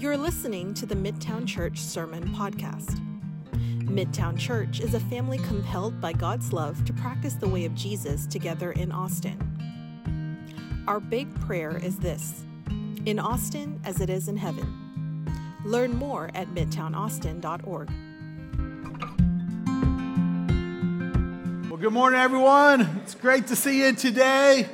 You're 0.00 0.16
listening 0.16 0.72
to 0.74 0.86
the 0.86 0.94
Midtown 0.94 1.46
Church 1.46 1.78
Sermon 1.78 2.26
Podcast. 2.30 2.98
Midtown 3.84 4.38
Church 4.38 4.80
is 4.80 4.94
a 4.94 5.00
family 5.00 5.36
compelled 5.36 6.00
by 6.00 6.14
God's 6.14 6.54
love 6.54 6.82
to 6.86 6.94
practice 6.94 7.34
the 7.34 7.46
way 7.46 7.66
of 7.66 7.74
Jesus 7.74 8.26
together 8.26 8.72
in 8.72 8.92
Austin. 8.92 9.36
Our 10.88 11.00
big 11.00 11.38
prayer 11.40 11.76
is 11.76 11.98
this 11.98 12.46
in 13.04 13.18
Austin 13.18 13.78
as 13.84 14.00
it 14.00 14.08
is 14.08 14.28
in 14.28 14.38
heaven. 14.38 15.30
Learn 15.66 15.94
more 15.94 16.30
at 16.34 16.48
midtownaustin.org. 16.48 17.90
Well, 21.68 21.78
good 21.78 21.92
morning, 21.92 22.18
everyone. 22.18 23.02
It's 23.02 23.14
great 23.14 23.48
to 23.48 23.54
see 23.54 23.84
you 23.84 23.92
today. 23.92 24.66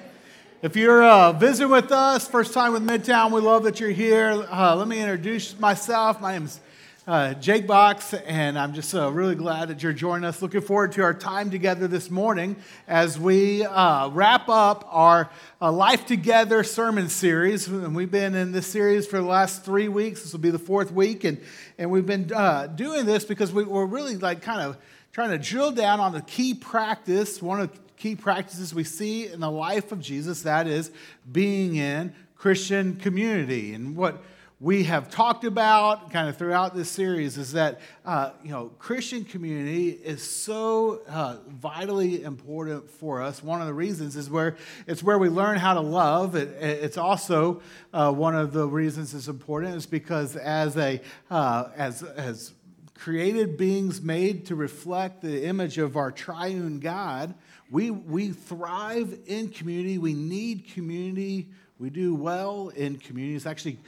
If 0.62 0.74
you're 0.74 1.04
uh, 1.04 1.32
visiting 1.32 1.70
with 1.70 1.92
us, 1.92 2.26
first 2.26 2.54
time 2.54 2.72
with 2.72 2.82
Midtown, 2.82 3.30
we 3.30 3.42
love 3.42 3.64
that 3.64 3.78
you're 3.78 3.90
here. 3.90 4.30
Uh, 4.50 4.74
let 4.74 4.88
me 4.88 4.98
introduce 4.98 5.58
myself. 5.60 6.18
My 6.18 6.32
name 6.32 6.46
is 6.46 6.60
uh, 7.06 7.34
Jake 7.34 7.66
Box, 7.66 8.14
and 8.14 8.58
I'm 8.58 8.72
just 8.72 8.94
uh, 8.94 9.12
really 9.12 9.34
glad 9.34 9.68
that 9.68 9.82
you're 9.82 9.92
joining 9.92 10.24
us. 10.24 10.40
Looking 10.40 10.62
forward 10.62 10.92
to 10.92 11.02
our 11.02 11.12
time 11.12 11.50
together 11.50 11.86
this 11.86 12.10
morning 12.10 12.56
as 12.88 13.18
we 13.20 13.66
uh, 13.66 14.08
wrap 14.08 14.48
up 14.48 14.88
our 14.88 15.28
uh, 15.60 15.70
Life 15.70 16.06
Together 16.06 16.64
sermon 16.64 17.10
series. 17.10 17.68
And 17.68 17.94
we've 17.94 18.10
been 18.10 18.34
in 18.34 18.52
this 18.52 18.66
series 18.66 19.06
for 19.06 19.18
the 19.18 19.26
last 19.26 19.62
three 19.62 19.88
weeks. 19.88 20.22
This 20.22 20.32
will 20.32 20.40
be 20.40 20.50
the 20.50 20.58
fourth 20.58 20.90
week, 20.90 21.24
and, 21.24 21.38
and 21.76 21.90
we've 21.90 22.06
been 22.06 22.28
doing 22.76 23.04
this 23.04 23.26
because 23.26 23.52
we, 23.52 23.64
we're 23.64 23.84
really 23.84 24.16
like 24.16 24.40
kind 24.40 24.62
of 24.62 24.78
trying 25.12 25.30
to 25.30 25.38
drill 25.38 25.70
down 25.70 26.00
on 26.00 26.12
the 26.12 26.22
key 26.22 26.54
practice, 26.54 27.42
one 27.42 27.60
of 27.60 27.85
key 27.96 28.16
practices 28.16 28.74
we 28.74 28.84
see 28.84 29.26
in 29.26 29.40
the 29.40 29.50
life 29.50 29.92
of 29.92 30.00
Jesus 30.00 30.42
that 30.42 30.66
is, 30.66 30.90
being 31.30 31.76
in 31.76 32.14
Christian 32.36 32.96
community. 32.96 33.74
And 33.74 33.96
what 33.96 34.22
we 34.58 34.84
have 34.84 35.10
talked 35.10 35.44
about 35.44 36.10
kind 36.10 36.28
of 36.28 36.36
throughout 36.36 36.74
this 36.74 36.90
series 36.90 37.36
is 37.36 37.52
that 37.52 37.78
uh, 38.06 38.30
you 38.42 38.50
know 38.50 38.70
christian 38.78 39.22
community 39.22 39.90
is 39.90 40.22
so 40.22 41.02
uh, 41.08 41.36
vitally 41.48 42.22
important 42.22 42.88
for 42.90 43.20
us 43.20 43.42
one 43.42 43.60
of 43.60 43.66
the 43.66 43.74
reasons 43.74 44.16
is 44.16 44.30
where 44.30 44.56
it's 44.86 45.02
where 45.02 45.18
we 45.18 45.28
learn 45.28 45.58
how 45.58 45.74
to 45.74 45.80
love 45.80 46.34
it, 46.34 46.48
it's 46.62 46.96
also 46.96 47.60
uh, 47.92 48.10
one 48.10 48.34
of 48.34 48.52
the 48.54 48.66
reasons 48.66 49.14
it's 49.14 49.28
important 49.28 49.74
is 49.74 49.84
because 49.84 50.36
as 50.36 50.76
a 50.78 51.00
uh, 51.30 51.68
as 51.76 52.02
as 52.02 52.52
created 52.96 53.56
beings 53.56 54.00
made 54.00 54.46
to 54.46 54.54
reflect 54.54 55.22
the 55.22 55.44
image 55.44 55.78
of 55.78 55.96
our 55.96 56.10
triune 56.10 56.80
god 56.80 57.34
we, 57.70 57.90
we 57.90 58.30
thrive 58.30 59.18
in 59.26 59.48
community. 59.48 59.98
We 59.98 60.14
need 60.14 60.68
community. 60.72 61.48
We 61.78 61.90
do 61.90 62.14
well 62.14 62.68
in 62.68 62.98
community. 62.98 63.36
It's 63.36 63.46
actually 63.46 63.78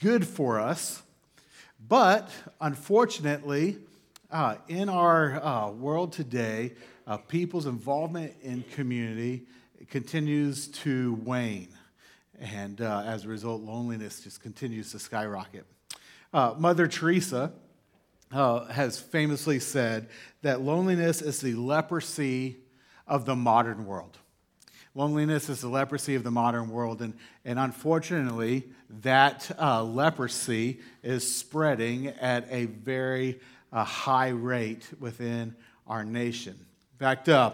good 0.00 0.26
for 0.26 0.58
us. 0.58 1.02
But 1.88 2.30
unfortunately, 2.60 3.78
uh, 4.30 4.56
in 4.68 4.88
our 4.88 5.42
uh, 5.42 5.70
world 5.70 6.12
today, 6.12 6.72
uh, 7.06 7.18
people's 7.18 7.66
involvement 7.66 8.34
in 8.42 8.64
community 8.74 9.44
continues 9.88 10.68
to 10.68 11.14
wane. 11.24 11.68
And 12.38 12.80
uh, 12.80 13.02
as 13.06 13.24
a 13.24 13.28
result, 13.28 13.62
loneliness 13.62 14.20
just 14.20 14.42
continues 14.42 14.90
to 14.92 14.98
skyrocket. 14.98 15.66
Uh, 16.32 16.54
Mother 16.58 16.86
Teresa 16.86 17.52
uh, 18.32 18.64
has 18.66 18.98
famously 18.98 19.58
said 19.58 20.08
that 20.42 20.60
loneliness 20.60 21.22
is 21.22 21.40
the 21.40 21.54
leprosy 21.54 22.58
of 23.06 23.24
the 23.26 23.36
modern 23.36 23.86
world. 23.86 24.18
Loneliness 24.94 25.48
is 25.48 25.60
the 25.60 25.68
leprosy 25.68 26.14
of 26.14 26.24
the 26.24 26.30
modern 26.30 26.68
world, 26.68 27.00
and, 27.00 27.14
and 27.44 27.58
unfortunately, 27.58 28.64
that 29.02 29.50
uh, 29.60 29.84
leprosy 29.84 30.80
is 31.02 31.36
spreading 31.36 32.08
at 32.08 32.46
a 32.50 32.66
very 32.66 33.40
uh, 33.72 33.84
high 33.84 34.28
rate 34.28 34.88
within 34.98 35.54
our 35.86 36.04
nation. 36.04 36.54
In 36.54 36.98
fact, 36.98 37.28
uh, 37.28 37.52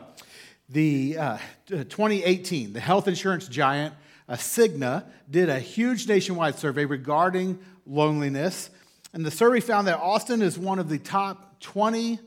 the 0.69 1.19
uh, 1.19 1.39
2018, 1.69 2.73
the 2.73 2.81
health 2.81 3.07
insurance 3.07 3.49
giant 3.49 3.95
uh, 4.29 4.35
Cigna 4.35 5.05
did 5.31 5.49
a 5.49 5.61
huge 5.61 6.09
nationwide 6.09 6.59
survey 6.59 6.85
regarding 6.85 7.59
loneliness, 7.87 8.71
and 9.17 9.25
the 9.25 9.31
survey 9.31 9.61
found 9.61 9.87
that 9.87 9.99
Austin 9.99 10.43
is 10.43 10.59
one 10.59 10.79
of 10.79 10.91
the 10.91 10.99
top 10.99 11.59
20 11.61 12.19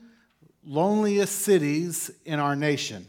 loneliest 0.66 1.44
cities 1.44 2.10
in 2.26 2.40
our 2.40 2.56
nation 2.56 3.06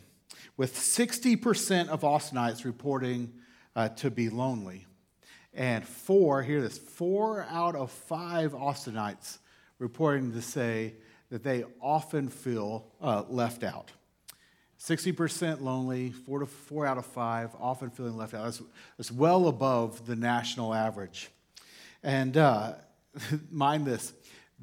with 0.58 0.76
60% 0.76 1.88
of 1.88 2.02
Austinites 2.02 2.66
reporting 2.66 3.32
uh, 3.74 3.88
to 3.88 4.10
be 4.10 4.28
lonely. 4.28 4.84
And 5.54 5.88
four, 5.88 6.42
hear 6.42 6.60
this, 6.60 6.76
four 6.76 7.46
out 7.48 7.74
of 7.74 7.90
five 7.90 8.52
Austinites 8.52 9.38
reporting 9.78 10.32
to 10.32 10.42
say 10.42 10.92
that 11.30 11.42
they 11.42 11.64
often 11.80 12.28
feel 12.28 12.84
uh, 13.00 13.22
left 13.30 13.64
out. 13.64 13.92
60% 14.78 15.62
lonely, 15.62 16.10
four, 16.10 16.40
to, 16.40 16.46
four 16.46 16.84
out 16.84 16.98
of 16.98 17.06
five 17.06 17.52
often 17.58 17.88
feeling 17.88 18.18
left 18.18 18.34
out. 18.34 18.44
That's, 18.44 18.62
that's 18.98 19.10
well 19.10 19.48
above 19.48 20.04
the 20.04 20.16
national 20.16 20.74
average. 20.74 21.30
And 22.02 22.36
uh, 22.36 22.74
mind 23.50 23.86
this 23.86 24.12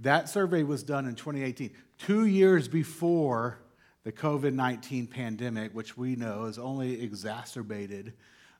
that 0.01 0.29
survey 0.29 0.63
was 0.63 0.83
done 0.83 1.07
in 1.07 1.15
2018, 1.15 1.71
two 1.97 2.25
years 2.25 2.67
before 2.67 3.57
the 4.03 4.11
COVID 4.11 4.53
19 4.53 5.07
pandemic, 5.07 5.73
which 5.73 5.97
we 5.97 6.15
know 6.15 6.45
has 6.45 6.59
only 6.59 7.01
exacerbated 7.01 8.13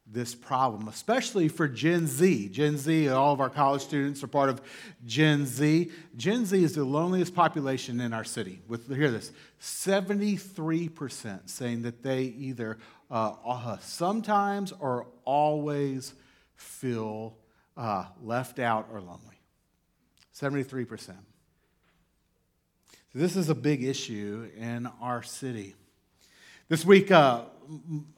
this 0.09 0.34
problem, 0.34 0.88
especially 0.88 1.50
for 1.50 1.68
Gen 1.68 2.08
Z. 2.08 2.50
Gen 2.50 2.78
Z, 2.78 3.09
all 3.09 3.34
of 3.34 3.42
our 3.42 3.50
college 3.50 3.81
students 3.81 4.24
are 4.24 4.28
part 4.28 4.50
of 4.50 4.62
Gen 5.06 5.46
Z. 5.46 5.92
Gen 6.16 6.46
Z 6.46 6.64
is 6.64 6.75
the 6.75 6.86
loneliest 6.86 7.36
population 7.36 8.00
in 8.00 8.14
our 8.14 8.24
city. 8.24 8.62
With 8.68 8.94
hear 8.94 9.12
this, 9.12 9.34
73% 9.62 11.50
saying 11.50 11.81
that 11.81 12.04
they 12.04 12.24
either 12.24 12.78
uh, 13.12 13.34
uh, 13.46 13.78
sometimes 13.80 14.72
or 14.80 15.08
always 15.25 16.14
feel 16.56 17.38
uh, 17.75 18.06
left 18.22 18.59
out 18.59 18.88
or 18.92 19.02
lonely. 19.02 19.37
73%. 20.40 21.00
So 21.00 21.14
This 23.16 23.36
is 23.36 23.50
a 23.50 23.56
big 23.56 23.84
issue 23.84 24.48
in 24.56 24.88
our 25.02 25.24
city. 25.24 25.74
This 26.70 26.86
week 26.86 27.09
uh, 27.09 27.42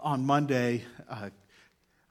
on 0.02 0.26
Monday, 0.26 0.84
uh, 1.10 1.30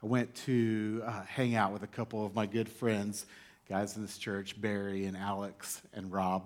I 0.01 0.05
went 0.05 0.33
to 0.45 1.03
uh, 1.05 1.21
hang 1.25 1.53
out 1.53 1.73
with 1.73 1.83
a 1.83 1.87
couple 1.87 2.25
of 2.25 2.33
my 2.33 2.47
good 2.47 2.67
friends, 2.67 3.27
guys 3.67 3.97
in 3.97 4.01
this 4.01 4.17
church, 4.17 4.59
Barry 4.59 5.05
and 5.05 5.15
Alex 5.15 5.79
and 5.93 6.11
Rob. 6.11 6.43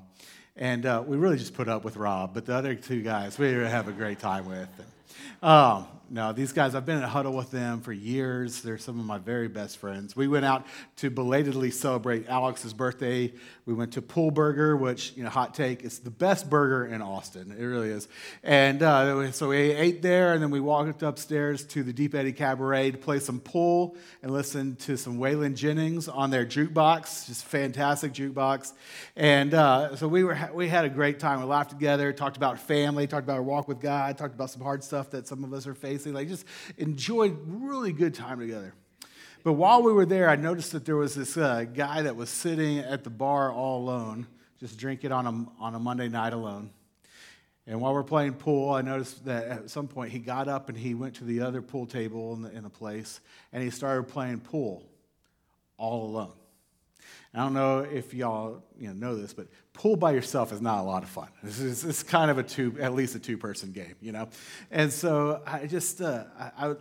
And 0.57 0.85
uh, 0.85 1.01
we 1.05 1.15
really 1.15 1.37
just 1.37 1.53
put 1.53 1.69
up 1.69 1.85
with 1.85 1.95
Rob, 1.95 2.33
but 2.33 2.45
the 2.45 2.55
other 2.55 2.75
two 2.75 3.01
guys 3.01 3.39
we 3.39 3.49
have 3.53 3.87
a 3.87 3.93
great 3.93 4.19
time 4.19 4.45
with. 4.45 4.67
Um, 5.41 5.87
no, 6.09 6.33
these 6.33 6.51
guys, 6.51 6.75
I've 6.75 6.85
been 6.85 6.97
in 6.97 7.03
a 7.03 7.07
huddle 7.07 7.33
with 7.33 7.49
them 7.49 7.81
for 7.81 7.93
years. 7.93 8.61
They're 8.61 8.77
some 8.77 8.99
of 8.99 9.05
my 9.05 9.17
very 9.17 9.47
best 9.47 9.77
friends. 9.77 10.15
We 10.15 10.27
went 10.27 10.45
out 10.45 10.67
to 10.97 11.09
belatedly 11.09 11.71
celebrate 11.71 12.27
Alex's 12.27 12.73
birthday. 12.73 13.33
We 13.65 13.73
went 13.73 13.93
to 13.93 14.01
Pool 14.01 14.29
Burger, 14.29 14.75
which, 14.75 15.13
you 15.15 15.23
know, 15.23 15.29
hot 15.29 15.53
take, 15.53 15.83
it's 15.83 15.99
the 15.99 16.11
best 16.11 16.49
burger 16.49 16.85
in 16.85 17.01
Austin. 17.01 17.55
It 17.57 17.63
really 17.63 17.89
is. 17.89 18.07
And 18.43 18.83
uh, 18.83 19.31
so 19.31 19.49
we 19.49 19.57
ate 19.57 20.01
there, 20.01 20.33
and 20.33 20.43
then 20.43 20.51
we 20.51 20.59
walked 20.59 21.01
upstairs 21.01 21.63
to 21.67 21.83
the 21.83 21.93
Deep 21.93 22.13
Eddy 22.13 22.33
Cabaret 22.33 22.91
to 22.91 22.97
play 22.97 23.19
some 23.19 23.39
pool 23.39 23.95
and 24.21 24.31
listen 24.31 24.75
to 24.77 24.97
some 24.97 25.17
Waylon 25.17 25.55
Jennings 25.55 26.07
on 26.07 26.29
their 26.29 26.45
jukebox, 26.45 27.27
just 27.27 27.45
fantastic 27.45 28.13
jukebox. 28.13 28.73
And 29.15 29.53
uh, 29.53 29.95
so 29.95 30.07
we, 30.07 30.23
were, 30.23 30.37
we 30.53 30.67
had 30.67 30.85
a 30.85 30.89
great 30.89 31.19
time. 31.19 31.39
We 31.39 31.45
laughed 31.45 31.71
together, 31.71 32.11
talked 32.11 32.37
about 32.37 32.59
family, 32.59 33.07
talked 33.07 33.23
about 33.23 33.37
our 33.37 33.43
walk 33.43 33.67
with 33.67 33.79
God, 33.79 34.17
talked 34.17 34.35
about 34.35 34.49
some 34.49 34.61
hard 34.61 34.83
stuff 34.83 35.09
that 35.11 35.27
some 35.27 35.43
of 35.43 35.53
us 35.53 35.65
are 35.65 35.73
facing 35.73 35.92
like 35.97 36.27
just 36.27 36.45
enjoyed 36.77 37.37
really 37.45 37.93
good 37.93 38.13
time 38.13 38.39
together. 38.39 38.73
But 39.43 39.53
while 39.53 39.83
we 39.83 39.91
were 39.91 40.05
there, 40.05 40.29
I 40.29 40.35
noticed 40.35 40.71
that 40.71 40.85
there 40.85 40.95
was 40.95 41.15
this 41.15 41.35
uh, 41.35 41.65
guy 41.65 42.03
that 42.03 42.15
was 42.15 42.29
sitting 42.29 42.79
at 42.79 43.03
the 43.03 43.09
bar 43.09 43.51
all 43.51 43.79
alone, 43.79 44.25
just 44.59 44.77
drinking 44.77 45.11
on 45.11 45.27
a, 45.27 45.61
on 45.61 45.75
a 45.75 45.79
Monday 45.79 46.07
night 46.07 46.31
alone. 46.31 46.71
And 47.67 47.79
while 47.79 47.93
we're 47.93 48.03
playing 48.03 48.33
pool, 48.33 48.71
I 48.73 48.81
noticed 48.81 49.25
that 49.25 49.47
at 49.47 49.69
some 49.69 49.87
point 49.87 50.11
he 50.11 50.19
got 50.19 50.47
up 50.47 50.69
and 50.69 50.77
he 50.77 50.93
went 50.93 51.15
to 51.15 51.23
the 51.23 51.41
other 51.41 51.61
pool 51.61 51.85
table 51.85 52.33
in 52.33 52.41
the, 52.41 52.51
in 52.51 52.63
the 52.63 52.69
place 52.69 53.21
and 53.51 53.63
he 53.63 53.69
started 53.69 54.03
playing 54.03 54.41
pool 54.41 54.83
all 55.77 56.05
alone. 56.05 56.33
I 57.35 57.39
don't 57.39 57.53
know 57.55 57.79
if 57.79 58.13
y'all 58.13 58.61
you 58.77 58.89
know, 58.89 58.93
know 58.93 59.15
this, 59.15 59.33
but 59.33 59.47
pool 59.73 59.95
by 59.95 60.11
yourself 60.11 60.53
is 60.53 60.61
not 60.61 60.81
a 60.81 60.83
lot 60.83 61.01
of 61.01 61.09
fun. 61.09 61.29
It's, 61.43 61.59
it's, 61.59 61.83
it's 61.83 62.03
kind 62.03 62.29
of 62.29 62.37
a 62.37 62.43
two, 62.43 62.77
at 62.79 62.93
least 62.93 63.15
a 63.15 63.19
two-person 63.19 63.71
game, 63.71 63.95
you 64.01 64.11
know. 64.11 64.29
And 64.69 64.93
so 64.93 65.41
I 65.47 65.65
just, 65.65 65.99
uh, 65.99 66.25
I, 66.37 66.75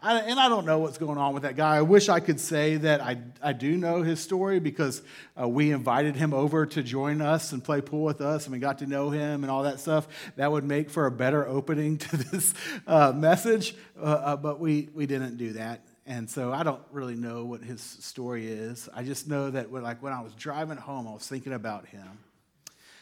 I, 0.00 0.20
and 0.20 0.38
I 0.38 0.48
don't 0.48 0.64
know 0.64 0.78
what's 0.78 0.96
going 0.96 1.18
on 1.18 1.34
with 1.34 1.42
that 1.42 1.56
guy. 1.56 1.76
I 1.76 1.82
wish 1.82 2.08
I 2.08 2.20
could 2.20 2.38
say 2.38 2.76
that 2.76 3.00
I, 3.00 3.18
I 3.42 3.52
do 3.52 3.76
know 3.76 4.02
his 4.02 4.20
story 4.20 4.60
because 4.60 5.02
uh, 5.40 5.48
we 5.48 5.72
invited 5.72 6.14
him 6.14 6.32
over 6.32 6.66
to 6.66 6.82
join 6.84 7.20
us 7.20 7.52
and 7.52 7.62
play 7.62 7.80
pool 7.80 8.04
with 8.04 8.20
us, 8.20 8.44
and 8.44 8.52
we 8.52 8.60
got 8.60 8.78
to 8.78 8.86
know 8.86 9.10
him 9.10 9.42
and 9.42 9.50
all 9.50 9.64
that 9.64 9.80
stuff. 9.80 10.06
That 10.36 10.52
would 10.52 10.64
make 10.64 10.88
for 10.88 11.06
a 11.06 11.10
better 11.10 11.46
opening 11.46 11.98
to 11.98 12.16
this 12.16 12.54
uh, 12.86 13.12
message, 13.12 13.74
uh, 14.00 14.04
uh, 14.04 14.36
but 14.36 14.60
we 14.60 14.88
we 14.94 15.06
didn't 15.06 15.36
do 15.36 15.54
that. 15.54 15.80
And 16.06 16.30
so 16.30 16.52
I 16.52 16.62
don't 16.62 16.82
really 16.92 17.16
know 17.16 17.44
what 17.44 17.62
his 17.62 17.80
story 17.80 18.46
is. 18.46 18.88
I 18.94 19.02
just 19.02 19.26
know 19.26 19.50
that 19.50 19.70
when, 19.70 19.82
like 19.82 20.02
when 20.02 20.12
I 20.12 20.20
was 20.20 20.32
driving 20.34 20.76
home, 20.76 21.08
I 21.08 21.12
was 21.12 21.26
thinking 21.26 21.52
about 21.52 21.86
him. 21.86 22.18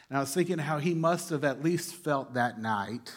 And 0.09 0.17
I 0.17 0.21
was 0.21 0.33
thinking 0.33 0.59
how 0.59 0.79
he 0.79 0.95
must 0.95 1.29
have 1.31 1.45
at 1.45 1.63
least 1.63 1.95
felt 1.95 2.35
that 2.35 2.61
night 2.61 3.13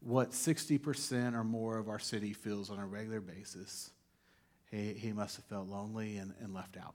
what 0.00 0.30
60% 0.30 1.34
or 1.34 1.44
more 1.44 1.78
of 1.78 1.88
our 1.88 1.98
city 1.98 2.32
feels 2.32 2.70
on 2.70 2.78
a 2.78 2.86
regular 2.86 3.20
basis. 3.20 3.90
He, 4.70 4.92
he 4.94 5.12
must 5.12 5.36
have 5.36 5.44
felt 5.46 5.68
lonely 5.68 6.16
and, 6.16 6.34
and 6.40 6.54
left 6.54 6.76
out. 6.76 6.94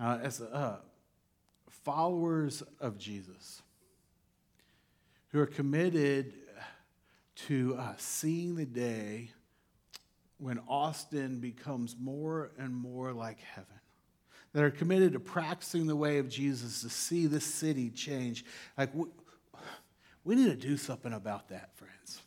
Uh, 0.00 0.18
as 0.22 0.40
uh, 0.40 0.76
followers 1.84 2.62
of 2.80 2.98
Jesus 2.98 3.62
who 5.30 5.40
are 5.40 5.46
committed 5.46 6.34
to 7.46 7.76
uh, 7.78 7.92
seeing 7.96 8.56
the 8.56 8.66
day 8.66 9.30
when 10.38 10.60
Austin 10.68 11.40
becomes 11.40 11.96
more 11.98 12.50
and 12.58 12.74
more 12.74 13.12
like 13.12 13.40
heaven. 13.40 13.66
That 14.54 14.64
are 14.64 14.70
committed 14.70 15.12
to 15.12 15.20
practicing 15.20 15.86
the 15.86 15.96
way 15.96 16.18
of 16.18 16.28
Jesus 16.28 16.80
to 16.82 16.88
see 16.88 17.26
this 17.26 17.44
city 17.44 17.90
change. 17.90 18.44
Like, 18.76 18.94
we, 18.94 19.06
we 20.24 20.34
need 20.34 20.46
to 20.46 20.68
do 20.68 20.76
something 20.76 21.12
about 21.12 21.48
that, 21.50 21.76
friends. 21.76 22.22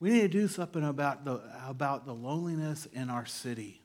We 0.00 0.10
need 0.10 0.20
to 0.20 0.28
do 0.28 0.48
something 0.48 0.84
about 0.84 1.24
the, 1.24 1.42
about 1.66 2.04
the 2.04 2.14
loneliness 2.14 2.86
in 2.92 3.10
our 3.10 3.26
city. 3.26 3.80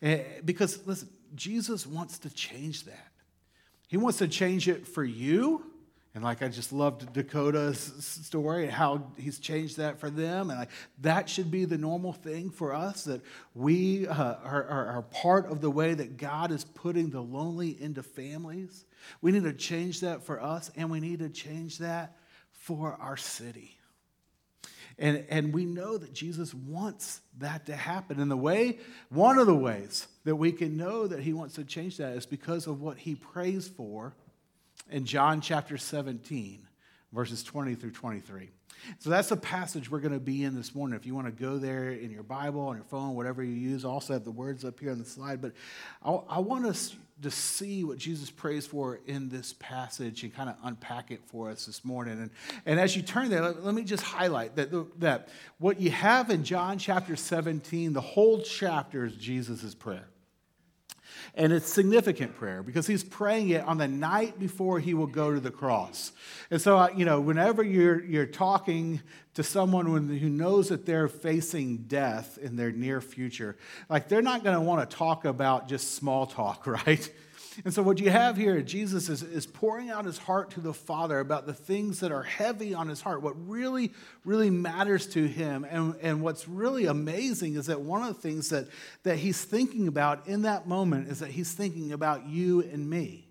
Eh, 0.00 0.22
because, 0.44 0.86
listen, 0.86 1.08
Jesus 1.34 1.86
wants 1.86 2.18
to 2.20 2.30
change 2.30 2.84
that. 2.84 3.12
He 3.88 3.96
wants 3.96 4.18
to 4.18 4.28
change 4.28 4.68
it 4.68 4.86
for 4.86 5.04
you 5.04 5.71
and 6.14 6.22
like 6.22 6.42
I 6.42 6.48
just 6.48 6.72
loved 6.74 7.14
Dakota's 7.14 7.78
story 7.78 8.64
and 8.64 8.72
how 8.72 9.12
he's 9.16 9.38
changed 9.38 9.78
that 9.78 9.98
for 9.98 10.10
them. 10.10 10.50
And 10.50 10.58
like, 10.58 10.70
that 11.00 11.30
should 11.30 11.50
be 11.50 11.64
the 11.64 11.78
normal 11.78 12.12
thing 12.12 12.50
for 12.50 12.74
us 12.74 13.04
that 13.04 13.22
we 13.54 14.06
uh, 14.06 14.14
are, 14.14 14.64
are, 14.64 14.86
are 14.88 15.02
part 15.02 15.50
of 15.50 15.62
the 15.62 15.70
way 15.70 15.94
that 15.94 16.18
God 16.18 16.52
is 16.52 16.64
putting 16.64 17.08
the 17.08 17.22
lonely 17.22 17.80
into 17.80 18.02
families. 18.02 18.84
We 19.22 19.32
need 19.32 19.44
to 19.44 19.54
change 19.54 20.00
that 20.00 20.22
for 20.22 20.40
us, 20.40 20.70
and 20.76 20.90
we 20.90 21.00
need 21.00 21.20
to 21.20 21.30
change 21.30 21.78
that 21.78 22.16
for 22.50 22.96
our 23.00 23.16
city. 23.16 23.78
And, 24.98 25.24
and 25.30 25.54
we 25.54 25.64
know 25.64 25.96
that 25.96 26.12
Jesus 26.12 26.52
wants 26.52 27.22
that 27.38 27.64
to 27.66 27.74
happen. 27.74 28.20
And 28.20 28.30
the 28.30 28.36
way, 28.36 28.78
one 29.08 29.38
of 29.38 29.46
the 29.46 29.54
ways 29.54 30.06
that 30.24 30.36
we 30.36 30.52
can 30.52 30.76
know 30.76 31.06
that 31.06 31.20
he 31.20 31.32
wants 31.32 31.54
to 31.54 31.64
change 31.64 31.96
that 31.96 32.14
is 32.16 32.26
because 32.26 32.66
of 32.66 32.82
what 32.82 32.98
he 32.98 33.14
prays 33.14 33.66
for 33.66 34.14
in 34.90 35.04
John 35.04 35.40
chapter 35.40 35.78
17, 35.78 36.66
verses 37.12 37.42
20 37.42 37.74
through 37.74 37.92
23. 37.92 38.50
So 38.98 39.10
that's 39.10 39.28
the 39.28 39.36
passage 39.36 39.90
we're 39.90 40.00
going 40.00 40.12
to 40.12 40.20
be 40.20 40.44
in 40.44 40.54
this 40.54 40.74
morning. 40.74 40.96
If 40.96 41.06
you 41.06 41.14
want 41.14 41.26
to 41.26 41.42
go 41.42 41.58
there 41.58 41.90
in 41.90 42.10
your 42.10 42.22
Bible, 42.22 42.62
on 42.62 42.76
your 42.76 42.84
phone, 42.84 43.14
whatever 43.14 43.42
you 43.42 43.54
use, 43.54 43.84
I 43.84 43.88
also 43.88 44.12
have 44.12 44.24
the 44.24 44.30
words 44.30 44.64
up 44.64 44.80
here 44.80 44.90
on 44.90 44.98
the 44.98 45.04
slide. 45.04 45.40
But 45.40 45.52
I, 46.04 46.10
I 46.10 46.38
want 46.40 46.66
us 46.66 46.96
to 47.22 47.30
see 47.30 47.84
what 47.84 47.98
Jesus 47.98 48.30
prays 48.30 48.66
for 48.66 48.98
in 49.06 49.28
this 49.28 49.54
passage 49.60 50.24
and 50.24 50.34
kind 50.34 50.48
of 50.48 50.56
unpack 50.64 51.10
it 51.12 51.20
for 51.26 51.50
us 51.50 51.66
this 51.66 51.84
morning. 51.84 52.20
And, 52.20 52.30
and 52.66 52.80
as 52.80 52.96
you 52.96 53.02
turn 53.02 53.30
there, 53.30 53.42
let, 53.42 53.64
let 53.64 53.74
me 53.74 53.84
just 53.84 54.02
highlight 54.02 54.56
that, 54.56 55.00
that 55.00 55.28
what 55.58 55.80
you 55.80 55.90
have 55.90 56.30
in 56.30 56.42
John 56.42 56.78
chapter 56.78 57.14
17, 57.14 57.92
the 57.92 58.00
whole 58.00 58.40
chapter 58.40 59.04
is 59.04 59.14
Jesus' 59.14 59.74
prayer. 59.74 60.08
And 61.34 61.50
it's 61.50 61.66
significant 61.66 62.36
prayer 62.36 62.62
because 62.62 62.86
he's 62.86 63.02
praying 63.02 63.48
it 63.50 63.64
on 63.64 63.78
the 63.78 63.88
night 63.88 64.38
before 64.38 64.80
he 64.80 64.92
will 64.92 65.06
go 65.06 65.32
to 65.32 65.40
the 65.40 65.50
cross. 65.50 66.12
And 66.50 66.60
so, 66.60 66.90
you 66.90 67.06
know, 67.06 67.20
whenever 67.20 67.62
you're, 67.62 68.04
you're 68.04 68.26
talking 68.26 69.00
to 69.34 69.42
someone 69.42 69.86
who 69.86 70.28
knows 70.28 70.68
that 70.68 70.84
they're 70.84 71.08
facing 71.08 71.78
death 71.88 72.36
in 72.36 72.56
their 72.56 72.70
near 72.70 73.00
future, 73.00 73.56
like 73.88 74.08
they're 74.08 74.20
not 74.20 74.44
going 74.44 74.56
to 74.56 74.60
want 74.60 74.88
to 74.88 74.96
talk 74.96 75.24
about 75.24 75.68
just 75.68 75.94
small 75.94 76.26
talk, 76.26 76.66
right? 76.86 77.10
And 77.64 77.72
so, 77.72 77.82
what 77.82 78.00
you 78.00 78.10
have 78.10 78.36
here, 78.36 78.62
Jesus 78.62 79.08
is, 79.08 79.22
is 79.22 79.46
pouring 79.46 79.90
out 79.90 80.04
his 80.04 80.18
heart 80.18 80.50
to 80.52 80.60
the 80.60 80.72
Father 80.72 81.20
about 81.20 81.46
the 81.46 81.54
things 81.54 82.00
that 82.00 82.12
are 82.12 82.22
heavy 82.22 82.74
on 82.74 82.88
his 82.88 83.00
heart, 83.00 83.22
what 83.22 83.34
really, 83.48 83.92
really 84.24 84.50
matters 84.50 85.06
to 85.08 85.26
him. 85.26 85.66
And, 85.68 85.94
and 86.00 86.22
what's 86.22 86.48
really 86.48 86.86
amazing 86.86 87.56
is 87.56 87.66
that 87.66 87.80
one 87.80 88.02
of 88.02 88.08
the 88.08 88.20
things 88.20 88.48
that, 88.50 88.68
that 89.02 89.18
he's 89.18 89.44
thinking 89.44 89.88
about 89.88 90.26
in 90.26 90.42
that 90.42 90.66
moment 90.66 91.08
is 91.08 91.18
that 91.20 91.30
he's 91.30 91.52
thinking 91.52 91.92
about 91.92 92.26
you 92.26 92.60
and 92.60 92.88
me. 92.88 93.28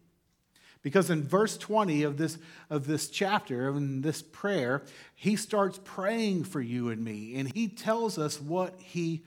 Because 0.84 1.10
in 1.10 1.24
verse 1.24 1.58
20 1.58 2.04
of 2.04 2.18
this, 2.18 2.38
of 2.70 2.88
this 2.88 3.10
chapter, 3.10 3.70
in 3.70 4.02
this 4.02 4.22
prayer, 4.22 4.84
he 5.16 5.36
starts 5.36 5.80
praying 5.84 6.46
for 6.46 6.60
you 6.60 6.90
and 6.90 7.04
me, 7.04 7.36
and 7.36 7.52
he 7.54 7.68
tells 7.68 8.18
us 8.18 8.42
what 8.42 8.80
he 8.80 9.24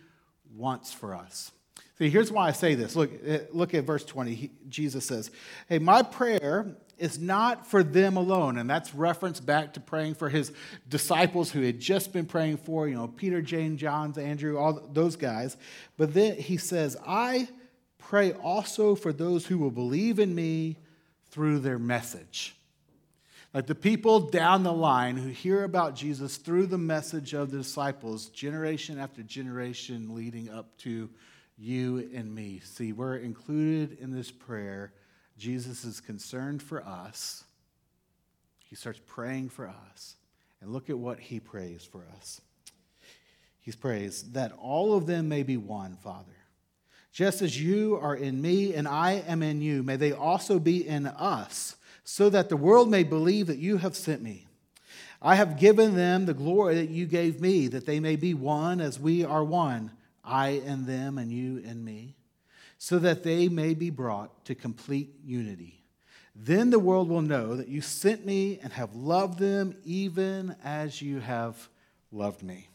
wants 0.55 0.93
for 0.93 1.14
us. 1.14 1.52
See, 1.99 2.11
here's 2.11 2.32
why 2.32 2.49
I 2.49 2.52
say 2.52 2.75
this. 2.75 2.96
Look, 2.96 3.11
eh, 3.25 3.41
look 3.52 3.73
at 3.75 3.85
verse 3.85 4.05
20. 4.05 4.35
He, 4.35 4.50
Jesus 4.69 5.06
says, 5.06 5.31
Hey, 5.69 5.79
my 5.79 6.02
prayer 6.02 6.76
is 6.99 7.19
not 7.19 7.67
for 7.67 7.82
them 7.82 8.17
alone. 8.17 8.58
And 8.58 8.69
that's 8.69 8.94
reference 8.94 9.41
back 9.41 9.75
to 9.75 9.81
praying 9.81 10.14
for 10.14 10.29
his 10.29 10.52
disciples 10.88 11.50
who 11.50 11.62
had 11.62 11.81
just 11.81 12.12
been 12.12 12.26
praying 12.26 12.58
for, 12.58 12.88
you 12.88 12.94
know, 12.94 13.08
Peter, 13.08 13.43
James, 13.43 13.81
John, 13.81 14.14
Andrew, 14.19 14.58
all 14.58 14.88
those 14.93 15.17
guys. 15.17 15.56
But 15.96 16.14
then 16.14 16.37
he 16.37 16.56
says, 16.56 16.96
I 17.06 17.49
pray 17.99 18.32
also 18.32 18.94
for 18.94 19.12
those 19.12 19.47
who 19.47 19.58
will 19.58 19.70
believe 19.70 20.19
in 20.19 20.35
me 20.35 20.79
through 21.31 21.61
their 21.61 21.79
message. 21.79 22.56
Like 23.52 23.67
the 23.67 23.75
people 23.75 24.19
down 24.19 24.64
the 24.64 24.73
line 24.73 25.17
who 25.17 25.29
hear 25.29 25.62
about 25.62 25.94
Jesus 25.94 26.38
through 26.38 26.67
the 26.67 26.79
message 26.79 27.35
of 27.35 27.52
the 27.52 27.58
disciples, 27.58 28.26
generation 28.31 28.99
after 28.99 29.23
generation 29.23 30.14
leading 30.14 30.50
up 30.50 30.76
to 30.79 31.08
you 31.56 32.11
and 32.15 32.35
me. 32.35 32.61
See, 32.65 32.93
we're 32.93 33.17
included 33.17 33.99
in 34.01 34.12
this 34.12 34.31
prayer. 34.31 34.93
Jesus 35.39 35.85
is 35.85 36.01
concerned 36.01 36.62
for 36.62 36.85
us. 36.85 37.45
He 38.65 38.77
starts 38.77 39.01
praying 39.06 39.51
for 39.51 39.69
us. 39.69 40.17
And 40.61 40.73
look 40.73 40.89
at 40.89 40.99
what 40.99 41.21
he 41.21 41.41
prays 41.41 41.85
for 41.85 42.05
us. 42.17 42.41
He 43.61 43.73
prays 43.73 44.33
that 44.33 44.53
all 44.53 44.97
of 44.97 45.06
them 45.06 45.29
may 45.29 45.43
be 45.43 45.56
one, 45.56 45.97
Father. 45.97 46.33
Just 47.12 47.43
as 47.43 47.61
you 47.61 47.97
are 48.03 48.17
in 48.17 48.43
me 48.43 48.75
and 48.75 48.89
I 48.89 49.23
am 49.27 49.43
in 49.43 49.61
you, 49.61 49.83
may 49.83 49.97
they 49.97 50.12
also 50.12 50.59
be 50.59 50.87
in 50.87 51.07
us, 51.07 51.77
so 52.03 52.29
that 52.31 52.49
the 52.49 52.57
world 52.57 52.91
may 52.91 53.05
believe 53.05 53.47
that 53.47 53.59
you 53.59 53.77
have 53.77 53.95
sent 53.95 54.21
me. 54.23 54.47
I 55.23 55.37
have 55.37 55.59
given 55.59 55.95
them 55.95 56.27
the 56.27 56.35
glory 56.35 56.75
that 56.75 56.91
you 56.91 57.07
gave 57.07 57.41
me, 57.41 57.69
that 57.69 57.87
they 57.87 58.00
may 58.00 58.17
be 58.17 58.35
one 58.35 58.81
as 58.81 58.99
we 58.99 59.25
are 59.25 59.45
one 59.45 59.93
I 60.25 60.62
and 60.65 60.87
them, 60.87 61.19
and 61.19 61.31
you 61.31 61.62
and 61.67 61.85
me, 61.85 62.17
so 62.79 62.99
that 62.99 63.23
they 63.23 63.49
may 63.49 63.75
be 63.75 63.90
brought 63.90 64.45
to 64.47 64.54
complete 64.54 65.14
unity. 65.25 65.85
Then 66.35 66.71
the 66.71 66.78
world 66.78 67.09
will 67.09 67.23
know 67.23 67.57
that 67.57 67.69
you 67.69 67.81
sent 67.81 68.26
me 68.26 68.59
and 68.62 68.73
have 68.73 68.95
loved 68.95 69.38
them 69.38 69.76
even 69.85 70.57
as 70.64 71.00
you 71.00 71.21
have 71.21 71.69
loved 72.11 72.43
me. 72.43 72.69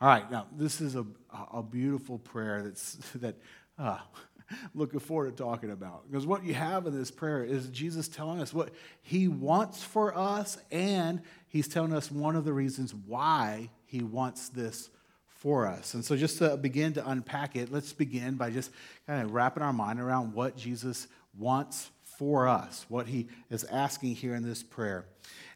All 0.00 0.08
right, 0.08 0.30
now 0.30 0.46
this 0.56 0.80
is 0.80 0.94
a, 0.94 1.04
a 1.52 1.62
beautiful 1.62 2.18
prayer 2.18 2.62
that's 2.62 2.94
that 3.16 3.36
uh, 3.78 3.98
looking 4.74 5.00
forward 5.00 5.36
to 5.36 5.42
talking 5.42 5.70
about. 5.70 6.10
Because 6.10 6.26
what 6.26 6.44
you 6.44 6.54
have 6.54 6.86
in 6.86 6.96
this 6.96 7.10
prayer 7.10 7.44
is 7.44 7.68
Jesus 7.68 8.08
telling 8.08 8.40
us 8.40 8.54
what 8.54 8.70
he 9.02 9.28
wants 9.28 9.82
for 9.82 10.16
us, 10.16 10.58
and 10.70 11.20
he's 11.48 11.68
telling 11.68 11.92
us 11.92 12.10
one 12.10 12.36
of 12.36 12.44
the 12.44 12.52
reasons 12.52 12.94
why 12.94 13.70
he 13.86 14.02
wants 14.02 14.48
this 14.48 14.90
for 15.38 15.66
us. 15.66 15.94
And 15.94 16.04
so, 16.04 16.16
just 16.16 16.38
to 16.38 16.56
begin 16.56 16.92
to 16.94 17.08
unpack 17.08 17.56
it, 17.56 17.70
let's 17.70 17.92
begin 17.92 18.34
by 18.34 18.50
just 18.50 18.70
kind 19.06 19.22
of 19.22 19.32
wrapping 19.32 19.62
our 19.62 19.72
mind 19.72 20.00
around 20.00 20.34
what 20.34 20.56
Jesus 20.56 21.08
wants 21.38 21.90
for 22.18 22.48
us, 22.48 22.86
what 22.88 23.06
he 23.06 23.28
is 23.50 23.64
asking 23.64 24.14
here 24.14 24.34
in 24.34 24.42
this 24.42 24.62
prayer. 24.62 25.06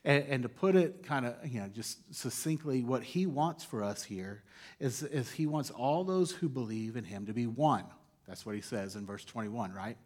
And, 0.04 0.24
and 0.28 0.42
to 0.42 0.48
put 0.48 0.76
it 0.76 1.02
kind 1.02 1.26
of, 1.26 1.34
you 1.46 1.60
know, 1.60 1.68
just 1.68 2.14
succinctly, 2.14 2.82
what 2.82 3.02
he 3.02 3.26
wants 3.26 3.64
for 3.64 3.82
us 3.82 4.02
here 4.02 4.42
is, 4.78 5.02
is 5.02 5.30
he 5.30 5.46
wants 5.46 5.70
all 5.70 6.04
those 6.04 6.32
who 6.32 6.48
believe 6.48 6.96
in 6.96 7.04
him 7.04 7.26
to 7.26 7.32
be 7.32 7.46
one. 7.46 7.84
That's 8.26 8.44
what 8.44 8.54
he 8.54 8.60
says 8.60 8.96
in 8.96 9.06
verse 9.06 9.24
21, 9.24 9.72
right? 9.72 9.96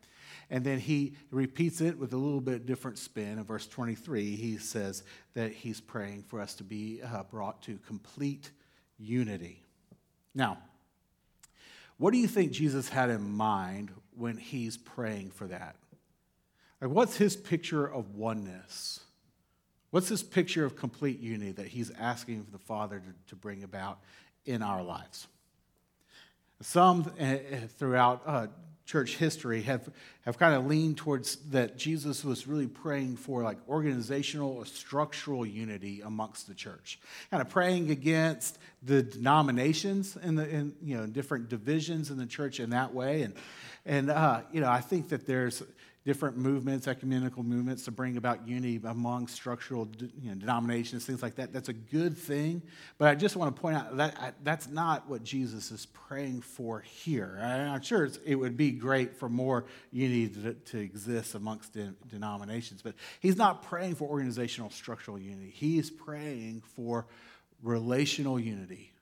And 0.50 0.64
then 0.64 0.78
he 0.78 1.14
repeats 1.30 1.80
it 1.80 1.98
with 1.98 2.12
a 2.12 2.16
little 2.16 2.40
bit 2.40 2.66
different 2.66 2.98
spin. 2.98 3.38
In 3.38 3.44
verse 3.44 3.66
23, 3.66 4.36
he 4.36 4.58
says 4.58 5.02
that 5.34 5.52
he's 5.52 5.80
praying 5.80 6.22
for 6.22 6.40
us 6.40 6.54
to 6.54 6.64
be 6.64 7.00
uh, 7.02 7.24
brought 7.24 7.62
to 7.62 7.78
complete 7.86 8.50
unity. 8.98 9.63
Now, 10.34 10.58
what 11.96 12.12
do 12.12 12.18
you 12.18 12.26
think 12.26 12.52
Jesus 12.52 12.88
had 12.88 13.10
in 13.10 13.22
mind 13.22 13.90
when 14.16 14.36
he's 14.36 14.76
praying 14.76 15.30
for 15.30 15.46
that? 15.46 15.76
Like, 16.80 16.90
what's 16.90 17.16
his 17.16 17.36
picture 17.36 17.86
of 17.86 18.14
oneness? 18.14 19.00
What's 19.90 20.08
his 20.08 20.22
picture 20.22 20.64
of 20.64 20.76
complete 20.76 21.20
unity 21.20 21.52
that 21.52 21.68
he's 21.68 21.90
asking 21.92 22.48
the 22.50 22.58
Father 22.58 22.98
to, 22.98 23.30
to 23.30 23.36
bring 23.36 23.62
about 23.62 24.00
in 24.44 24.60
our 24.60 24.82
lives? 24.82 25.28
Some 26.60 27.12
uh, 27.20 27.36
throughout 27.78 28.22
uh, 28.26 28.46
church 28.86 29.16
history 29.16 29.62
have, 29.62 29.88
have 30.22 30.38
kind 30.38 30.54
of 30.54 30.66
leaned 30.66 30.98
towards 30.98 31.36
that 31.50 31.76
Jesus 31.76 32.22
was 32.22 32.46
really 32.46 32.66
praying 32.66 33.16
for 33.16 33.42
like 33.42 33.58
organizational 33.68 34.50
or 34.52 34.66
structural 34.66 35.46
unity 35.46 36.02
amongst 36.02 36.46
the 36.46 36.54
church, 36.54 36.98
kind 37.30 37.40
of 37.40 37.48
praying 37.48 37.90
against 37.90 38.58
the 38.82 39.02
denominations 39.02 40.16
in 40.22 40.34
the 40.34 40.48
in, 40.48 40.74
you 40.82 40.96
know 40.96 41.06
different 41.06 41.48
divisions 41.48 42.10
in 42.10 42.18
the 42.18 42.26
church 42.26 42.60
in 42.60 42.70
that 42.70 42.92
way, 42.92 43.22
and 43.22 43.34
and 43.86 44.10
uh, 44.10 44.42
you 44.52 44.60
know 44.60 44.68
I 44.68 44.80
think 44.80 45.08
that 45.08 45.26
there's 45.26 45.62
different 46.04 46.36
movements, 46.36 46.86
ecumenical 46.86 47.42
movements, 47.42 47.84
to 47.84 47.90
bring 47.90 48.18
about 48.18 48.46
unity 48.46 48.78
among 48.84 49.26
structural 49.26 49.88
you 50.20 50.28
know, 50.28 50.34
denominations, 50.34 51.06
things 51.06 51.22
like 51.22 51.36
that. 51.36 51.52
That's 51.52 51.70
a 51.70 51.74
good 51.74 52.16
thing. 52.16 52.62
But 52.98 53.08
I 53.08 53.14
just 53.14 53.36
want 53.36 53.54
to 53.54 53.60
point 53.60 53.76
out 53.76 53.96
that 53.96 54.34
that's 54.44 54.68
not 54.68 55.08
what 55.08 55.24
Jesus 55.24 55.70
is 55.70 55.86
praying 55.86 56.42
for 56.42 56.80
here. 56.80 57.38
I'm 57.42 57.80
sure 57.80 58.08
it 58.24 58.34
would 58.34 58.56
be 58.56 58.70
great 58.70 59.16
for 59.16 59.30
more 59.30 59.64
unity 59.92 60.28
to, 60.42 60.52
to 60.52 60.78
exist 60.78 61.34
amongst 61.34 61.72
de- 61.72 61.94
denominations, 62.10 62.82
but 62.82 62.94
he's 63.20 63.36
not 63.36 63.62
praying 63.62 63.94
for 63.94 64.06
organizational 64.06 64.68
structural 64.70 65.18
unity. 65.18 65.50
He 65.50 65.78
is 65.78 65.90
praying 65.90 66.62
for 66.76 67.06
relational 67.62 68.38
unity 68.38 68.92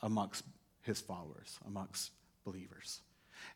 amongst 0.00 0.44
his 0.82 1.00
followers, 1.00 1.58
amongst 1.66 2.12
believers. 2.44 3.00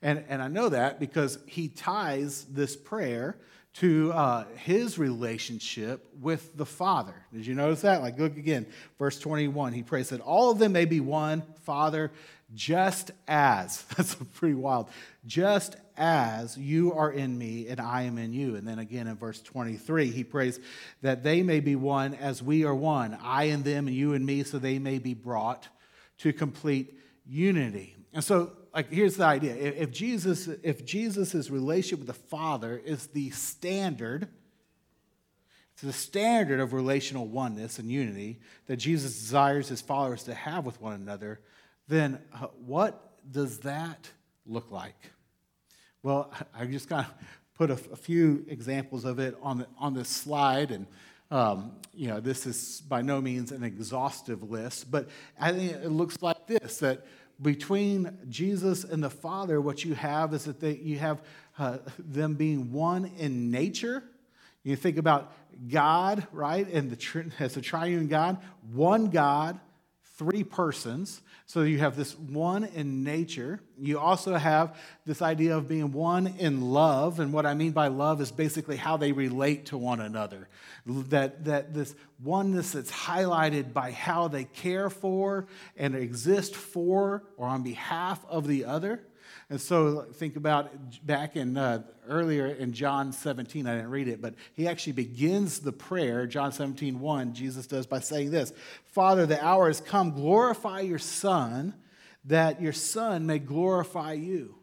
And, 0.02 0.24
and 0.28 0.40
I 0.40 0.48
know 0.48 0.70
that 0.70 0.98
because 0.98 1.38
he 1.46 1.68
ties 1.68 2.44
this 2.44 2.76
prayer 2.76 3.36
to 3.72 4.12
uh, 4.12 4.44
his 4.56 4.98
relationship 4.98 6.08
with 6.20 6.56
the 6.56 6.66
Father. 6.66 7.14
Did 7.32 7.46
you 7.46 7.54
notice 7.54 7.82
that? 7.82 8.02
Like, 8.02 8.18
look 8.18 8.36
again, 8.36 8.66
verse 8.98 9.18
21. 9.20 9.72
He 9.72 9.82
prays 9.82 10.08
that 10.08 10.20
all 10.20 10.50
of 10.50 10.58
them 10.58 10.72
may 10.72 10.86
be 10.86 11.00
one, 11.00 11.42
Father, 11.62 12.10
just 12.52 13.12
as, 13.28 13.82
that's 13.96 14.14
pretty 14.34 14.54
wild, 14.54 14.88
just 15.24 15.76
as 15.96 16.56
you 16.56 16.92
are 16.94 17.12
in 17.12 17.36
me 17.36 17.68
and 17.68 17.78
I 17.78 18.02
am 18.02 18.18
in 18.18 18.32
you. 18.32 18.56
And 18.56 18.66
then 18.66 18.78
again 18.78 19.06
in 19.06 19.16
verse 19.16 19.40
23, 19.40 20.10
he 20.10 20.24
prays 20.24 20.58
that 21.02 21.22
they 21.22 21.42
may 21.42 21.60
be 21.60 21.76
one 21.76 22.14
as 22.14 22.42
we 22.42 22.64
are 22.64 22.74
one, 22.74 23.16
I 23.22 23.44
and 23.44 23.62
them 23.62 23.86
and 23.86 23.94
you 23.94 24.14
and 24.14 24.24
me, 24.26 24.42
so 24.42 24.58
they 24.58 24.78
may 24.78 24.98
be 24.98 25.14
brought 25.14 25.68
to 26.18 26.32
complete 26.32 26.98
unity. 27.26 27.96
And 28.12 28.24
so 28.24 28.52
like 28.74 28.92
here's 28.92 29.16
the 29.16 29.24
idea 29.24 29.54
if 29.54 29.90
jesus 29.90 30.48
if 30.62 30.84
Jesus's 30.84 31.50
relationship 31.50 31.98
with 31.98 32.06
the 32.06 32.22
father 32.28 32.80
is 32.84 33.08
the 33.08 33.30
standard 33.30 34.28
it's 35.72 35.82
the 35.82 35.92
standard 35.92 36.60
of 36.60 36.72
relational 36.72 37.26
oneness 37.26 37.78
and 37.78 37.90
unity 37.90 38.40
that 38.66 38.76
jesus 38.76 39.18
desires 39.18 39.68
his 39.68 39.80
followers 39.80 40.24
to 40.24 40.34
have 40.34 40.64
with 40.64 40.80
one 40.80 40.94
another 40.94 41.40
then 41.88 42.18
uh, 42.34 42.46
what 42.64 43.18
does 43.30 43.58
that 43.60 44.10
look 44.46 44.70
like 44.70 45.10
well 46.02 46.32
i 46.54 46.64
just 46.64 46.88
kind 46.88 47.06
of 47.06 47.12
put 47.54 47.70
a, 47.70 47.92
a 47.92 47.96
few 47.96 48.44
examples 48.48 49.04
of 49.04 49.18
it 49.18 49.36
on, 49.42 49.58
the, 49.58 49.66
on 49.78 49.92
this 49.92 50.08
slide 50.08 50.70
and 50.70 50.86
um, 51.32 51.72
you 51.94 52.08
know 52.08 52.18
this 52.18 52.44
is 52.44 52.82
by 52.88 53.02
no 53.02 53.20
means 53.20 53.52
an 53.52 53.62
exhaustive 53.62 54.50
list 54.50 54.90
but 54.90 55.08
i 55.38 55.52
think 55.52 55.72
it 55.72 55.90
looks 55.90 56.20
like 56.22 56.36
this 56.50 56.78
that 56.78 57.06
between 57.40 58.18
Jesus 58.28 58.84
and 58.84 59.02
the 59.02 59.10
Father, 59.10 59.60
what 59.60 59.84
you 59.84 59.94
have 59.94 60.34
is 60.34 60.44
that 60.44 60.60
they, 60.60 60.76
you 60.76 60.98
have 60.98 61.22
uh, 61.58 61.78
them 61.98 62.34
being 62.34 62.72
one 62.72 63.10
in 63.18 63.50
nature. 63.50 64.02
You 64.62 64.76
think 64.76 64.98
about 64.98 65.32
God, 65.68 66.26
right, 66.32 66.68
and 66.68 66.90
the 66.90 67.32
as 67.38 67.56
a 67.56 67.62
triune 67.62 68.08
God, 68.08 68.38
one 68.72 69.10
God, 69.10 69.58
three 70.20 70.44
persons. 70.44 71.22
So 71.46 71.62
you 71.62 71.78
have 71.78 71.96
this 71.96 72.14
one 72.14 72.64
in 72.64 73.02
nature. 73.02 73.58
You 73.78 73.98
also 73.98 74.34
have 74.34 74.76
this 75.06 75.22
idea 75.22 75.56
of 75.56 75.66
being 75.66 75.92
one 75.92 76.26
in 76.38 76.60
love. 76.60 77.20
And 77.20 77.32
what 77.32 77.46
I 77.46 77.54
mean 77.54 77.72
by 77.72 77.88
love 77.88 78.20
is 78.20 78.30
basically 78.30 78.76
how 78.76 78.98
they 78.98 79.12
relate 79.12 79.64
to 79.66 79.78
one 79.78 79.98
another. 79.98 80.46
That, 80.84 81.46
that 81.46 81.72
this 81.72 81.94
oneness 82.22 82.72
that's 82.72 82.92
highlighted 82.92 83.72
by 83.72 83.92
how 83.92 84.28
they 84.28 84.44
care 84.44 84.90
for 84.90 85.46
and 85.74 85.94
exist 85.94 86.54
for 86.54 87.24
or 87.38 87.48
on 87.48 87.62
behalf 87.62 88.22
of 88.28 88.46
the 88.46 88.66
other. 88.66 89.00
And 89.50 89.60
so 89.60 90.06
think 90.14 90.36
about 90.36 90.70
back 91.04 91.34
in 91.34 91.56
uh, 91.56 91.82
earlier 92.08 92.46
in 92.46 92.72
John 92.72 93.12
17, 93.12 93.66
I 93.66 93.74
didn't 93.74 93.90
read 93.90 94.06
it, 94.06 94.22
but 94.22 94.34
he 94.54 94.68
actually 94.68 94.92
begins 94.92 95.58
the 95.58 95.72
prayer, 95.72 96.28
John 96.28 96.52
17, 96.52 97.00
1, 97.00 97.34
Jesus 97.34 97.66
does 97.66 97.84
by 97.84 97.98
saying 97.98 98.30
this 98.30 98.52
Father, 98.86 99.26
the 99.26 99.44
hour 99.44 99.66
has 99.66 99.80
come, 99.80 100.12
glorify 100.12 100.80
your 100.80 101.00
Son, 101.00 101.74
that 102.26 102.62
your 102.62 102.72
Son 102.72 103.26
may 103.26 103.40
glorify 103.40 104.12
you. 104.12 104.54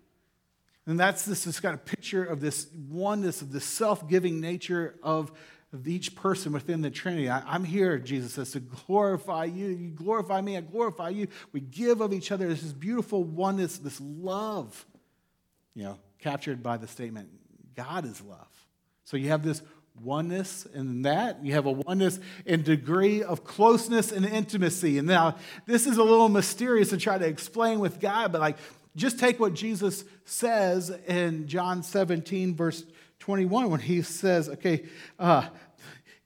And 0.85 0.97
that's 0.97 1.25
this, 1.25 1.43
this 1.43 1.59
kind 1.59 1.73
of 1.73 1.83
picture 1.83 2.23
of 2.23 2.39
this 2.39 2.67
oneness, 2.89 3.41
of 3.41 3.51
the 3.51 3.59
self 3.59 4.07
giving 4.07 4.39
nature 4.39 4.95
of 5.03 5.33
of 5.77 5.87
each 5.87 6.15
person 6.15 6.51
within 6.51 6.81
the 6.81 6.89
Trinity. 6.89 7.29
I, 7.29 7.55
am 7.55 7.63
here, 7.63 7.99
Jesus 7.99 8.33
says, 8.33 8.51
to 8.51 8.59
glorify 8.59 9.45
you. 9.45 9.67
You 9.67 9.89
glorify 9.89 10.41
me, 10.41 10.57
I 10.57 10.61
glorify 10.61 11.09
you. 11.09 11.27
We 11.51 11.59
give 11.59 12.01
of 12.01 12.13
each 12.13 12.31
other 12.31 12.47
this 12.47 12.63
beautiful 12.63 13.23
oneness, 13.23 13.77
this 13.77 14.01
love, 14.01 14.85
you 15.75 15.83
know, 15.83 15.99
captured 16.19 16.63
by 16.63 16.77
the 16.77 16.87
statement, 16.87 17.29
God 17.75 18.05
is 18.05 18.19
love. 18.21 18.47
So 19.03 19.17
you 19.17 19.29
have 19.29 19.43
this 19.43 19.61
oneness 20.01 20.65
in 20.73 21.03
that. 21.03 21.45
You 21.45 21.53
have 21.53 21.67
a 21.67 21.71
oneness 21.71 22.19
in 22.45 22.63
degree 22.63 23.21
of 23.21 23.43
closeness 23.43 24.11
and 24.11 24.25
intimacy. 24.25 24.97
And 24.97 25.07
now, 25.07 25.35
this 25.67 25.85
is 25.85 25.97
a 25.97 26.03
little 26.03 26.29
mysterious 26.29 26.89
to 26.89 26.97
try 26.97 27.19
to 27.19 27.25
explain 27.25 27.79
with 27.79 27.99
God, 27.99 28.31
but 28.31 28.41
like, 28.41 28.57
just 28.95 29.19
take 29.19 29.39
what 29.39 29.53
Jesus 29.53 30.03
says 30.25 30.89
in 31.07 31.47
John 31.47 31.83
17, 31.83 32.55
verse 32.55 32.83
21 33.19 33.69
when 33.69 33.79
he 33.79 34.01
says, 34.01 34.49
okay, 34.49 34.85
uh, 35.19 35.47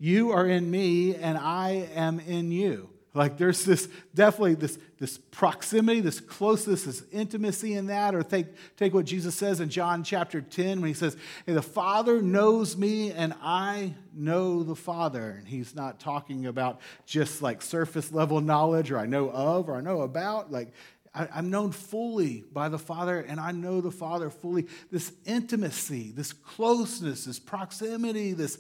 you 0.02 0.32
are 0.32 0.48
in 0.48 0.72
me 0.72 1.16
and 1.16 1.38
I 1.38 1.88
am 1.94 2.20
in 2.20 2.52
you. 2.52 2.90
Like 3.14 3.38
there's 3.38 3.66
this 3.66 3.88
definitely 4.16 4.56
this, 4.56 4.80
this 4.98 5.20
proximity, 5.20 6.00
this 6.00 6.20
closeness, 6.20 6.86
this 6.86 7.04
intimacy 7.12 7.76
in 7.76 7.86
that. 7.88 8.16
Or 8.16 8.24
take, 8.24 8.48
take 8.78 8.96
what 8.96 9.06
Jesus 9.06 9.36
says 9.36 9.60
in 9.60 9.70
John 9.70 10.04
chapter 10.04 10.42
10 10.42 10.82
when 10.82 10.88
he 10.88 10.96
says, 10.96 11.16
hey, 11.46 11.54
The 11.54 11.62
Father 11.62 12.20
knows 12.20 12.76
me 12.76 13.12
and 13.12 13.36
I 13.44 13.94
know 14.12 14.64
the 14.64 14.76
Father. 14.76 15.36
And 15.38 15.48
he's 15.48 15.76
not 15.76 16.00
talking 16.00 16.48
about 16.48 16.82
just 17.06 17.44
like 17.44 17.62
surface 17.62 18.12
level 18.12 18.42
knowledge 18.42 18.90
or 18.90 18.98
I 18.98 19.06
know 19.06 19.30
of 19.30 19.70
or 19.70 19.76
I 19.76 19.82
know 19.82 20.02
about. 20.02 20.52
Like 20.52 20.74
I, 21.14 21.28
am 21.38 21.52
known 21.52 21.74
fully 21.74 22.44
by 22.52 22.70
the 22.70 22.80
Father, 22.80 23.20
and 23.20 23.40
I 23.40 23.52
know 23.52 23.82
the 23.82 23.92
Father 23.92 24.30
fully. 24.30 24.68
This 24.90 25.12
intimacy, 25.26 26.12
this 26.12 26.32
closeness, 26.32 27.26
this 27.26 27.38
proximity, 27.38 28.32
this 28.32 28.58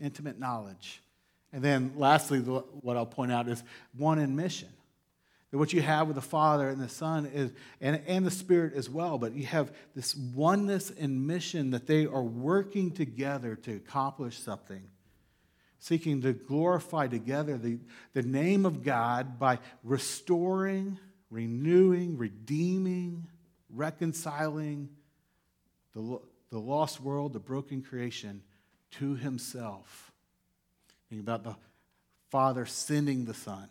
intimate 0.00 0.38
knowledge. 0.38 1.02
And 1.52 1.62
then, 1.62 1.92
lastly, 1.96 2.40
what 2.40 2.96
I'll 2.96 3.06
point 3.06 3.32
out 3.32 3.48
is 3.48 3.62
one 3.96 4.18
in 4.18 4.36
mission. 4.36 4.68
That 5.50 5.58
what 5.58 5.72
you 5.72 5.80
have 5.80 6.08
with 6.08 6.16
the 6.16 6.22
Father 6.22 6.68
and 6.68 6.80
the 6.80 6.88
Son 6.88 7.26
is, 7.26 7.52
and, 7.80 8.00
and 8.06 8.26
the 8.26 8.30
Spirit 8.30 8.74
as 8.74 8.90
well, 8.90 9.16
but 9.16 9.32
you 9.32 9.46
have 9.46 9.72
this 9.94 10.14
oneness 10.14 10.90
in 10.90 11.26
mission 11.26 11.70
that 11.70 11.86
they 11.86 12.06
are 12.06 12.22
working 12.22 12.90
together 12.90 13.56
to 13.56 13.76
accomplish 13.76 14.38
something 14.38 14.82
seeking 15.78 16.22
to 16.22 16.32
glorify 16.32 17.06
together 17.06 17.56
the, 17.56 17.78
the 18.12 18.22
name 18.22 18.66
of 18.66 18.82
God 18.82 19.38
by 19.38 19.58
restoring 19.84 20.98
renewing, 21.30 22.16
redeeming, 22.16 23.26
reconciling 23.70 24.88
the, 25.94 26.20
the 26.50 26.58
lost 26.58 27.00
world, 27.00 27.32
the 27.32 27.40
broken 27.40 27.82
creation 27.82 28.42
to 28.92 29.14
himself. 29.14 30.12
Think 31.08 31.22
about 31.22 31.44
the 31.44 31.56
Father 32.30 32.66
sending 32.66 33.24
the 33.24 33.34
Son, 33.34 33.68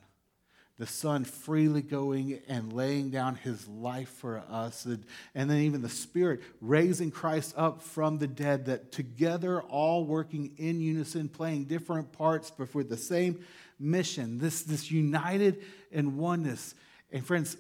the 0.78 0.88
Son 0.88 1.24
freely 1.24 1.82
going 1.82 2.40
and 2.48 2.72
laying 2.72 3.10
down 3.10 3.36
his 3.36 3.68
life 3.68 4.10
for 4.10 4.44
us, 4.50 4.86
and 4.86 5.50
then 5.50 5.60
even 5.60 5.82
the 5.82 5.90
Spirit 5.90 6.42
raising 6.62 7.12
Christ 7.12 7.54
up 7.58 7.82
from 7.82 8.18
the 8.18 8.28
dead, 8.28 8.66
that 8.66 8.92
together, 8.92 9.62
all 9.62 10.06
working 10.06 10.54
in 10.58 10.80
unison, 10.80 11.30
playing 11.30 11.66
different 11.66 12.12
parts, 12.12 12.52
but 12.52 12.70
for 12.70 12.84
the 12.84 12.98
same 12.98 13.44
mission, 13.80 14.38
this, 14.38 14.64
this 14.64 14.90
united 14.90 15.64
in 15.92 16.18
oneness. 16.18 16.76
And 17.12 17.26
friends, 17.26 17.58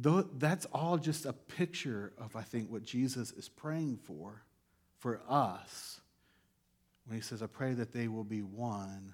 that's 0.00 0.66
all 0.66 0.98
just 0.98 1.26
a 1.26 1.32
picture 1.32 2.12
of, 2.18 2.34
I 2.36 2.42
think, 2.42 2.70
what 2.70 2.82
Jesus 2.82 3.30
is 3.32 3.48
praying 3.48 3.98
for, 4.04 4.42
for 4.98 5.20
us. 5.28 6.00
When 7.06 7.16
he 7.16 7.22
says, 7.22 7.42
I 7.42 7.46
pray 7.46 7.74
that 7.74 7.92
they 7.92 8.08
will 8.08 8.24
be 8.24 8.42
one, 8.42 9.12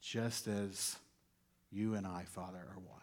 just 0.00 0.46
as 0.46 0.96
you 1.70 1.94
and 1.94 2.06
I, 2.06 2.24
Father, 2.24 2.58
are 2.58 2.78
one. 2.86 3.00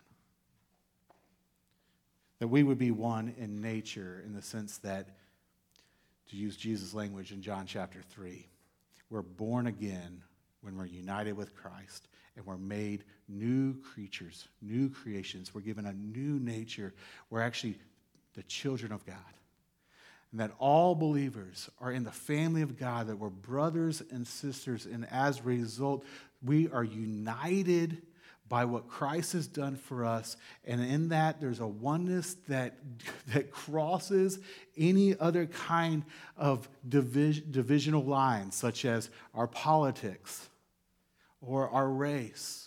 That 2.39 2.47
we 2.47 2.63
would 2.63 2.77
be 2.77 2.91
one 2.91 3.33
in 3.37 3.61
nature 3.61 4.21
in 4.25 4.33
the 4.33 4.41
sense 4.41 4.77
that, 4.79 5.07
to 6.29 6.35
use 6.35 6.55
Jesus' 6.55 6.93
language 6.93 7.31
in 7.31 7.41
John 7.41 7.65
chapter 7.65 8.01
3, 8.11 8.45
we're 9.09 9.21
born 9.21 9.67
again 9.67 10.21
when 10.61 10.77
we're 10.77 10.85
united 10.85 11.33
with 11.33 11.55
Christ 11.55 12.07
and 12.35 12.45
we're 12.45 12.57
made 12.57 13.03
new 13.27 13.73
creatures, 13.81 14.47
new 14.61 14.89
creations. 14.89 15.53
We're 15.53 15.61
given 15.61 15.85
a 15.85 15.93
new 15.93 16.39
nature. 16.39 16.93
We're 17.29 17.41
actually 17.41 17.79
the 18.35 18.43
children 18.43 18.91
of 18.91 19.05
God. 19.05 19.15
And 20.31 20.41
that 20.41 20.51
all 20.59 20.95
believers 20.95 21.69
are 21.79 21.91
in 21.91 22.03
the 22.03 22.11
family 22.11 22.61
of 22.61 22.77
God, 22.77 23.07
that 23.07 23.17
we're 23.17 23.29
brothers 23.29 24.01
and 24.11 24.27
sisters, 24.27 24.85
and 24.85 25.07
as 25.11 25.39
a 25.39 25.43
result, 25.43 26.05
we 26.43 26.69
are 26.69 26.83
united 26.83 28.01
by 28.49 28.65
what 28.65 28.87
Christ 28.87 29.33
has 29.33 29.47
done 29.47 29.75
for 29.75 30.05
us. 30.05 30.37
And 30.65 30.81
in 30.81 31.09
that, 31.09 31.41
there's 31.41 31.59
a 31.59 31.67
oneness 31.67 32.35
that, 32.47 32.77
that 33.33 33.51
crosses 33.51 34.39
any 34.77 35.17
other 35.19 35.45
kind 35.47 36.03
of 36.37 36.69
division, 36.87 37.51
divisional 37.51 38.03
lines, 38.03 38.55
such 38.55 38.85
as 38.85 39.09
our 39.33 39.47
politics 39.47 40.49
or 41.41 41.69
our 41.69 41.89
race 41.89 42.66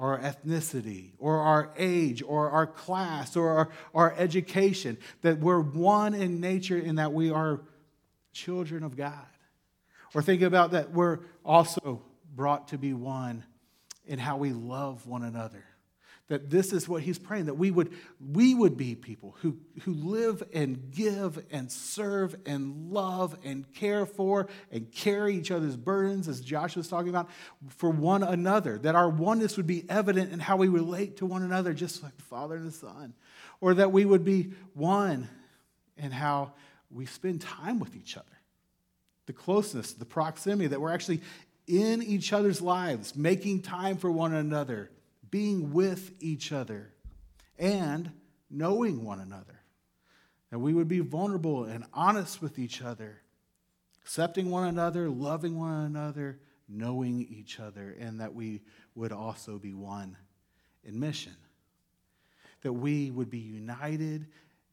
or 0.00 0.18
our 0.18 0.32
ethnicity 0.32 1.10
or 1.18 1.40
our 1.40 1.70
age 1.76 2.22
or 2.26 2.48
our 2.50 2.66
class 2.66 3.36
or 3.36 3.50
our, 3.50 3.68
our 3.94 4.14
education. 4.16 4.96
That 5.20 5.40
we're 5.40 5.60
one 5.60 6.14
in 6.14 6.40
nature 6.40 6.78
in 6.78 6.96
that 6.96 7.12
we 7.12 7.30
are 7.30 7.60
children 8.32 8.82
of 8.82 8.96
God. 8.96 9.26
Or 10.14 10.22
think 10.22 10.40
about 10.40 10.70
that 10.70 10.90
we're 10.92 11.18
also 11.44 12.02
brought 12.34 12.68
to 12.68 12.78
be 12.78 12.94
one 12.94 13.44
in 14.06 14.18
how 14.18 14.38
we 14.38 14.52
love 14.52 15.06
one 15.06 15.22
another. 15.22 15.64
That 16.30 16.48
this 16.48 16.72
is 16.72 16.88
what 16.88 17.02
he's 17.02 17.18
praying, 17.18 17.46
that 17.46 17.54
we 17.54 17.72
would, 17.72 17.92
we 18.20 18.54
would 18.54 18.76
be 18.76 18.94
people 18.94 19.34
who, 19.40 19.58
who 19.82 19.92
live 19.92 20.44
and 20.54 20.92
give 20.92 21.44
and 21.50 21.70
serve 21.70 22.36
and 22.46 22.92
love 22.92 23.36
and 23.42 23.70
care 23.74 24.06
for 24.06 24.46
and 24.70 24.92
carry 24.92 25.34
each 25.34 25.50
other's 25.50 25.76
burdens, 25.76 26.28
as 26.28 26.40
Josh 26.40 26.76
was 26.76 26.86
talking 26.86 27.08
about, 27.08 27.28
for 27.66 27.90
one 27.90 28.22
another. 28.22 28.78
That 28.78 28.94
our 28.94 29.08
oneness 29.08 29.56
would 29.56 29.66
be 29.66 29.84
evident 29.90 30.32
in 30.32 30.38
how 30.38 30.56
we 30.56 30.68
relate 30.68 31.16
to 31.16 31.26
one 31.26 31.42
another, 31.42 31.74
just 31.74 32.00
like 32.00 32.16
the 32.16 32.22
Father 32.22 32.54
and 32.54 32.68
the 32.68 32.70
Son. 32.70 33.12
Or 33.60 33.74
that 33.74 33.90
we 33.90 34.04
would 34.04 34.24
be 34.24 34.52
one 34.72 35.28
in 35.96 36.12
how 36.12 36.52
we 36.92 37.06
spend 37.06 37.40
time 37.40 37.80
with 37.80 37.96
each 37.96 38.16
other. 38.16 38.26
The 39.26 39.32
closeness, 39.32 39.94
the 39.94 40.04
proximity, 40.04 40.68
that 40.68 40.80
we're 40.80 40.94
actually 40.94 41.22
in 41.66 42.04
each 42.04 42.32
other's 42.32 42.62
lives, 42.62 43.16
making 43.16 43.62
time 43.62 43.96
for 43.96 44.12
one 44.12 44.32
another, 44.32 44.92
being 45.30 45.72
with 45.72 46.12
each 46.20 46.52
other, 46.52 46.92
and 47.58 48.10
knowing 48.50 49.04
one 49.04 49.20
another. 49.20 49.60
That 50.50 50.58
we 50.58 50.74
would 50.74 50.88
be 50.88 51.00
vulnerable 51.00 51.64
and 51.64 51.84
honest 51.92 52.42
with 52.42 52.58
each 52.58 52.82
other, 52.82 53.20
accepting 54.02 54.50
one 54.50 54.66
another, 54.66 55.08
loving 55.08 55.58
one 55.58 55.84
another, 55.84 56.40
knowing 56.68 57.26
each 57.30 57.60
other, 57.60 57.94
and 57.98 58.20
that 58.20 58.34
we 58.34 58.62
would 58.94 59.12
also 59.12 59.58
be 59.58 59.74
one 59.74 60.16
in 60.84 60.98
mission. 60.98 61.36
That 62.62 62.72
we 62.72 63.10
would 63.10 63.30
be 63.30 63.38
united 63.38 64.26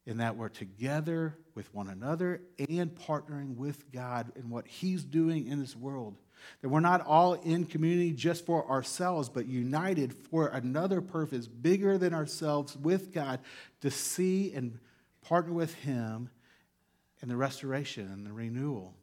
in 0.06 0.18
that 0.18 0.36
we're 0.36 0.48
together 0.48 1.36
with 1.54 1.72
one 1.74 1.88
another 1.88 2.40
and 2.68 2.94
partnering 2.94 3.56
with 3.56 3.92
God 3.92 4.32
in 4.36 4.48
what 4.50 4.66
He's 4.66 5.04
doing 5.04 5.46
in 5.46 5.60
this 5.60 5.76
world 5.76 6.16
that 6.60 6.68
we're 6.68 6.80
not 6.80 7.04
all 7.06 7.34
in 7.34 7.64
community 7.64 8.12
just 8.12 8.46
for 8.46 8.68
ourselves, 8.68 9.28
but 9.28 9.46
united 9.46 10.12
for 10.12 10.48
another 10.48 11.00
purpose 11.00 11.46
bigger 11.46 11.98
than 11.98 12.14
ourselves 12.14 12.76
with 12.76 13.12
God 13.12 13.40
to 13.80 13.90
see 13.90 14.52
and 14.52 14.78
partner 15.22 15.52
with 15.52 15.74
Him 15.74 16.30
in 17.22 17.28
the 17.28 17.36
restoration 17.36 18.10
and 18.10 18.26
the 18.26 18.32
renewal 18.32 18.94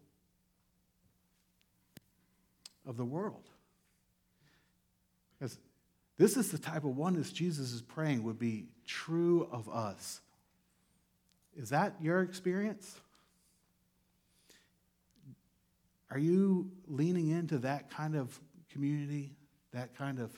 of 2.85 2.97
the 2.97 3.05
world. 3.05 3.43
Because 5.37 5.57
this 6.17 6.37
is 6.37 6.51
the 6.51 6.57
type 6.57 6.83
of 6.83 6.95
oneness 6.95 7.31
Jesus 7.31 7.71
is 7.73 7.81
praying 7.81 8.23
would 8.23 8.39
be 8.39 8.65
true 8.85 9.47
of 9.51 9.67
us. 9.69 10.21
Is 11.57 11.69
that 11.69 11.95
your 12.01 12.21
experience? 12.21 12.99
Are 16.15 16.19
you 16.19 16.71
leaning 16.87 17.27
into 17.27 17.57
that 17.57 17.89
kind 17.89 18.15
of 18.15 18.39
community, 18.71 19.35
that 19.73 19.97
kind 19.97 20.19
of 20.19 20.31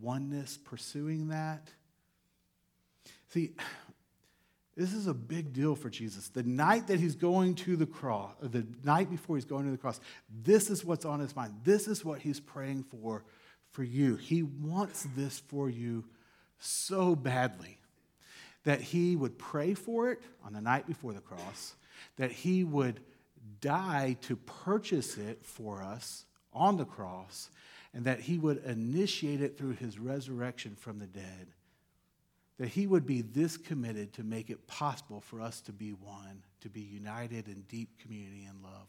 oneness, 0.00 0.58
pursuing 0.64 1.28
that? 1.28 1.70
See, 3.28 3.52
this 4.76 4.92
is 4.92 5.06
a 5.06 5.14
big 5.14 5.52
deal 5.52 5.76
for 5.76 5.90
Jesus. 5.90 6.28
The 6.30 6.42
night 6.42 6.88
that 6.88 6.98
he's 6.98 7.14
going 7.14 7.54
to 7.54 7.76
the 7.76 7.86
cross, 7.86 8.32
the 8.42 8.66
night 8.82 9.10
before 9.10 9.36
he's 9.36 9.44
going 9.44 9.64
to 9.66 9.70
the 9.70 9.78
cross, 9.78 10.00
this 10.42 10.70
is 10.70 10.84
what's 10.84 11.04
on 11.04 11.20
his 11.20 11.36
mind. 11.36 11.54
This 11.62 11.86
is 11.86 12.04
what 12.04 12.18
he's 12.18 12.40
praying 12.40 12.82
for 12.82 13.22
for 13.70 13.84
you. 13.84 14.16
He 14.16 14.42
wants 14.42 15.06
this 15.14 15.38
for 15.38 15.70
you 15.70 16.02
so 16.58 17.14
badly 17.14 17.78
that 18.64 18.80
he 18.80 19.14
would 19.14 19.38
pray 19.38 19.74
for 19.74 20.10
it 20.10 20.20
on 20.44 20.52
the 20.52 20.60
night 20.60 20.88
before 20.88 21.12
the 21.12 21.20
cross, 21.20 21.76
that 22.16 22.32
he 22.32 22.64
would 22.64 22.98
die 23.62 24.18
to 24.20 24.36
purchase 24.36 25.16
it 25.16 25.42
for 25.42 25.82
us 25.82 26.26
on 26.52 26.76
the 26.76 26.84
cross, 26.84 27.48
and 27.94 28.04
that 28.04 28.20
he 28.20 28.36
would 28.36 28.62
initiate 28.66 29.40
it 29.40 29.56
through 29.56 29.72
his 29.72 29.98
resurrection 29.98 30.76
from 30.76 30.98
the 30.98 31.06
dead. 31.06 31.46
That 32.58 32.68
he 32.68 32.86
would 32.86 33.06
be 33.06 33.22
this 33.22 33.56
committed 33.56 34.12
to 34.14 34.22
make 34.22 34.50
it 34.50 34.66
possible 34.66 35.22
for 35.22 35.40
us 35.40 35.62
to 35.62 35.72
be 35.72 35.92
one, 35.92 36.42
to 36.60 36.68
be 36.68 36.80
united 36.80 37.48
in 37.48 37.62
deep 37.62 37.98
community 37.98 38.46
and 38.46 38.62
love, 38.62 38.86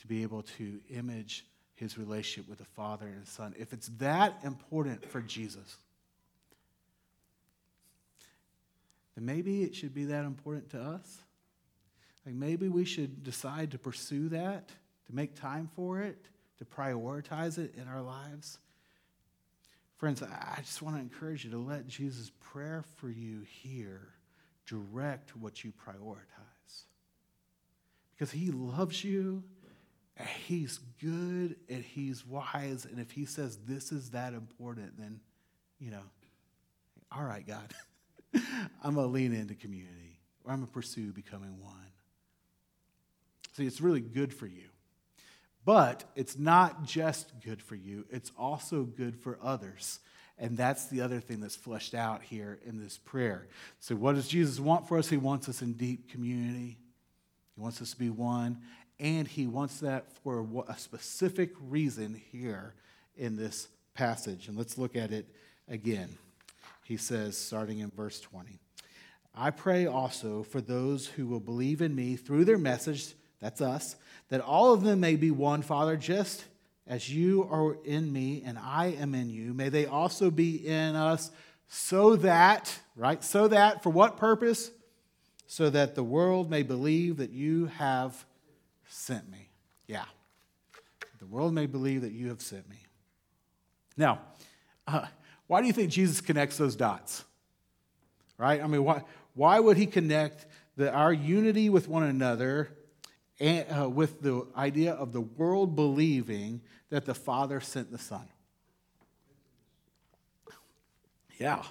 to 0.00 0.06
be 0.06 0.22
able 0.22 0.42
to 0.42 0.80
image 0.90 1.46
his 1.74 1.96
relationship 1.96 2.48
with 2.48 2.58
the 2.58 2.64
Father 2.64 3.06
and 3.06 3.26
Son. 3.26 3.54
If 3.58 3.72
it's 3.72 3.88
that 3.98 4.38
important 4.44 5.04
for 5.04 5.22
Jesus, 5.22 5.78
then 9.14 9.24
maybe 9.24 9.62
it 9.62 9.74
should 9.74 9.94
be 9.94 10.04
that 10.04 10.24
important 10.24 10.70
to 10.70 10.80
us. 10.80 11.22
Like 12.24 12.34
maybe 12.34 12.68
we 12.68 12.84
should 12.84 13.22
decide 13.22 13.72
to 13.72 13.78
pursue 13.78 14.28
that, 14.30 14.68
to 14.68 15.14
make 15.14 15.34
time 15.34 15.68
for 15.74 16.00
it, 16.00 16.18
to 16.58 16.64
prioritize 16.64 17.58
it 17.58 17.74
in 17.76 17.88
our 17.88 18.02
lives. 18.02 18.58
Friends, 19.96 20.22
I 20.22 20.58
just 20.62 20.82
want 20.82 20.96
to 20.96 21.00
encourage 21.00 21.44
you 21.44 21.50
to 21.52 21.58
let 21.58 21.86
Jesus' 21.86 22.30
prayer 22.40 22.84
for 22.96 23.08
you 23.08 23.42
here 23.62 24.08
direct 24.66 25.36
what 25.36 25.64
you 25.64 25.72
prioritize. 25.72 26.84
Because 28.12 28.30
he 28.30 28.50
loves 28.50 29.02
you, 29.02 29.42
and 30.16 30.28
he's 30.28 30.78
good, 31.00 31.56
and 31.68 31.84
he's 31.84 32.26
wise, 32.26 32.84
and 32.84 33.00
if 33.00 33.10
he 33.10 33.24
says 33.24 33.58
this 33.66 33.92
is 33.92 34.10
that 34.10 34.34
important, 34.34 34.98
then, 34.98 35.20
you 35.78 35.90
know, 35.90 36.02
all 37.10 37.24
right, 37.24 37.46
God, 37.46 37.74
I'm 38.82 38.94
going 38.94 39.06
to 39.06 39.12
lean 39.12 39.32
into 39.32 39.54
community, 39.54 40.20
or 40.44 40.52
I'm 40.52 40.58
going 40.58 40.68
to 40.68 40.72
pursue 40.72 41.12
becoming 41.12 41.60
one. 41.60 41.91
See, 43.52 43.66
it's 43.66 43.80
really 43.80 44.00
good 44.00 44.32
for 44.32 44.46
you. 44.46 44.64
But 45.64 46.04
it's 46.16 46.38
not 46.38 46.84
just 46.84 47.32
good 47.44 47.62
for 47.62 47.76
you, 47.76 48.04
it's 48.10 48.32
also 48.36 48.82
good 48.82 49.16
for 49.16 49.38
others. 49.42 50.00
And 50.38 50.56
that's 50.56 50.86
the 50.86 51.02
other 51.02 51.20
thing 51.20 51.40
that's 51.40 51.54
fleshed 51.54 51.94
out 51.94 52.22
here 52.22 52.58
in 52.64 52.82
this 52.82 52.98
prayer. 52.98 53.46
So, 53.78 53.94
what 53.94 54.16
does 54.16 54.26
Jesus 54.26 54.58
want 54.58 54.88
for 54.88 54.98
us? 54.98 55.08
He 55.08 55.16
wants 55.16 55.48
us 55.48 55.62
in 55.62 55.74
deep 55.74 56.10
community, 56.10 56.78
He 57.54 57.60
wants 57.60 57.80
us 57.80 57.92
to 57.92 57.98
be 57.98 58.10
one, 58.10 58.58
and 58.98 59.28
He 59.28 59.46
wants 59.46 59.80
that 59.80 60.10
for 60.24 60.46
a 60.68 60.78
specific 60.78 61.52
reason 61.68 62.20
here 62.32 62.74
in 63.16 63.36
this 63.36 63.68
passage. 63.94 64.48
And 64.48 64.56
let's 64.56 64.78
look 64.78 64.96
at 64.96 65.12
it 65.12 65.28
again. 65.68 66.08
He 66.84 66.96
says, 66.96 67.38
starting 67.38 67.78
in 67.78 67.90
verse 67.90 68.20
20, 68.20 68.58
I 69.34 69.50
pray 69.50 69.86
also 69.86 70.42
for 70.42 70.60
those 70.60 71.06
who 71.06 71.26
will 71.26 71.40
believe 71.40 71.80
in 71.80 71.94
me 71.94 72.16
through 72.16 72.46
their 72.46 72.58
message 72.58 73.14
that's 73.42 73.60
us, 73.60 73.96
that 74.28 74.40
all 74.40 74.72
of 74.72 74.82
them 74.84 75.00
may 75.00 75.16
be 75.16 75.32
one, 75.32 75.62
Father, 75.62 75.96
just 75.96 76.44
as 76.86 77.12
you 77.12 77.42
are 77.50 77.76
in 77.84 78.12
me 78.12 78.42
and 78.46 78.56
I 78.56 78.96
am 78.98 79.14
in 79.14 79.30
you. 79.30 79.52
May 79.52 79.68
they 79.68 79.84
also 79.84 80.30
be 80.30 80.66
in 80.66 80.94
us, 80.94 81.30
so 81.68 82.16
that, 82.16 82.78
right? 82.96 83.22
So 83.22 83.48
that, 83.48 83.82
for 83.82 83.90
what 83.90 84.16
purpose? 84.16 84.70
So 85.48 85.70
that 85.70 85.96
the 85.96 86.04
world 86.04 86.50
may 86.50 86.62
believe 86.62 87.16
that 87.16 87.30
you 87.30 87.66
have 87.66 88.24
sent 88.88 89.28
me. 89.30 89.50
Yeah. 89.88 90.04
The 91.18 91.26
world 91.26 91.52
may 91.52 91.66
believe 91.66 92.02
that 92.02 92.12
you 92.12 92.28
have 92.28 92.40
sent 92.40 92.68
me. 92.70 92.76
Now, 93.96 94.20
uh, 94.86 95.06
why 95.48 95.60
do 95.60 95.66
you 95.66 95.72
think 95.72 95.90
Jesus 95.90 96.20
connects 96.20 96.58
those 96.58 96.76
dots? 96.76 97.24
Right? 98.38 98.62
I 98.62 98.66
mean, 98.68 98.84
why, 98.84 99.02
why 99.34 99.58
would 99.58 99.76
he 99.76 99.86
connect 99.86 100.46
the, 100.76 100.92
our 100.92 101.12
unity 101.12 101.70
with 101.70 101.88
one 101.88 102.04
another 102.04 102.70
and, 103.40 103.66
uh, 103.68 103.88
with 103.88 104.22
the 104.22 104.46
idea 104.56 104.92
of 104.92 105.12
the 105.12 105.20
world 105.20 105.74
believing 105.74 106.60
that 106.90 107.04
the 107.04 107.14
Father 107.14 107.60
sent 107.60 107.90
the 107.90 107.98
Son. 107.98 108.28
Yeah. 111.38 111.62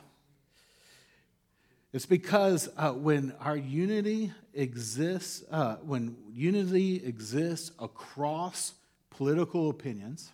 It's 1.93 2.05
because 2.05 2.69
uh, 2.77 2.91
when 2.91 3.33
our 3.39 3.55
unity 3.55 4.33
exists, 4.53 5.43
uh, 5.51 5.75
when 5.77 6.17
unity 6.31 7.01
exists 7.05 7.71
across 7.79 8.73
political 9.09 9.69
opinions 9.69 10.31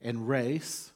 and 0.00 0.28
race 0.28 0.92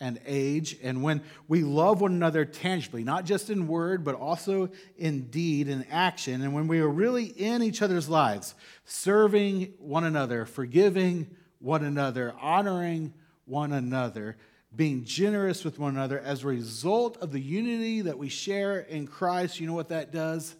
and 0.00 0.20
age. 0.26 0.76
And 0.82 1.02
when 1.02 1.22
we 1.48 1.62
love 1.62 2.00
one 2.00 2.12
another 2.12 2.44
tangibly, 2.44 3.04
not 3.04 3.24
just 3.24 3.50
in 3.50 3.68
word, 3.68 4.04
but 4.04 4.14
also 4.14 4.70
in 4.98 5.30
deed 5.30 5.68
and 5.68 5.86
action, 5.90 6.42
and 6.42 6.52
when 6.52 6.66
we 6.66 6.80
are 6.80 6.88
really 6.88 7.24
in 7.24 7.62
each 7.62 7.82
other's 7.82 8.08
lives, 8.08 8.54
serving 8.84 9.74
one 9.78 10.04
another, 10.04 10.46
forgiving 10.46 11.34
one 11.58 11.84
another, 11.84 12.34
honoring 12.40 13.14
one 13.44 13.72
another, 13.72 14.36
being 14.74 15.04
generous 15.04 15.64
with 15.64 15.78
one 15.78 15.94
another 15.94 16.18
as 16.18 16.42
a 16.42 16.48
result 16.48 17.16
of 17.18 17.30
the 17.30 17.40
unity 17.40 18.00
that 18.02 18.18
we 18.18 18.28
share 18.28 18.80
in 18.80 19.06
Christ, 19.06 19.60
you 19.60 19.66
know 19.66 19.74
what 19.74 19.90
that 19.90 20.12
does? 20.12 20.56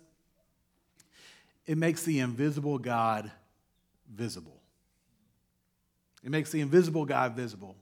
It 1.66 1.78
makes 1.78 2.04
the 2.04 2.20
invisible 2.20 2.78
God 2.78 3.30
visible. 4.12 4.60
It 6.22 6.30
makes 6.30 6.52
the 6.52 6.60
invisible 6.60 7.04
God 7.04 7.34
visible. 7.34 7.76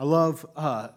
I 0.00 0.04
love 0.04 0.46
uh, 0.56 0.88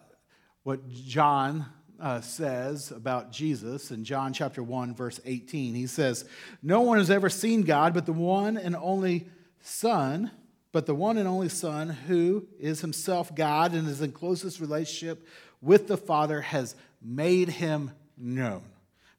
what 0.62 0.88
John 0.88 1.66
uh, 2.00 2.22
says 2.22 2.90
about 2.90 3.30
Jesus 3.30 3.90
in 3.90 4.02
John 4.02 4.32
chapter 4.32 4.62
1, 4.62 4.94
verse 4.94 5.20
18. 5.26 5.74
He 5.74 5.86
says, 5.86 6.24
No 6.62 6.80
one 6.80 6.96
has 6.96 7.10
ever 7.10 7.28
seen 7.28 7.64
God 7.64 7.92
but 7.92 8.06
the 8.06 8.14
one 8.14 8.56
and 8.56 8.74
only 8.74 9.28
Son, 9.60 10.30
but 10.72 10.86
the 10.86 10.94
one 10.94 11.18
and 11.18 11.28
only 11.28 11.50
Son, 11.50 11.90
who 11.90 12.48
is 12.58 12.80
himself 12.80 13.34
God 13.34 13.74
and 13.74 13.86
is 13.88 14.00
in 14.00 14.10
closest 14.10 14.58
relationship 14.58 15.28
with 15.60 15.86
the 15.86 15.98
Father, 15.98 16.40
has 16.40 16.74
made 17.02 17.50
him 17.50 17.90
known. 18.16 18.62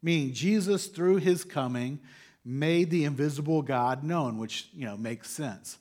Meaning, 0.02 0.34
Jesus, 0.34 0.88
through 0.88 1.18
his 1.18 1.44
coming, 1.44 2.00
made 2.44 2.90
the 2.90 3.04
invisible 3.04 3.62
God 3.62 4.04
known, 4.04 4.40
which 4.40 4.68
you 4.74 4.88
know 4.88 4.98
makes 4.98 5.30
sense. 5.30 5.78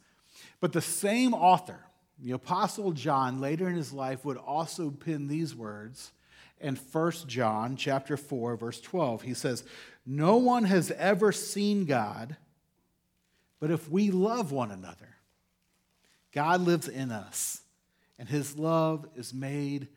But 0.61 0.75
the 0.75 0.83
same 0.83 1.33
author, 1.33 1.79
the 2.25 2.33
apostle 2.33 2.93
John, 2.93 3.39
later 3.39 3.69
in 3.69 3.77
his 3.77 3.93
life 3.93 4.25
would 4.25 4.39
also 4.39 4.91
pen 4.91 5.29
these 5.29 5.55
words 5.55 6.11
in 6.59 6.75
1 6.75 7.13
John 7.27 7.77
chapter 7.77 8.17
4 8.17 8.57
verse 8.57 8.81
12. 8.81 9.21
He 9.21 9.35
says, 9.35 9.63
"No 10.07 10.39
one 10.39 10.65
has 10.65 10.91
ever 10.93 11.33
seen 11.33 11.85
God, 11.85 12.39
but 13.61 13.71
if 13.71 13.91
we 13.91 14.11
love 14.11 14.53
one 14.53 14.71
another, 14.71 15.17
God 16.33 16.63
lives 16.63 16.89
in 16.89 17.13
us, 17.13 17.61
and 18.19 18.27
his 18.27 18.57
love 18.57 19.07
is 19.15 19.35
made 19.35 19.89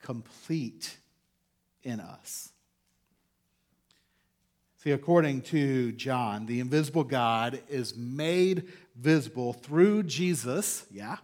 complete 0.00 0.98
in 1.84 2.00
us." 2.00 2.52
See, 4.78 4.90
according 4.90 5.42
to 5.42 5.92
John, 5.92 6.46
the 6.46 6.58
invisible 6.58 7.04
God 7.04 7.62
is 7.68 7.96
made 7.96 8.72
visible 8.96 9.52
through 9.52 10.02
Jesus, 10.02 10.84
yeah, 10.90 11.18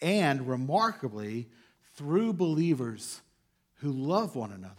and 0.00 0.48
remarkably, 0.48 1.48
through 1.94 2.32
believers 2.32 3.20
who 3.76 3.90
love 3.90 4.36
one 4.36 4.52
another. 4.52 4.74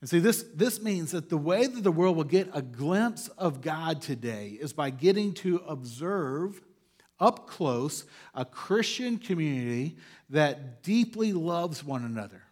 And 0.00 0.10
see, 0.10 0.18
this, 0.18 0.44
this 0.54 0.82
means 0.82 1.12
that 1.12 1.28
the 1.28 1.36
way 1.36 1.66
that 1.66 1.84
the 1.84 1.92
world 1.92 2.16
will 2.16 2.24
get 2.24 2.50
a 2.52 2.62
glimpse 2.62 3.28
of 3.28 3.60
God 3.60 4.02
today 4.02 4.58
is 4.60 4.72
by 4.72 4.90
getting 4.90 5.32
to 5.34 5.62
observe 5.68 6.60
up 7.20 7.46
close 7.46 8.04
a 8.34 8.44
Christian 8.44 9.16
community 9.18 9.96
that 10.30 10.82
deeply 10.82 11.32
loves 11.32 11.84
one 11.84 12.04
another 12.04 12.42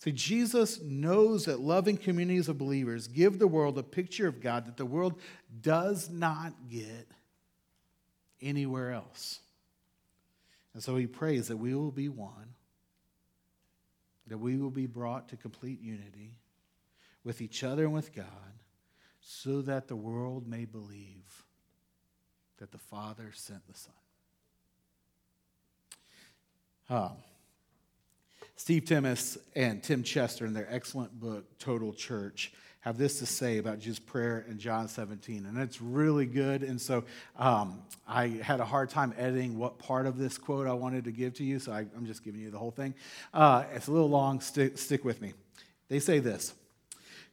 See, 0.00 0.12
Jesus 0.12 0.80
knows 0.80 1.46
that 1.46 1.58
loving 1.60 1.96
communities 1.96 2.48
of 2.48 2.56
believers 2.56 3.08
give 3.08 3.38
the 3.38 3.48
world 3.48 3.78
a 3.78 3.82
picture 3.82 4.28
of 4.28 4.40
God 4.40 4.66
that 4.66 4.76
the 4.76 4.86
world 4.86 5.14
does 5.60 6.08
not 6.08 6.54
get 6.70 7.08
anywhere 8.40 8.92
else. 8.92 9.40
And 10.74 10.82
so 10.82 10.96
he 10.96 11.06
prays 11.06 11.48
that 11.48 11.56
we 11.56 11.74
will 11.74 11.90
be 11.90 12.08
one, 12.08 12.54
that 14.26 14.38
we 14.38 14.56
will 14.56 14.70
be 14.70 14.86
brought 14.86 15.28
to 15.28 15.36
complete 15.36 15.80
unity 15.80 16.36
with 17.24 17.40
each 17.40 17.64
other 17.64 17.84
and 17.84 17.92
with 17.92 18.14
God, 18.14 18.26
so 19.20 19.62
that 19.62 19.88
the 19.88 19.96
world 19.96 20.46
may 20.46 20.64
believe 20.64 21.44
that 22.58 22.72
the 22.72 22.78
Father 22.78 23.32
sent 23.34 23.66
the 23.66 23.74
Son. 23.74 23.94
Um, 26.90 27.16
Steve 28.58 28.86
Timmis 28.86 29.38
and 29.54 29.80
Tim 29.84 30.02
Chester, 30.02 30.44
in 30.44 30.52
their 30.52 30.66
excellent 30.68 31.18
book, 31.20 31.44
Total 31.60 31.92
Church, 31.92 32.52
have 32.80 32.98
this 32.98 33.20
to 33.20 33.26
say 33.26 33.58
about 33.58 33.78
Jesus' 33.78 34.00
prayer 34.00 34.44
in 34.48 34.58
John 34.58 34.88
17. 34.88 35.46
And 35.46 35.56
it's 35.58 35.80
really 35.80 36.26
good. 36.26 36.64
And 36.64 36.80
so 36.80 37.04
um, 37.36 37.82
I 38.06 38.26
had 38.26 38.58
a 38.58 38.64
hard 38.64 38.90
time 38.90 39.14
editing 39.16 39.56
what 39.58 39.78
part 39.78 40.06
of 40.06 40.18
this 40.18 40.38
quote 40.38 40.66
I 40.66 40.72
wanted 40.72 41.04
to 41.04 41.12
give 41.12 41.34
to 41.34 41.44
you. 41.44 41.60
So 41.60 41.70
I, 41.70 41.86
am 41.96 42.04
just 42.04 42.24
giving 42.24 42.40
you 42.40 42.50
the 42.50 42.58
whole 42.58 42.72
thing. 42.72 42.94
Uh, 43.32 43.62
it's 43.74 43.86
a 43.86 43.92
little 43.92 44.10
long. 44.10 44.40
Stick, 44.40 44.76
stick 44.76 45.04
with 45.04 45.22
me. 45.22 45.34
They 45.88 46.00
say 46.00 46.18
this 46.18 46.52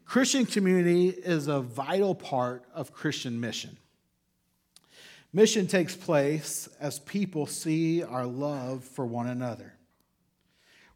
Christian 0.05 0.45
community 0.45 1.09
is 1.09 1.47
a 1.47 1.59
vital 1.59 2.13
part 2.13 2.65
of 2.71 2.93
Christian 2.93 3.39
mission. 3.39 3.77
Mission 5.33 5.65
takes 5.65 5.95
place 5.95 6.69
as 6.79 6.99
people 6.99 7.47
see 7.47 8.03
our 8.03 8.27
love 8.27 8.83
for 8.83 9.07
one 9.07 9.27
another. 9.27 9.74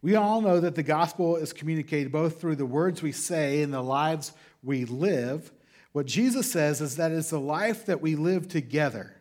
We 0.02 0.16
all 0.16 0.42
know 0.42 0.60
that 0.60 0.76
the 0.76 0.84
gospel 0.84 1.36
is 1.36 1.52
communicated 1.52 2.12
both 2.12 2.40
through 2.40 2.56
the 2.56 2.66
words 2.66 3.02
we 3.02 3.12
say 3.12 3.62
and 3.62 3.74
the 3.74 3.82
lives 3.82 4.32
we 4.64 4.86
live. 4.86 5.52
What 5.92 6.06
Jesus 6.06 6.52
says 6.52 6.80
is 6.80 6.96
that 6.96 7.12
it's 7.12 7.32
the 7.32 7.40
life 7.40 7.86
that 7.88 8.02
we 8.02 8.16
live 8.16 8.48
together 8.48 9.16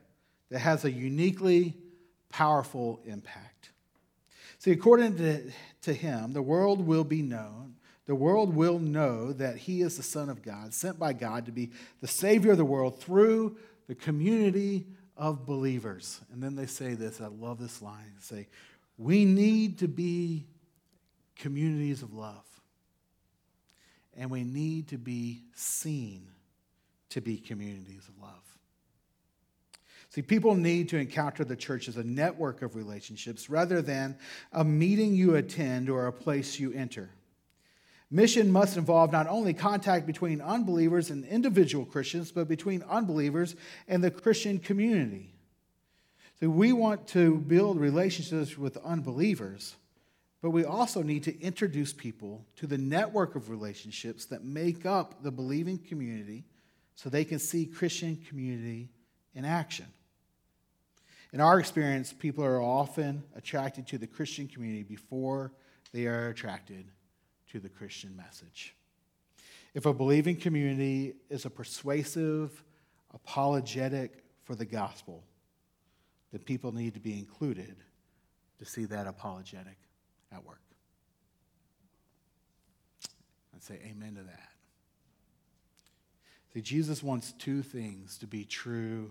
that 0.51 0.61
has 0.61 0.85
a 0.85 0.91
uniquely 0.91 1.75
powerful 2.29 3.01
impact. 3.05 3.71
See, 4.59 4.71
according 4.71 5.17
to, 5.17 5.51
to 5.83 5.93
him, 5.93 6.33
the 6.33 6.43
world 6.43 6.87
will 6.87 7.05
be 7.05 7.23
known. 7.23 7.75
The 8.07 8.15
world 8.15 8.55
will 8.55 8.79
know 8.79 9.33
that 9.33 9.57
he 9.57 9.83
is 9.83 9.97
the 9.97 10.03
Son 10.03 10.29
of 10.29 10.43
God, 10.43 10.73
sent 10.73 10.99
by 10.99 11.13
God 11.13 11.47
to 11.47 11.53
be 11.53 11.71
the 12.01 12.09
Savior 12.09 12.53
of 12.53 12.59
the 12.59 12.65
world 12.65 13.01
through 13.01 13.57
the 13.87 13.95
community 13.95 14.87
of 15.17 15.45
believers. 15.45 16.21
And 16.33 16.43
then 16.43 16.55
they 16.55 16.67
say 16.67 16.95
this 16.95 17.21
I 17.21 17.27
love 17.27 17.59
this 17.59 17.83
line. 17.83 18.13
They 18.17 18.37
say, 18.37 18.49
We 18.97 19.25
need 19.25 19.79
to 19.79 19.89
be 19.89 20.47
communities 21.39 22.03
of 22.03 22.13
love. 22.13 22.45
And 24.17 24.31
we 24.31 24.43
need 24.43 24.89
to 24.89 24.99
be 24.99 25.43
seen 25.55 26.27
to 27.11 27.21
be 27.21 27.39
communities 27.39 28.09
of 28.09 28.21
love. 28.21 28.59
See, 30.11 30.23
people 30.23 30.55
need 30.55 30.89
to 30.91 30.99
encounter 30.99 31.45
the 31.45 31.57
church 31.57 31.87
as 31.87 31.97
a 31.97 32.03
network 32.03 32.63
of 32.63 32.75
relationships 32.75 33.51
rather 33.51 33.83
than 33.83 34.19
a 34.53 34.65
meeting 34.65 35.15
you 35.15 35.37
attend 35.37 35.89
or 35.91 36.07
a 36.07 36.13
place 36.13 36.59
you 36.59 36.73
enter. 36.73 37.11
Mission 38.11 38.51
must 38.51 38.79
involve 38.79 39.13
not 39.13 39.27
only 39.27 39.53
contact 39.53 40.07
between 40.07 40.41
unbelievers 40.41 41.11
and 41.11 41.27
individual 41.27 41.85
Christians, 41.85 42.33
but 42.33 42.49
between 42.49 42.83
unbelievers 42.89 43.55
and 43.87 44.03
the 44.03 44.11
Christian 44.11 44.59
community. 44.59 45.35
So 46.41 46.49
we 46.49 46.73
want 46.73 47.07
to 47.09 47.37
build 47.37 47.79
relationships 47.79 48.57
with 48.57 48.79
unbelievers 48.79 49.77
but 50.41 50.51
we 50.51 50.65
also 50.65 51.03
need 51.03 51.25
to 51.25 51.41
introduce 51.41 51.93
people 51.93 52.47
to 52.57 52.67
the 52.67 52.79
network 52.79 53.35
of 53.35 53.51
relationships 53.51 54.27
that 54.27 54.45
make 54.45 54.87
up 54.87 55.23
the 55.23 55.33
believing 55.33 55.79
community 55.79 56.45
so 56.95 57.09
they 57.09 57.25
can 57.25 57.39
see 57.39 57.67
Christian 57.67 58.17
community 58.29 58.89
in 59.35 59.45
action. 59.45 59.87
In 61.33 61.41
our 61.41 61.59
experience, 61.59 62.13
people 62.13 62.45
are 62.45 62.63
often 62.63 63.23
attracted 63.37 63.87
to 63.89 63.99
the 63.99 64.07
Christian 64.07 64.47
community 64.47 64.85
before 64.85 65.53
they 65.93 66.07
are 66.07 66.29
attracted 66.29 66.87
to 67.51 67.61
the 67.61 67.69
Christian 67.69 68.17
message. 68.17 68.75
If 69.75 69.87
a 69.87 69.93
believing 69.93 70.37
community 70.37 71.15
is 71.29 71.45
a 71.45 71.51
persuasive, 71.51 72.63
apologetic 73.13 74.25
for 74.45 74.55
the 74.55 74.65
gospel, 74.65 75.25
then 76.33 76.41
people 76.43 76.73
need 76.73 76.95
to 76.95 77.01
be 77.01 77.19
included 77.19 77.77
to 78.59 78.65
see 78.65 78.87
that 78.87 79.07
apologetic 79.07 79.77
at 80.33 80.45
work. 80.45 80.61
I'd 83.55 83.63
say 83.63 83.81
amen 83.85 84.15
to 84.15 84.23
that. 84.23 84.49
See, 86.55 86.61
Jesus 86.61 87.03
wants 87.03 87.33
two 87.33 87.63
things 87.63 88.19
to 88.19 88.27
be 88.27 88.45
true 88.45 89.11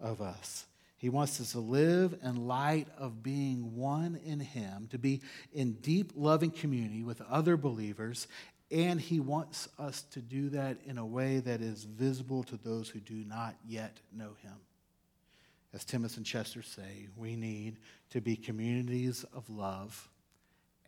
of 0.00 0.20
us. 0.20 0.66
He 0.96 1.08
wants 1.08 1.40
us 1.40 1.52
to 1.52 1.60
live 1.60 2.18
in 2.24 2.48
light 2.48 2.88
of 2.96 3.22
being 3.22 3.76
one 3.76 4.18
in 4.24 4.40
Him, 4.40 4.88
to 4.90 4.98
be 4.98 5.20
in 5.52 5.74
deep, 5.74 6.12
loving 6.16 6.50
community 6.50 7.04
with 7.04 7.20
other 7.22 7.56
believers, 7.56 8.26
and 8.70 9.00
He 9.00 9.20
wants 9.20 9.68
us 9.78 10.02
to 10.10 10.20
do 10.20 10.48
that 10.50 10.78
in 10.86 10.98
a 10.98 11.06
way 11.06 11.38
that 11.38 11.60
is 11.60 11.84
visible 11.84 12.42
to 12.44 12.56
those 12.56 12.88
who 12.88 13.00
do 13.00 13.24
not 13.24 13.54
yet 13.66 13.98
know 14.12 14.30
Him. 14.42 14.54
As 15.72 15.84
Timmis 15.84 16.16
and 16.16 16.26
Chester 16.26 16.62
say, 16.62 17.08
we 17.16 17.36
need 17.36 17.76
to 18.10 18.20
be 18.20 18.34
communities 18.36 19.24
of 19.34 19.48
love 19.50 20.08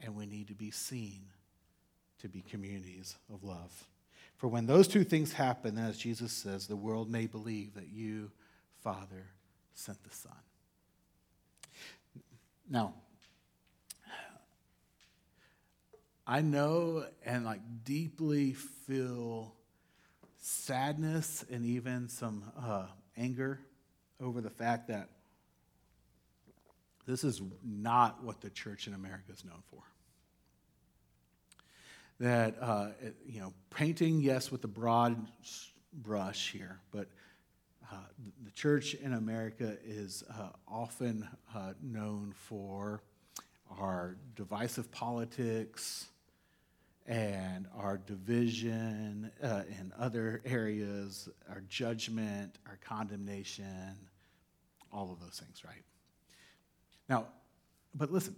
and 0.02 0.14
we 0.16 0.26
need 0.26 0.48
to 0.48 0.54
be 0.54 0.70
seen 0.70 1.20
to 2.20 2.28
be 2.28 2.42
communities 2.42 3.16
of 3.32 3.42
love. 3.44 3.72
For 4.36 4.48
when 4.48 4.66
those 4.66 4.88
two 4.88 5.04
things 5.04 5.32
happen, 5.32 5.76
as 5.78 5.98
Jesus 5.98 6.32
says, 6.32 6.66
the 6.66 6.76
world 6.76 7.10
may 7.10 7.26
believe 7.26 7.74
that 7.74 7.88
you, 7.88 8.30
Father, 8.82 9.26
sent 9.74 10.02
the 10.02 10.14
Son. 10.14 10.32
Now, 12.68 12.94
I 16.26 16.42
know 16.42 17.06
and 17.24 17.44
like 17.44 17.60
deeply 17.84 18.52
feel 18.52 19.54
sadness 20.38 21.44
and 21.50 21.66
even 21.66 22.08
some 22.08 22.44
uh, 22.58 22.86
anger 23.16 23.60
over 24.20 24.40
the 24.40 24.50
fact 24.50 24.88
that 24.88 25.08
this 27.10 27.24
is 27.24 27.42
not 27.64 28.22
what 28.22 28.40
the 28.40 28.50
church 28.50 28.86
in 28.86 28.94
America 28.94 29.32
is 29.32 29.44
known 29.44 29.62
for. 29.70 29.82
That, 32.20 32.56
uh, 32.60 32.90
you 33.26 33.40
know, 33.40 33.52
painting, 33.70 34.20
yes, 34.20 34.52
with 34.52 34.62
a 34.64 34.68
broad 34.68 35.16
brush 35.92 36.52
here, 36.52 36.78
but 36.92 37.08
uh, 37.90 37.96
the 38.44 38.50
church 38.52 38.94
in 38.94 39.14
America 39.14 39.76
is 39.84 40.22
uh, 40.30 40.50
often 40.68 41.28
uh, 41.54 41.72
known 41.82 42.32
for 42.36 43.02
our 43.78 44.16
divisive 44.36 44.92
politics 44.92 46.06
and 47.06 47.66
our 47.76 47.98
division 47.98 49.32
uh, 49.42 49.62
in 49.68 49.92
other 49.98 50.42
areas, 50.44 51.28
our 51.48 51.62
judgment, 51.68 52.58
our 52.66 52.78
condemnation, 52.84 53.96
all 54.92 55.10
of 55.10 55.18
those 55.18 55.40
things, 55.40 55.64
right? 55.64 55.82
Now, 57.10 57.26
but 57.92 58.12
listen, 58.12 58.36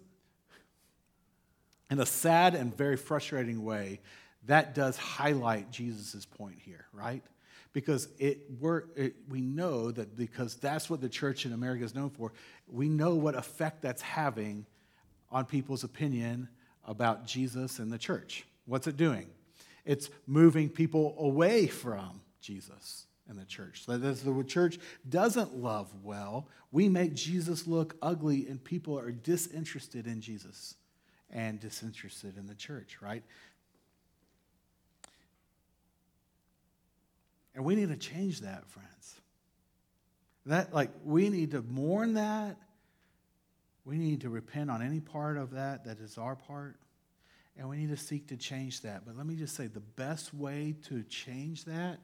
in 1.90 2.00
a 2.00 2.06
sad 2.06 2.54
and 2.54 2.74
very 2.74 2.96
frustrating 2.96 3.62
way, 3.62 4.00
that 4.46 4.74
does 4.74 4.96
highlight 4.96 5.70
Jesus' 5.70 6.24
point 6.24 6.56
here, 6.58 6.86
right? 6.92 7.22
Because 7.74 8.08
it, 8.18 8.46
we're, 8.58 8.84
it, 8.96 9.14
we 9.28 9.42
know 9.42 9.90
that 9.92 10.16
because 10.16 10.56
that's 10.56 10.88
what 10.88 11.02
the 11.02 11.08
church 11.10 11.44
in 11.44 11.52
America 11.52 11.84
is 11.84 11.94
known 11.94 12.08
for, 12.08 12.32
we 12.66 12.88
know 12.88 13.14
what 13.14 13.34
effect 13.34 13.82
that's 13.82 14.02
having 14.02 14.64
on 15.30 15.44
people's 15.44 15.84
opinion 15.84 16.48
about 16.86 17.26
Jesus 17.26 17.78
and 17.78 17.92
the 17.92 17.98
church. 17.98 18.46
What's 18.64 18.86
it 18.86 18.96
doing? 18.96 19.26
It's 19.84 20.08
moving 20.26 20.70
people 20.70 21.14
away 21.18 21.66
from 21.66 22.22
Jesus 22.40 23.06
in 23.28 23.36
the 23.36 23.44
church. 23.44 23.84
So 23.84 23.92
as 23.92 24.22
the 24.22 24.44
church 24.44 24.78
doesn't 25.08 25.54
love 25.56 25.88
well, 26.02 26.48
we 26.70 26.88
make 26.88 27.14
Jesus 27.14 27.66
look 27.66 27.96
ugly 28.02 28.46
and 28.48 28.62
people 28.62 28.98
are 28.98 29.12
disinterested 29.12 30.06
in 30.06 30.20
Jesus 30.20 30.74
and 31.30 31.60
disinterested 31.60 32.36
in 32.36 32.46
the 32.46 32.54
church, 32.54 32.98
right? 33.00 33.22
And 37.54 37.64
we 37.64 37.74
need 37.74 37.88
to 37.88 37.96
change 37.96 38.40
that, 38.40 38.66
friends. 38.68 39.20
That 40.46 40.74
like 40.74 40.90
we 41.04 41.28
need 41.28 41.52
to 41.52 41.62
mourn 41.62 42.14
that. 42.14 42.56
We 43.84 43.98
need 43.98 44.20
to 44.22 44.30
repent 44.30 44.70
on 44.70 44.82
any 44.82 45.00
part 45.00 45.36
of 45.36 45.52
that 45.52 45.84
that 45.84 46.00
is 46.00 46.18
our 46.18 46.36
part. 46.36 46.76
And 47.56 47.68
we 47.68 47.76
need 47.76 47.90
to 47.90 47.96
seek 47.96 48.28
to 48.28 48.36
change 48.36 48.80
that. 48.82 49.04
But 49.04 49.16
let 49.16 49.26
me 49.26 49.34
just 49.34 49.54
say 49.54 49.66
the 49.66 49.80
best 49.80 50.32
way 50.32 50.74
to 50.88 51.02
change 51.04 51.64
that 51.66 51.98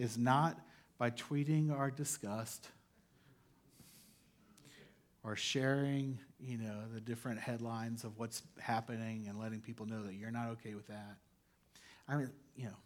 is 0.00 0.16
not 0.16 0.58
by 0.96 1.10
tweeting 1.10 1.70
our 1.70 1.90
disgust 1.90 2.66
or 5.22 5.36
sharing, 5.36 6.18
you 6.40 6.56
know, 6.56 6.74
the 6.94 7.00
different 7.02 7.38
headlines 7.38 8.02
of 8.02 8.18
what's 8.18 8.42
happening 8.58 9.26
and 9.28 9.38
letting 9.38 9.60
people 9.60 9.84
know 9.84 10.02
that 10.02 10.14
you're 10.14 10.30
not 10.30 10.48
okay 10.48 10.74
with 10.74 10.86
that. 10.86 11.16
I 12.08 12.16
mean, 12.16 12.30
you 12.56 12.64
know, 12.64 12.76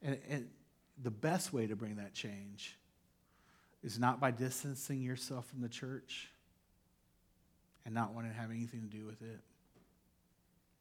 and, 0.00 0.18
and 0.30 0.48
the 1.02 1.10
best 1.10 1.52
way 1.52 1.66
to 1.66 1.76
bring 1.76 1.96
that 1.96 2.14
change 2.14 2.78
is 3.84 3.98
not 3.98 4.18
by 4.18 4.30
distancing 4.30 5.02
yourself 5.02 5.46
from 5.48 5.60
the 5.60 5.68
church 5.68 6.30
and 7.84 7.94
not 7.94 8.14
wanting 8.14 8.30
to 8.30 8.36
have 8.38 8.50
anything 8.50 8.80
to 8.80 8.96
do 8.96 9.04
with 9.04 9.20
it. 9.20 9.40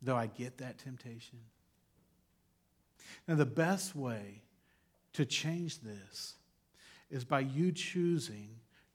Though 0.01 0.15
I 0.15 0.27
get 0.27 0.60
that 0.60 0.77
temptation. 0.77 1.39
Now, 3.27 3.36
the 3.36 3.45
best 3.45 3.93
way 3.93 4.43
to 5.13 5.26
change 5.26 5.80
this 5.80 6.36
is 7.10 7.26
by 7.26 7.41
you 7.41 7.71
choosing 7.71 8.50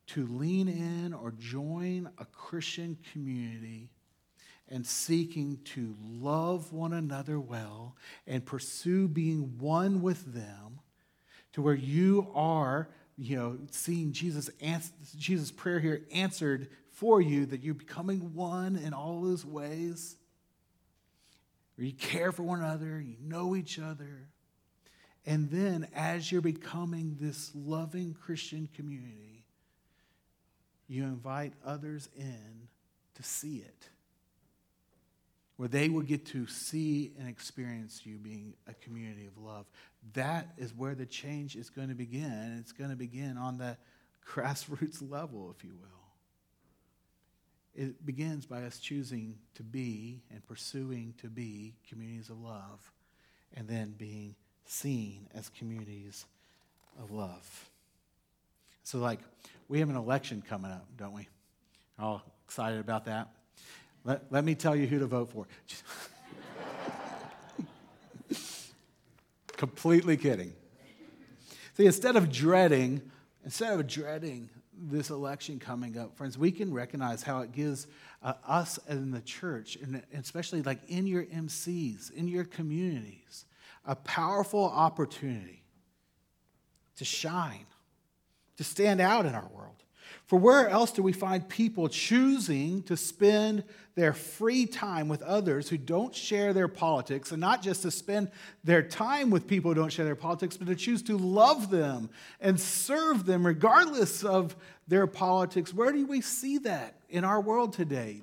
to 0.07 0.27
lean 0.27 0.69
in 0.69 1.13
or 1.13 1.33
join 1.33 2.09
a 2.19 2.25
Christian 2.25 2.97
community 3.13 3.91
and 4.69 4.87
seeking 4.87 5.59
to 5.65 5.95
love 6.01 6.73
one 6.73 6.93
another 6.93 7.39
well 7.39 7.97
and 8.27 8.45
pursue 8.45 9.09
being 9.09 9.59
one 9.59 10.03
with 10.03 10.33
them 10.33 10.81
to 11.53 11.63
where 11.63 11.75
you 11.75 12.29
are, 12.35 12.89
you 13.17 13.37
know, 13.37 13.59
seeing 13.71 14.13
Jesus, 14.13 14.51
Jesus' 15.17 15.51
prayer 15.51 15.81
here 15.81 16.03
answered 16.13 16.69
for 16.91 17.21
you, 17.21 17.47
that 17.47 17.63
you're 17.63 17.75
becoming 17.75 18.35
one 18.35 18.77
in 18.77 18.93
all 18.93 19.23
those 19.23 19.45
ways, 19.45 20.17
where 21.77 21.87
you 21.87 21.93
care 21.93 22.33
for 22.33 22.43
one 22.43 22.61
another, 22.61 23.01
you 23.01 23.17
know 23.21 23.55
each 23.55 23.79
other, 23.79 24.29
and 25.27 25.51
then 25.51 25.89
as 25.95 26.31
you're 26.31 26.41
becoming 26.41 27.17
this 27.21 27.51
loving 27.55 28.15
Christian 28.15 28.69
community, 28.75 29.45
you 30.89 31.03
invite 31.03 31.53
others 31.65 32.09
in 32.17 32.69
to 33.17 33.23
see 33.25 33.57
it. 33.57 33.89
Where 35.57 35.69
they 35.69 35.89
will 35.89 36.03
get 36.03 36.27
to 36.27 36.47
see 36.47 37.13
and 37.19 37.29
experience 37.29 38.03
you 38.05 38.19
being 38.19 38.55
a 38.69 38.75
community 38.75 39.27
of 39.27 39.37
love. 39.43 39.67
That 40.13 40.53
is 40.59 40.75
where 40.75 40.95
the 40.95 41.07
change 41.07 41.57
is 41.57 41.71
going 41.71 41.89
to 41.89 41.95
begin. 41.95 42.59
It's 42.61 42.73
going 42.73 42.91
to 42.91 42.97
begin 42.97 43.37
on 43.37 43.59
the 43.59 43.77
grassroots 44.29 45.11
level, 45.11 45.53
if 45.57 45.65
you 45.65 45.73
will. 45.75 45.89
It 47.75 48.07
begins 48.07 48.47
by 48.47 48.63
us 48.63 48.79
choosing 48.79 49.37
to 49.55 49.63
be 49.63 50.23
and 50.31 50.47
pursuing 50.47 51.15
to 51.21 51.29
be 51.29 51.75
communities 51.89 52.31
of 52.31 52.41
love, 52.41 52.93
and 53.55 53.67
then 53.67 53.95
being 53.99 54.35
seen 54.67 55.27
as 55.35 55.49
communities 55.51 56.27
of 57.03 57.11
love. 57.11 57.69
So, 58.83 58.99
like, 58.99 59.21
we 59.69 59.81
have 59.81 59.91
an 59.91 59.97
election 59.97 60.43
coming 60.49 60.71
up, 60.71 60.87
don't 60.97 61.13
we? 61.13 61.29
All 61.99 62.23
excited 62.47 62.79
about 62.79 63.07
that? 63.07 63.29
Let, 64.05 64.31
let 64.31 64.45
me 64.45 64.55
tell 64.55 64.77
you 64.77 64.87
who 64.87 65.01
to 65.01 65.07
vote 65.07 65.33
for. 65.33 65.47
Completely 69.57 70.17
kidding. 70.17 70.53
See, 71.77 71.87
instead 71.87 72.17
of 72.17 72.31
dreading, 72.31 73.03
instead 73.45 73.79
of 73.79 73.87
dreading 73.87 74.49
this 74.79 75.11
election 75.11 75.59
coming 75.59 75.99
up, 75.99 76.17
friends, 76.17 76.39
we 76.39 76.53
can 76.53 76.73
recognize 76.73 77.23
how 77.23 77.41
it 77.41 77.53
gives 77.53 77.87
uh, 78.23 78.35
us 78.47 78.79
in 78.89 79.11
the 79.11 79.21
church, 79.23 79.77
and 79.77 80.03
especially 80.15 80.63
like 80.63 80.79
in 80.89 81.07
your 81.07 81.25
MCs, 81.25 82.13
in 82.13 82.29
your 82.29 82.45
communities, 82.45 83.45
a 83.87 83.95
powerful 83.95 84.65
opportunity 84.65 85.63
to 86.97 87.05
shine, 87.05 87.67
to 88.57 88.65
stand 88.65 89.01
out 89.01 89.27
in 89.27 89.35
our 89.35 89.49
world. 89.55 89.73
For 90.27 90.39
where 90.39 90.69
else 90.69 90.91
do 90.91 91.03
we 91.03 91.13
find 91.13 91.49
people 91.49 91.89
choosing 91.89 92.83
to 92.85 92.97
spend 92.97 93.63
their 93.95 94.13
free 94.13 94.67
time 94.67 95.09
with 95.09 95.23
others 95.23 95.69
who 95.69 95.77
don't 95.77 96.15
share 96.15 96.53
their 96.53 96.69
politics, 96.69 97.31
and 97.31 97.41
not 97.41 97.63
just 97.63 97.83
to 97.83 97.91
spend 97.91 98.31
their 98.65 98.83
time 98.83 99.31
with 99.31 99.47
people 99.47 99.71
who 99.71 99.75
don't 99.77 99.93
share 99.93 100.05
their 100.05 100.17
politics, 100.17 100.57
but 100.57 100.67
to 100.67 100.75
choose 100.75 101.03
to 101.05 101.17
love 101.17 101.71
them 101.71 102.11
and 102.41 102.61
serve 102.61 103.25
them 103.25 103.47
regardless 103.47 104.25
of 104.25 104.57
their 104.89 105.07
politics? 105.07 105.73
Where 105.73 105.93
do 105.93 106.05
we 106.07 106.21
see 106.21 106.59
that 106.59 106.97
in 107.09 107.25
our 107.25 107.41
world 107.41 107.73
today? 107.73 108.23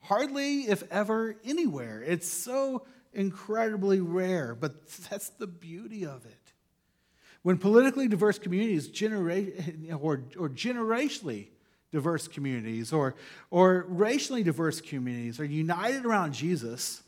Hardly, 0.00 0.62
if 0.62 0.82
ever, 0.90 1.36
anywhere. 1.44 2.02
It's 2.02 2.28
so 2.28 2.86
incredibly 3.12 4.00
rare, 4.00 4.54
but 4.54 4.86
that's 5.10 5.30
the 5.30 5.46
beauty 5.46 6.04
of 6.04 6.24
it. 6.26 6.52
When 7.42 7.58
politically 7.58 8.08
diverse 8.08 8.38
communities 8.38 8.88
generate, 8.88 9.54
or, 9.92 10.24
or 10.38 10.48
generationally 10.48 11.48
diverse 11.92 12.28
communities 12.28 12.92
or, 12.92 13.14
or 13.50 13.86
racially 13.88 14.42
diverse 14.42 14.80
communities 14.80 15.40
are 15.40 15.44
united 15.44 16.04
around 16.04 16.34
Jesus, 16.34 17.02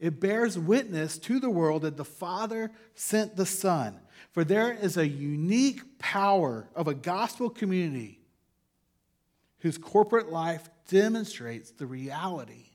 it 0.00 0.20
bears 0.20 0.58
witness 0.58 1.18
to 1.18 1.38
the 1.38 1.50
world 1.50 1.82
that 1.82 1.96
the 1.96 2.04
Father 2.04 2.70
sent 2.94 3.36
the 3.36 3.46
Son. 3.46 3.98
For 4.32 4.44
there 4.44 4.72
is 4.72 4.96
a 4.96 5.06
unique 5.06 5.98
power 5.98 6.68
of 6.74 6.88
a 6.88 6.94
gospel 6.94 7.50
community 7.50 8.20
whose 9.60 9.78
corporate 9.78 10.30
life 10.30 10.68
demonstrates 10.88 11.70
the 11.70 11.86
reality 11.86 12.66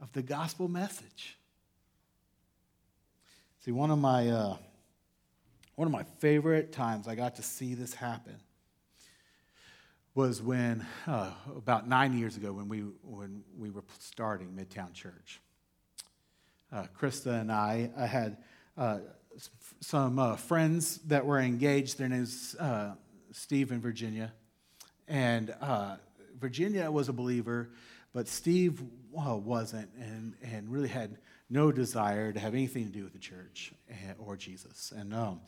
of 0.00 0.12
the 0.12 0.22
gospel 0.22 0.68
message. 0.68 1.38
See, 3.66 3.72
one 3.72 3.90
of 3.90 3.98
my, 3.98 4.28
uh, 4.28 4.56
one 5.74 5.86
of 5.86 5.92
my 5.92 6.04
favorite 6.20 6.70
times 6.70 7.08
I 7.08 7.16
got 7.16 7.34
to 7.34 7.42
see 7.42 7.74
this 7.74 7.92
happen 7.92 8.36
was 10.14 10.40
when, 10.40 10.86
uh, 11.08 11.32
about 11.56 11.88
nine 11.88 12.16
years 12.16 12.36
ago, 12.36 12.52
when 12.52 12.68
we, 12.68 12.82
when 13.02 13.42
we 13.58 13.70
were 13.70 13.82
starting 13.98 14.56
Midtown 14.56 14.92
Church. 14.92 15.40
Uh, 16.70 16.84
Krista 16.96 17.40
and 17.40 17.50
I, 17.50 17.90
I 17.98 18.06
had 18.06 18.36
uh, 18.78 18.98
some 19.80 20.20
uh, 20.20 20.36
friends 20.36 20.98
that 20.98 21.26
were 21.26 21.40
engaged. 21.40 21.98
Their 21.98 22.08
name's 22.08 22.54
uh, 22.60 22.94
Steve 23.32 23.72
and 23.72 23.82
Virginia. 23.82 24.32
And 25.08 25.52
uh, 25.60 25.96
Virginia 26.38 26.88
was 26.88 27.08
a 27.08 27.12
believer, 27.12 27.70
but 28.12 28.28
Steve 28.28 28.80
wasn't 29.10 29.90
and, 29.98 30.34
and 30.40 30.70
really 30.70 30.86
had 30.88 31.18
no 31.48 31.70
desire 31.70 32.32
to 32.32 32.40
have 32.40 32.54
anything 32.54 32.84
to 32.86 32.90
do 32.90 33.04
with 33.04 33.12
the 33.12 33.18
church 33.18 33.72
eh, 33.88 33.94
or 34.18 34.36
Jesus. 34.36 34.92
And 34.96 35.14
um, 35.14 35.40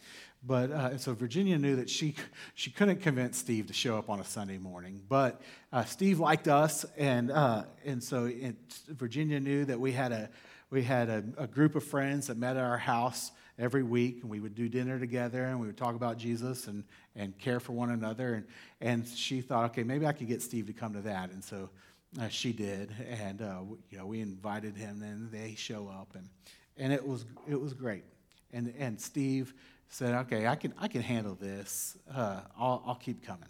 but 0.44 0.70
uh, 0.70 0.98
so 0.98 1.14
Virginia 1.14 1.58
knew 1.58 1.76
that 1.76 1.90
she 1.90 2.14
she 2.54 2.70
couldn't 2.70 3.00
convince 3.00 3.38
Steve 3.38 3.66
to 3.66 3.72
show 3.72 3.98
up 3.98 4.08
on 4.08 4.20
a 4.20 4.24
Sunday 4.24 4.58
morning. 4.58 5.02
But 5.08 5.40
uh, 5.72 5.84
Steve 5.84 6.20
liked 6.20 6.46
us, 6.46 6.84
and 6.96 7.30
uh, 7.30 7.64
and 7.84 8.02
so 8.02 8.26
it, 8.26 8.56
Virginia 8.88 9.40
knew 9.40 9.64
that 9.64 9.80
we 9.80 9.92
had 9.92 10.12
a 10.12 10.30
we 10.70 10.82
had 10.82 11.08
a, 11.08 11.24
a, 11.38 11.46
group 11.46 11.74
of 11.76 11.82
friends 11.82 12.26
that 12.26 12.36
met 12.36 12.56
at 12.56 12.62
our 12.62 12.76
house 12.76 13.32
every 13.58 13.82
week, 13.82 14.18
and 14.20 14.30
we 14.30 14.38
would 14.38 14.54
do 14.54 14.68
dinner 14.68 14.98
together, 14.98 15.46
and 15.46 15.58
we 15.58 15.66
would 15.66 15.78
talk 15.78 15.96
about 15.96 16.18
Jesus 16.18 16.68
and 16.68 16.84
and 17.16 17.36
care 17.38 17.58
for 17.58 17.72
one 17.72 17.90
another. 17.90 18.34
And 18.34 18.46
and 18.80 19.08
she 19.08 19.40
thought, 19.40 19.70
okay, 19.70 19.82
maybe 19.82 20.06
I 20.06 20.12
could 20.12 20.28
get 20.28 20.42
Steve 20.42 20.66
to 20.68 20.72
come 20.72 20.92
to 20.92 21.00
that. 21.00 21.30
And 21.30 21.42
so 21.42 21.70
uh, 22.18 22.28
she 22.28 22.52
did, 22.52 22.94
and 23.20 23.42
uh, 23.42 23.60
you 23.90 23.98
know 23.98 24.06
we 24.06 24.20
invited 24.20 24.76
him, 24.76 25.02
and 25.02 25.30
they 25.30 25.54
show 25.56 25.88
up, 25.88 26.14
and 26.14 26.28
and 26.76 26.92
it 26.92 27.06
was 27.06 27.26
it 27.48 27.60
was 27.60 27.74
great. 27.74 28.04
And 28.52 28.72
and 28.78 29.00
Steve 29.00 29.52
said, 29.88 30.14
okay, 30.14 30.46
I 30.46 30.56
can 30.56 30.72
I 30.78 30.88
can 30.88 31.02
handle 31.02 31.34
this. 31.34 31.98
Uh, 32.12 32.40
I'll 32.58 32.82
I'll 32.86 32.94
keep 32.94 33.26
coming. 33.26 33.48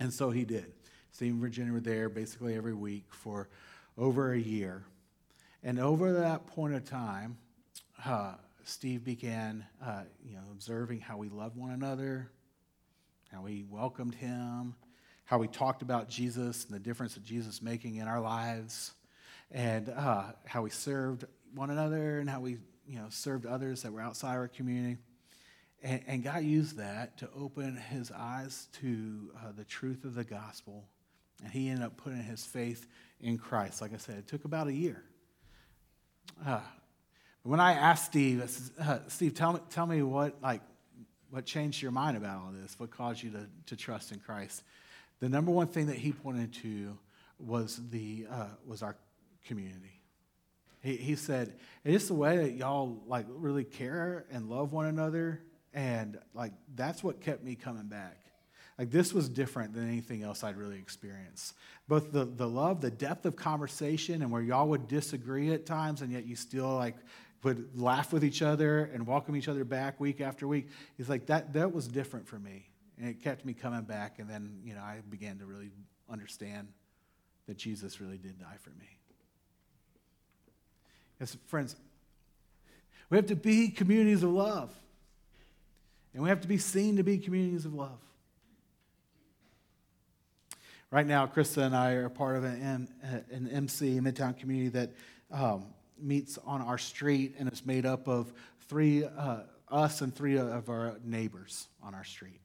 And 0.00 0.12
so 0.12 0.30
he 0.30 0.44
did. 0.44 0.72
Steve 1.12 1.32
and 1.32 1.40
Virginia 1.40 1.72
were 1.72 1.80
there 1.80 2.08
basically 2.08 2.56
every 2.56 2.74
week 2.74 3.04
for 3.10 3.48
over 3.96 4.32
a 4.32 4.38
year, 4.38 4.84
and 5.62 5.78
over 5.78 6.12
that 6.14 6.46
point 6.46 6.74
of 6.74 6.84
time, 6.84 7.36
uh, 8.04 8.34
Steve 8.64 9.04
began 9.04 9.64
uh, 9.84 10.02
you 10.24 10.34
know 10.34 10.42
observing 10.50 10.98
how 10.98 11.16
we 11.16 11.28
loved 11.28 11.56
one 11.56 11.70
another, 11.70 12.32
how 13.30 13.42
we 13.42 13.64
welcomed 13.70 14.16
him 14.16 14.74
how 15.24 15.38
we 15.38 15.48
talked 15.48 15.82
about 15.82 16.08
Jesus 16.08 16.64
and 16.64 16.74
the 16.74 16.80
difference 16.80 17.14
that 17.14 17.24
Jesus 17.24 17.54
is 17.54 17.62
making 17.62 17.96
in 17.96 18.08
our 18.08 18.20
lives, 18.20 18.92
and 19.50 19.88
uh, 19.88 20.24
how 20.46 20.62
we 20.62 20.70
served 20.70 21.24
one 21.54 21.70
another 21.70 22.18
and 22.18 22.28
how 22.28 22.40
we 22.40 22.58
you 22.86 22.98
know 22.98 23.06
served 23.10 23.46
others 23.46 23.82
that 23.82 23.92
were 23.92 24.00
outside 24.00 24.36
our 24.36 24.48
community. 24.48 24.98
And, 25.82 26.00
and 26.06 26.22
God 26.22 26.44
used 26.44 26.76
that 26.76 27.18
to 27.18 27.28
open 27.36 27.76
his 27.76 28.12
eyes 28.12 28.68
to 28.80 29.32
uh, 29.36 29.52
the 29.56 29.64
truth 29.64 30.04
of 30.04 30.14
the 30.14 30.24
gospel, 30.24 30.84
and 31.42 31.52
he 31.52 31.68
ended 31.68 31.84
up 31.84 31.96
putting 31.96 32.22
his 32.22 32.44
faith 32.44 32.86
in 33.20 33.38
Christ. 33.38 33.80
Like 33.80 33.92
I 33.92 33.96
said, 33.96 34.18
it 34.18 34.28
took 34.28 34.44
about 34.44 34.68
a 34.68 34.72
year. 34.72 35.02
Uh, 36.46 36.60
when 37.42 37.58
I 37.58 37.72
asked 37.72 38.06
Steve, 38.06 38.42
I 38.42 38.46
said, 38.46 38.70
uh, 38.80 38.98
Steve, 39.08 39.34
tell 39.34 39.54
me, 39.54 39.60
tell 39.70 39.86
me 39.86 40.02
what 40.02 40.40
like 40.42 40.60
what 41.30 41.46
changed 41.46 41.80
your 41.80 41.90
mind 41.90 42.16
about 42.16 42.36
all 42.36 42.52
this? 42.52 42.78
What 42.78 42.90
caused 42.90 43.22
you 43.22 43.30
to, 43.30 43.48
to 43.66 43.76
trust 43.76 44.12
in 44.12 44.18
Christ? 44.18 44.62
The 45.22 45.28
number 45.28 45.52
one 45.52 45.68
thing 45.68 45.86
that 45.86 45.94
he 45.94 46.10
pointed 46.10 46.52
to 46.52 46.98
was, 47.38 47.80
the, 47.90 48.26
uh, 48.28 48.46
was 48.66 48.82
our 48.82 48.96
community. 49.46 50.00
He, 50.80 50.96
he 50.96 51.14
said, 51.14 51.54
it's 51.84 52.08
the 52.08 52.14
way 52.14 52.38
that 52.38 52.54
y'all 52.54 53.00
like 53.06 53.26
really 53.28 53.62
care 53.62 54.24
and 54.32 54.50
love 54.50 54.72
one 54.72 54.86
another. 54.86 55.40
And 55.72 56.18
like, 56.34 56.52
that's 56.74 57.04
what 57.04 57.20
kept 57.20 57.44
me 57.44 57.54
coming 57.54 57.86
back. 57.86 58.18
Like, 58.76 58.90
this 58.90 59.12
was 59.12 59.28
different 59.28 59.74
than 59.74 59.86
anything 59.86 60.24
else 60.24 60.42
I'd 60.42 60.56
really 60.56 60.78
experienced. 60.78 61.54
Both 61.86 62.10
the, 62.10 62.24
the 62.24 62.48
love, 62.48 62.80
the 62.80 62.90
depth 62.90 63.24
of 63.24 63.36
conversation, 63.36 64.22
and 64.22 64.32
where 64.32 64.42
y'all 64.42 64.66
would 64.70 64.88
disagree 64.88 65.52
at 65.52 65.66
times, 65.66 66.02
and 66.02 66.10
yet 66.10 66.26
you 66.26 66.34
still 66.34 66.74
like 66.74 66.96
would 67.44 67.80
laugh 67.80 68.12
with 68.12 68.24
each 68.24 68.42
other 68.42 68.90
and 68.92 69.06
welcome 69.06 69.36
each 69.36 69.46
other 69.46 69.64
back 69.64 70.00
week 70.00 70.20
after 70.20 70.48
week. 70.48 70.66
He's 70.96 71.08
like, 71.08 71.26
that, 71.26 71.52
that 71.52 71.72
was 71.72 71.86
different 71.86 72.26
for 72.26 72.40
me. 72.40 72.66
And 72.98 73.08
it 73.08 73.22
kept 73.22 73.44
me 73.44 73.54
coming 73.54 73.82
back. 73.82 74.18
And 74.18 74.28
then, 74.28 74.60
you 74.64 74.74
know, 74.74 74.80
I 74.80 75.00
began 75.08 75.38
to 75.38 75.46
really 75.46 75.70
understand 76.10 76.68
that 77.46 77.56
Jesus 77.56 78.00
really 78.00 78.18
did 78.18 78.38
die 78.38 78.56
for 78.60 78.70
me. 78.70 78.98
Yes, 81.18 81.36
friends, 81.46 81.76
we 83.10 83.16
have 83.16 83.26
to 83.26 83.36
be 83.36 83.68
communities 83.68 84.22
of 84.22 84.30
love. 84.30 84.72
And 86.14 86.22
we 86.22 86.28
have 86.28 86.42
to 86.42 86.48
be 86.48 86.58
seen 86.58 86.96
to 86.96 87.02
be 87.02 87.18
communities 87.18 87.64
of 87.64 87.74
love. 87.74 87.98
Right 90.90 91.06
now, 91.06 91.26
Krista 91.26 91.62
and 91.62 91.74
I 91.74 91.92
are 91.92 92.10
part 92.10 92.36
of 92.36 92.44
an, 92.44 92.60
M, 93.02 93.24
an 93.30 93.48
MC, 93.48 93.98
Midtown 93.98 94.38
community 94.38 94.68
that 94.70 94.90
um, 95.30 95.68
meets 95.98 96.38
on 96.44 96.60
our 96.60 96.76
street 96.76 97.34
and 97.38 97.50
is 97.50 97.64
made 97.64 97.86
up 97.86 98.08
of 98.08 98.30
three, 98.68 99.04
uh, 99.04 99.38
us 99.70 100.02
and 100.02 100.14
three 100.14 100.36
of 100.36 100.68
our 100.68 100.98
neighbors 101.02 101.68
on 101.82 101.94
our 101.94 102.04
street. 102.04 102.41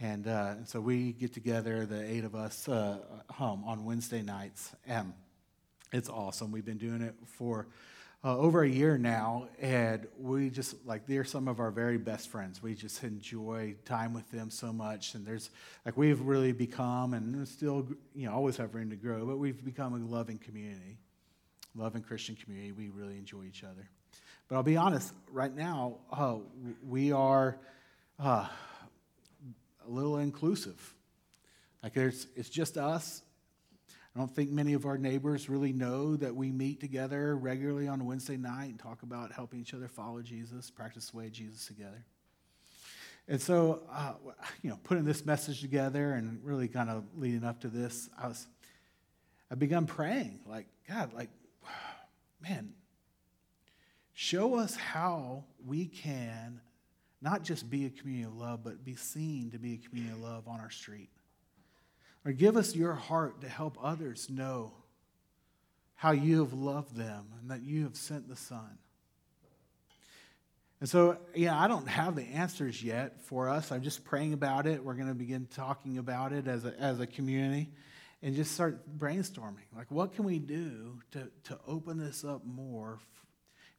And, 0.00 0.28
uh, 0.28 0.54
and 0.58 0.68
so 0.68 0.80
we 0.80 1.12
get 1.12 1.32
together, 1.32 1.84
the 1.84 2.08
eight 2.08 2.24
of 2.24 2.34
us, 2.34 2.68
uh, 2.68 2.98
home 3.30 3.64
on 3.64 3.84
Wednesday 3.84 4.22
nights. 4.22 4.72
And 4.86 5.12
it's 5.92 6.08
awesome. 6.08 6.52
We've 6.52 6.64
been 6.64 6.78
doing 6.78 7.02
it 7.02 7.14
for 7.26 7.66
uh, 8.24 8.36
over 8.36 8.62
a 8.62 8.68
year 8.68 8.96
now. 8.96 9.48
And 9.60 10.06
we 10.18 10.50
just, 10.50 10.74
like, 10.86 11.06
they're 11.06 11.24
some 11.24 11.48
of 11.48 11.58
our 11.58 11.72
very 11.72 11.98
best 11.98 12.28
friends. 12.28 12.62
We 12.62 12.74
just 12.74 13.02
enjoy 13.02 13.74
time 13.84 14.14
with 14.14 14.30
them 14.30 14.50
so 14.50 14.72
much. 14.72 15.14
And 15.14 15.26
there's, 15.26 15.50
like, 15.84 15.96
we've 15.96 16.20
really 16.20 16.52
become, 16.52 17.14
and 17.14 17.46
still, 17.48 17.88
you 18.14 18.26
know, 18.26 18.34
always 18.34 18.56
have 18.58 18.74
room 18.76 18.90
to 18.90 18.96
grow, 18.96 19.26
but 19.26 19.38
we've 19.38 19.64
become 19.64 19.94
a 19.94 19.98
loving 19.98 20.38
community, 20.38 20.98
loving 21.74 22.02
Christian 22.02 22.36
community. 22.36 22.70
We 22.70 22.90
really 22.90 23.18
enjoy 23.18 23.44
each 23.44 23.64
other. 23.64 23.88
But 24.48 24.56
I'll 24.56 24.62
be 24.62 24.76
honest, 24.76 25.12
right 25.32 25.54
now, 25.54 25.96
uh, 26.12 26.36
we 26.86 27.12
are 27.12 27.58
uh, 28.18 28.46
a 29.88 29.90
little 29.90 30.18
inclusive. 30.18 30.94
Like 31.82 31.96
it's 31.96 32.48
just 32.48 32.76
us. 32.76 33.22
I 34.14 34.18
don't 34.18 34.34
think 34.34 34.50
many 34.50 34.72
of 34.72 34.84
our 34.84 34.98
neighbors 34.98 35.48
really 35.48 35.72
know 35.72 36.16
that 36.16 36.34
we 36.34 36.50
meet 36.50 36.80
together 36.80 37.36
regularly 37.36 37.88
on 37.88 38.04
Wednesday 38.04 38.36
night 38.36 38.70
and 38.70 38.78
talk 38.78 39.02
about 39.02 39.32
helping 39.32 39.60
each 39.60 39.74
other 39.74 39.86
follow 39.86 40.22
Jesus, 40.22 40.70
practice 40.70 41.10
the 41.10 41.16
way 41.16 41.30
Jesus 41.30 41.66
together. 41.66 42.04
And 43.28 43.40
so, 43.40 43.82
uh, 43.92 44.14
you 44.62 44.70
know, 44.70 44.78
putting 44.82 45.04
this 45.04 45.24
message 45.24 45.60
together 45.60 46.12
and 46.12 46.40
really 46.42 46.66
kind 46.66 46.88
of 46.88 47.04
leading 47.14 47.44
up 47.44 47.60
to 47.60 47.68
this, 47.68 48.08
I 48.20 48.28
was, 48.28 48.46
I 49.50 49.54
begun 49.54 49.86
praying, 49.86 50.40
like, 50.46 50.66
God, 50.88 51.12
like, 51.12 51.28
man, 52.40 52.72
show 54.14 54.54
us 54.56 54.74
how 54.74 55.44
we 55.64 55.86
can 55.86 56.60
not 57.20 57.42
just 57.42 57.68
be 57.68 57.86
a 57.86 57.90
community 57.90 58.26
of 58.26 58.36
love, 58.36 58.60
but 58.62 58.84
be 58.84 58.94
seen 58.94 59.50
to 59.50 59.58
be 59.58 59.74
a 59.74 59.88
community 59.88 60.14
of 60.14 60.20
love 60.20 60.46
on 60.46 60.60
our 60.60 60.70
street. 60.70 61.10
Or 62.24 62.32
give 62.32 62.56
us 62.56 62.74
your 62.74 62.94
heart 62.94 63.40
to 63.40 63.48
help 63.48 63.78
others 63.82 64.28
know 64.30 64.72
how 65.94 66.12
you 66.12 66.40
have 66.40 66.52
loved 66.52 66.96
them 66.96 67.26
and 67.40 67.50
that 67.50 67.62
you 67.62 67.82
have 67.84 67.96
sent 67.96 68.28
the 68.28 68.36
Son. 68.36 68.78
And 70.80 70.88
so, 70.88 71.18
yeah, 71.34 71.58
I 71.58 71.66
don't 71.66 71.88
have 71.88 72.14
the 72.14 72.22
answers 72.22 72.82
yet 72.82 73.20
for 73.22 73.48
us. 73.48 73.72
I'm 73.72 73.82
just 73.82 74.04
praying 74.04 74.32
about 74.32 74.66
it. 74.66 74.84
We're 74.84 74.94
going 74.94 75.08
to 75.08 75.14
begin 75.14 75.48
talking 75.52 75.98
about 75.98 76.32
it 76.32 76.46
as 76.46 76.64
a, 76.64 76.74
as 76.78 77.00
a 77.00 77.06
community 77.06 77.68
and 78.22 78.36
just 78.36 78.52
start 78.52 78.96
brainstorming. 78.96 79.66
Like, 79.76 79.90
what 79.90 80.14
can 80.14 80.24
we 80.24 80.38
do 80.38 81.00
to, 81.12 81.28
to 81.44 81.58
open 81.66 81.98
this 81.98 82.24
up 82.24 82.44
more 82.44 83.00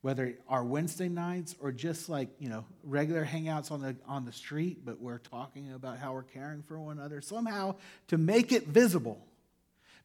whether 0.02 0.34
our 0.48 0.64
Wednesday 0.64 1.10
nights 1.10 1.56
or 1.60 1.72
just 1.72 2.08
like, 2.08 2.30
you 2.40 2.48
know, 2.48 2.66
regular 2.84 3.26
hangouts 3.26 3.72
on 3.72 3.82
the, 3.82 3.96
on 4.08 4.26
the 4.26 4.32
street, 4.32 4.86
but 4.86 5.02
we're 5.02 5.18
talking 5.18 5.74
about 5.74 5.98
how 5.98 6.14
we're 6.14 6.24
caring 6.24 6.64
for 6.64 6.80
one 6.80 6.98
another, 6.98 7.20
somehow 7.20 7.76
to 8.08 8.18
make 8.18 8.52
it 8.52 8.68
visible. 8.68 9.26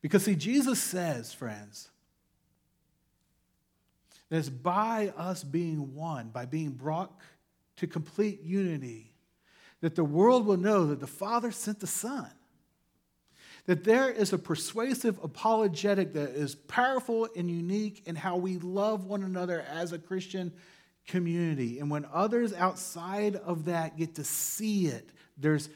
Because, 0.02 0.24
see, 0.24 0.34
Jesus 0.34 0.80
says, 0.80 1.32
friends, 1.32 1.88
that 4.28 4.38
it's 4.38 4.48
by 4.48 5.12
us 5.16 5.44
being 5.44 5.94
one, 5.94 6.28
by 6.28 6.44
being 6.44 6.70
brought 6.70 7.12
to 7.76 7.86
complete 7.86 8.42
unity, 8.42 9.12
that 9.80 9.94
the 9.94 10.04
world 10.04 10.46
will 10.46 10.56
know 10.56 10.86
that 10.86 11.00
the 11.00 11.06
Father 11.06 11.52
sent 11.52 11.78
the 11.80 11.86
Son 11.86 12.30
that 13.66 13.84
there 13.84 14.10
is 14.10 14.32
a 14.32 14.38
persuasive 14.38 15.18
apologetic 15.22 16.12
that 16.14 16.30
is 16.30 16.54
powerful 16.54 17.28
and 17.34 17.50
unique 17.50 18.02
in 18.06 18.14
how 18.14 18.36
we 18.36 18.58
love 18.58 19.06
one 19.06 19.22
another 19.22 19.64
as 19.70 19.92
a 19.92 19.98
Christian 19.98 20.52
community. 21.06 21.78
And 21.78 21.90
when 21.90 22.06
others 22.12 22.52
outside 22.52 23.36
of 23.36 23.66
that 23.66 23.96
get 23.96 24.16
to 24.16 24.24
see 24.24 24.86
it, 24.86 25.10
there's 25.38 25.68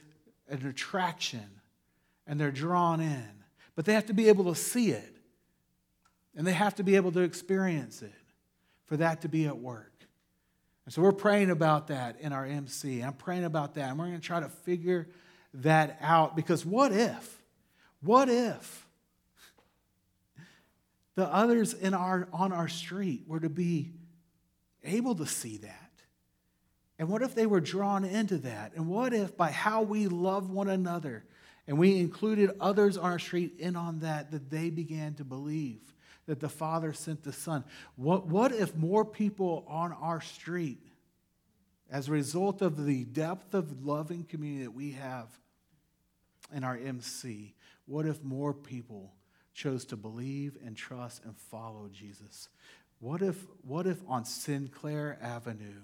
an 0.49 0.67
attraction 0.67 1.47
and 2.27 2.39
they're 2.39 2.51
drawn 2.51 3.01
in. 3.01 3.29
But 3.75 3.85
they 3.85 3.95
have 3.95 4.07
to 4.07 4.15
be 4.15 4.29
able 4.29 4.53
to 4.53 4.55
see 4.55 4.91
it 4.91 5.17
and 6.37 6.47
they 6.47 6.53
have 6.53 6.75
to 6.77 6.83
be 6.83 6.97
able 6.97 7.13
to 7.13 7.21
experience 7.21 8.03
it 8.03 8.13
for 8.85 8.97
that 8.99 9.23
to 9.23 9.29
be 9.29 9.47
at 9.47 9.59
work. 9.59 9.93
And 10.85 10.95
so 10.95 11.03
we're 11.03 11.13
praying 11.13 11.51
about 11.51 11.89
that 11.89 12.21
in 12.21 12.33
our 12.33 12.47
MC. 12.47 13.01
I'm 13.03 13.13
praying 13.13 13.45
about 13.45 13.75
that. 13.75 13.91
And 13.91 13.99
we're 13.99 14.07
going 14.07 14.21
to 14.21 14.27
try 14.27 14.41
to 14.41 14.49
figure 14.49 15.09
that 15.55 15.99
out 16.01 16.37
because 16.37 16.65
what 16.65 16.93
if? 16.93 17.38
What 18.01 18.29
if 18.29 18.87
the 21.15 21.27
others 21.27 21.75
in 21.75 21.95
our, 21.95 22.29
on 22.33 22.53
our 22.53 22.69
street 22.69 23.25
were 23.27 23.41
to 23.41 23.49
be 23.49 23.93
able 24.85 25.15
to 25.17 25.27
see 25.27 25.57
that? 25.59 25.89
And 26.99 27.09
what 27.09 27.23
if 27.23 27.35
they 27.35 27.47
were 27.47 27.61
drawn 27.61 28.05
into 28.05 28.39
that? 28.39 28.73
And 28.75 28.89
what 28.89 29.13
if 29.13 29.37
by 29.37 29.51
how 29.51 29.83
we 29.83 30.09
love 30.09 30.51
one 30.51 30.69
another 30.69 31.25
and 31.67 31.79
we 31.79 31.99
included 31.99 32.51
others 32.61 32.97
on 32.97 33.13
our 33.13 33.19
street 33.19 33.55
in 33.59 33.77
on 33.77 34.01
that, 34.01 34.31
that 34.33 34.51
they 34.51 34.71
began 34.71 35.15
to 35.15 35.25
believe 35.25 35.81
that 36.27 36.41
the 36.41 36.49
Father 36.49 36.93
sent 36.93 37.23
the 37.23 37.33
Son? 37.33 37.65
What, 37.97 38.27
what 38.27 38.53
if 38.53 38.75
more 38.75 39.05
people 39.05 39.65
on 39.69 39.93
our 39.93 40.21
street, 40.21 40.83
as 41.91 42.09
a 42.09 42.13
result 42.13 42.63
of 42.63 42.85
the 42.85 43.05
depth 43.05 43.55
of 43.55 43.85
loving 43.85 44.25
community 44.25 44.65
that 44.65 44.75
we 44.75 44.93
have 44.93 45.29
in 46.55 46.65
our 46.65 46.77
MC, 46.77 47.55
what 47.89 48.05
if 48.07 48.23
more 48.23 48.53
people 48.53 49.15
chose 49.55 49.87
to 49.87 49.97
believe 49.97 50.57
and 50.65 50.77
trust 50.77 51.25
and 51.25 51.37
follow 51.37 51.89
Jesus? 51.91 52.49
What 53.01 53.23
if, 53.23 53.37
what 53.63 53.87
if 53.87 53.99
on 54.07 54.25
Sinclair 54.25 55.19
Avenue, 55.23 55.83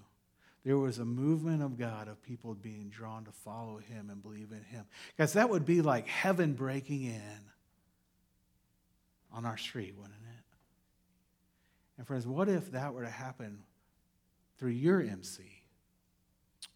there 0.64 0.76
was 0.76 0.98
a 0.98 1.04
movement 1.04 1.62
of 1.62 1.78
God 1.78 2.08
of 2.08 2.22
people 2.22 2.54
being 2.54 2.88
drawn 2.90 3.24
to 3.24 3.32
follow 3.32 3.78
him 3.78 4.10
and 4.10 4.22
believe 4.22 4.52
in 4.52 4.62
him? 4.64 4.84
Guys, 5.16 5.32
that 5.32 5.48
would 5.48 5.64
be 5.64 5.80
like 5.80 6.06
heaven 6.06 6.52
breaking 6.52 7.04
in 7.04 7.40
on 9.32 9.46
our 9.46 9.56
street, 9.56 9.94
wouldn't 9.96 10.14
it? 10.14 10.44
And 11.96 12.06
friends, 12.06 12.26
what 12.26 12.48
if 12.48 12.72
that 12.72 12.92
were 12.92 13.02
to 13.02 13.10
happen 13.10 13.60
through 14.58 14.72
your 14.72 15.00
MC 15.00 15.44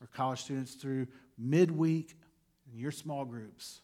or 0.00 0.06
college 0.14 0.40
students 0.40 0.74
through 0.74 1.06
midweek 1.36 2.16
in 2.72 2.78
your 2.78 2.92
small 2.92 3.24
groups? 3.24 3.80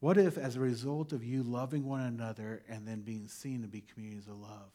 What 0.00 0.16
if, 0.16 0.38
as 0.38 0.56
a 0.56 0.60
result 0.60 1.12
of 1.12 1.22
you 1.22 1.42
loving 1.42 1.86
one 1.86 2.00
another 2.00 2.62
and 2.68 2.88
then 2.88 3.02
being 3.02 3.28
seen 3.28 3.62
to 3.62 3.68
be 3.68 3.82
communities 3.82 4.26
of 4.26 4.40
love, 4.40 4.72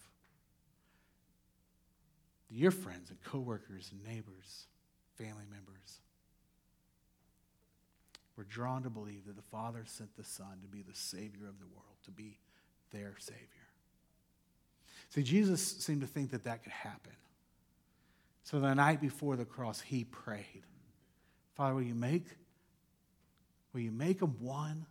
your 2.50 2.72
friends 2.72 3.10
and 3.10 3.22
coworkers 3.24 3.92
and 3.92 4.04
neighbors, 4.04 4.68
family 5.18 5.46
members, 5.50 6.00
were 8.38 8.44
drawn 8.44 8.84
to 8.84 8.90
believe 8.90 9.26
that 9.26 9.36
the 9.36 9.42
Father 9.42 9.84
sent 9.86 10.16
the 10.16 10.24
Son 10.24 10.60
to 10.62 10.68
be 10.68 10.84
the 10.84 10.94
Savior 10.96 11.48
of 11.48 11.60
the 11.60 11.66
world, 11.68 11.96
to 12.04 12.12
be 12.12 12.38
their 12.92 13.16
Savior? 13.18 13.42
See, 15.10 15.24
Jesus 15.24 15.62
seemed 15.62 16.02
to 16.02 16.08
think 16.08 16.32
that 16.32 16.44
that 16.44 16.64
could 16.64 16.72
happen. 16.72 17.14
So 18.44 18.60
the 18.60 18.74
night 18.76 19.02
before 19.02 19.36
the 19.38 19.46
cross, 19.46 19.82
he 19.82 20.04
prayed, 20.04 20.64
Father, 21.56 21.74
will 21.74 21.82
you 21.82 21.96
make, 21.96 22.26
will 23.74 23.82
you 23.82 23.92
make 23.92 24.20
them 24.20 24.36
one? 24.40 24.86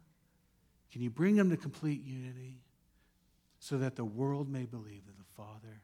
Can 0.93 1.03
you 1.03 1.11
bring 1.11 1.37
them 1.37 1.51
to 1.51 1.57
complete 1.57 2.05
unity 2.05 2.61
so 3.59 3.79
that 3.79 3.97
the 3.97 4.05
world 4.05 4.49
may 4.49 4.65
believe 4.65 5.07
that 5.07 5.19
the 5.19 5.25
Father 5.37 5.81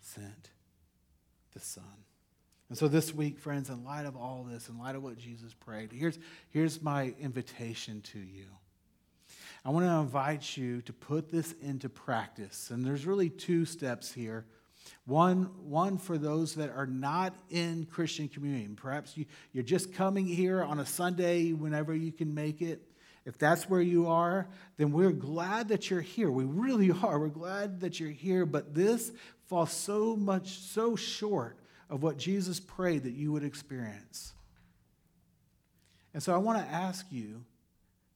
sent 0.00 0.50
the 1.54 1.60
Son? 1.60 1.84
And 2.68 2.78
so 2.78 2.88
this 2.88 3.14
week, 3.14 3.38
friends, 3.38 3.68
in 3.68 3.84
light 3.84 4.06
of 4.06 4.16
all 4.16 4.46
this, 4.50 4.68
in 4.68 4.78
light 4.78 4.94
of 4.94 5.02
what 5.02 5.18
Jesus 5.18 5.52
prayed, 5.52 5.92
here's, 5.92 6.18
here's 6.50 6.80
my 6.80 7.14
invitation 7.20 8.00
to 8.12 8.18
you. 8.18 8.46
I 9.64 9.70
want 9.70 9.86
to 9.86 9.92
invite 9.92 10.56
you 10.56 10.82
to 10.82 10.92
put 10.92 11.30
this 11.30 11.54
into 11.60 11.88
practice. 11.88 12.70
And 12.70 12.84
there's 12.84 13.06
really 13.06 13.28
two 13.28 13.64
steps 13.64 14.12
here. 14.12 14.46
One, 15.04 15.50
one 15.68 15.98
for 15.98 16.16
those 16.16 16.54
that 16.54 16.70
are 16.70 16.86
not 16.86 17.34
in 17.50 17.86
Christian 17.86 18.28
community. 18.28 18.68
Perhaps 18.74 19.16
you, 19.16 19.26
you're 19.52 19.64
just 19.64 19.92
coming 19.92 20.26
here 20.26 20.62
on 20.62 20.80
a 20.80 20.86
Sunday 20.86 21.52
whenever 21.52 21.94
you 21.94 22.10
can 22.10 22.34
make 22.34 22.62
it. 22.62 22.82
If 23.24 23.38
that's 23.38 23.68
where 23.70 23.80
you 23.80 24.08
are, 24.08 24.48
then 24.76 24.90
we're 24.90 25.12
glad 25.12 25.68
that 25.68 25.90
you're 25.90 26.00
here. 26.00 26.30
We 26.30 26.44
really 26.44 26.90
are. 26.90 27.18
We're 27.18 27.28
glad 27.28 27.80
that 27.80 28.00
you're 28.00 28.10
here, 28.10 28.44
but 28.44 28.74
this 28.74 29.12
falls 29.46 29.72
so 29.72 30.16
much, 30.16 30.58
so 30.58 30.96
short 30.96 31.58
of 31.88 32.02
what 32.02 32.16
Jesus 32.16 32.58
prayed 32.58 33.04
that 33.04 33.12
you 33.12 33.32
would 33.32 33.44
experience. 33.44 34.32
And 36.14 36.22
so 36.22 36.34
I 36.34 36.38
want 36.38 36.58
to 36.58 36.74
ask 36.74 37.06
you 37.10 37.44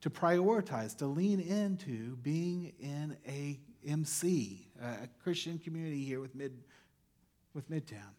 to 0.00 0.10
prioritize, 0.10 0.96
to 0.98 1.06
lean 1.06 1.40
into 1.40 2.16
being 2.16 2.72
in 2.80 3.16
a 3.26 3.58
MC, 3.86 4.66
a 4.82 5.08
Christian 5.22 5.58
community 5.58 6.04
here 6.04 6.20
with, 6.20 6.34
Mid, 6.34 6.52
with 7.54 7.70
Midtown, 7.70 8.14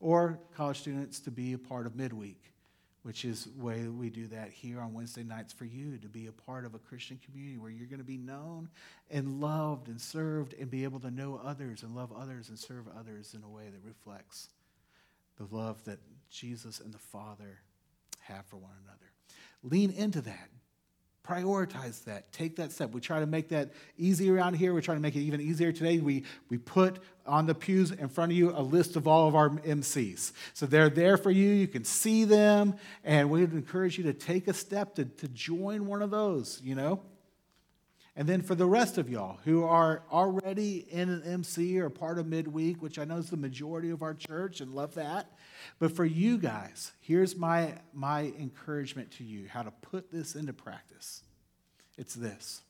or 0.00 0.38
college 0.56 0.80
students 0.80 1.20
to 1.20 1.30
be 1.30 1.52
a 1.52 1.58
part 1.58 1.86
of 1.86 1.94
Midweek 1.94 2.42
which 3.08 3.24
is 3.24 3.44
the 3.44 3.64
way 3.64 3.88
we 3.88 4.10
do 4.10 4.26
that 4.26 4.50
here 4.50 4.82
on 4.82 4.92
Wednesday 4.92 5.22
nights 5.22 5.50
for 5.50 5.64
you 5.64 5.96
to 5.96 6.08
be 6.08 6.26
a 6.26 6.32
part 6.32 6.66
of 6.66 6.74
a 6.74 6.78
Christian 6.78 7.18
community 7.24 7.56
where 7.56 7.70
you're 7.70 7.86
going 7.86 8.00
to 8.00 8.04
be 8.04 8.18
known 8.18 8.68
and 9.10 9.40
loved 9.40 9.88
and 9.88 9.98
served 9.98 10.52
and 10.60 10.70
be 10.70 10.84
able 10.84 11.00
to 11.00 11.10
know 11.10 11.40
others 11.42 11.82
and 11.82 11.96
love 11.96 12.12
others 12.12 12.50
and 12.50 12.58
serve 12.58 12.84
others 13.00 13.32
in 13.34 13.42
a 13.42 13.48
way 13.48 13.62
that 13.64 13.80
reflects 13.82 14.50
the 15.38 15.46
love 15.50 15.82
that 15.86 16.00
Jesus 16.28 16.80
and 16.80 16.92
the 16.92 16.98
Father 16.98 17.60
have 18.20 18.44
for 18.44 18.58
one 18.58 18.74
another. 18.84 19.10
Lean 19.62 19.90
into 19.90 20.20
that. 20.20 20.50
Prioritize 21.28 22.04
that. 22.04 22.32
Take 22.32 22.56
that 22.56 22.72
step. 22.72 22.92
We 22.92 23.02
try 23.02 23.20
to 23.20 23.26
make 23.26 23.50
that 23.50 23.70
easy 23.98 24.30
around 24.30 24.54
here. 24.54 24.72
We 24.72 24.80
try 24.80 24.94
to 24.94 25.00
make 25.00 25.14
it 25.14 25.20
even 25.20 25.42
easier 25.42 25.72
today. 25.72 25.98
We, 25.98 26.24
we 26.48 26.56
put 26.56 27.00
on 27.26 27.44
the 27.44 27.54
pews 27.54 27.90
in 27.90 28.08
front 28.08 28.32
of 28.32 28.38
you 28.38 28.50
a 28.56 28.62
list 28.62 28.96
of 28.96 29.06
all 29.06 29.28
of 29.28 29.34
our 29.34 29.50
MCs. 29.50 30.32
So 30.54 30.64
they're 30.64 30.88
there 30.88 31.18
for 31.18 31.30
you. 31.30 31.50
You 31.50 31.68
can 31.68 31.84
see 31.84 32.24
them. 32.24 32.76
And 33.04 33.28
we 33.28 33.42
would 33.42 33.52
encourage 33.52 33.98
you 33.98 34.04
to 34.04 34.14
take 34.14 34.48
a 34.48 34.54
step 34.54 34.94
to, 34.94 35.04
to 35.04 35.28
join 35.28 35.86
one 35.86 36.00
of 36.00 36.10
those, 36.10 36.62
you 36.64 36.74
know? 36.74 37.02
And 38.18 38.28
then 38.28 38.42
for 38.42 38.56
the 38.56 38.66
rest 38.66 38.98
of 38.98 39.08
y'all 39.08 39.38
who 39.44 39.62
are 39.62 40.02
already 40.10 40.84
in 40.90 41.08
an 41.08 41.22
MC 41.22 41.78
or 41.78 41.88
part 41.88 42.18
of 42.18 42.26
midweek, 42.26 42.82
which 42.82 42.98
I 42.98 43.04
know 43.04 43.18
is 43.18 43.30
the 43.30 43.36
majority 43.36 43.90
of 43.90 44.02
our 44.02 44.12
church 44.12 44.60
and 44.60 44.74
love 44.74 44.96
that. 44.96 45.30
But 45.78 45.94
for 45.94 46.04
you 46.04 46.36
guys, 46.36 46.90
here's 47.00 47.36
my, 47.36 47.74
my 47.94 48.32
encouragement 48.36 49.12
to 49.12 49.24
you 49.24 49.46
how 49.46 49.62
to 49.62 49.70
put 49.70 50.10
this 50.10 50.34
into 50.34 50.52
practice. 50.52 51.22
It's 51.96 52.14
this. 52.14 52.62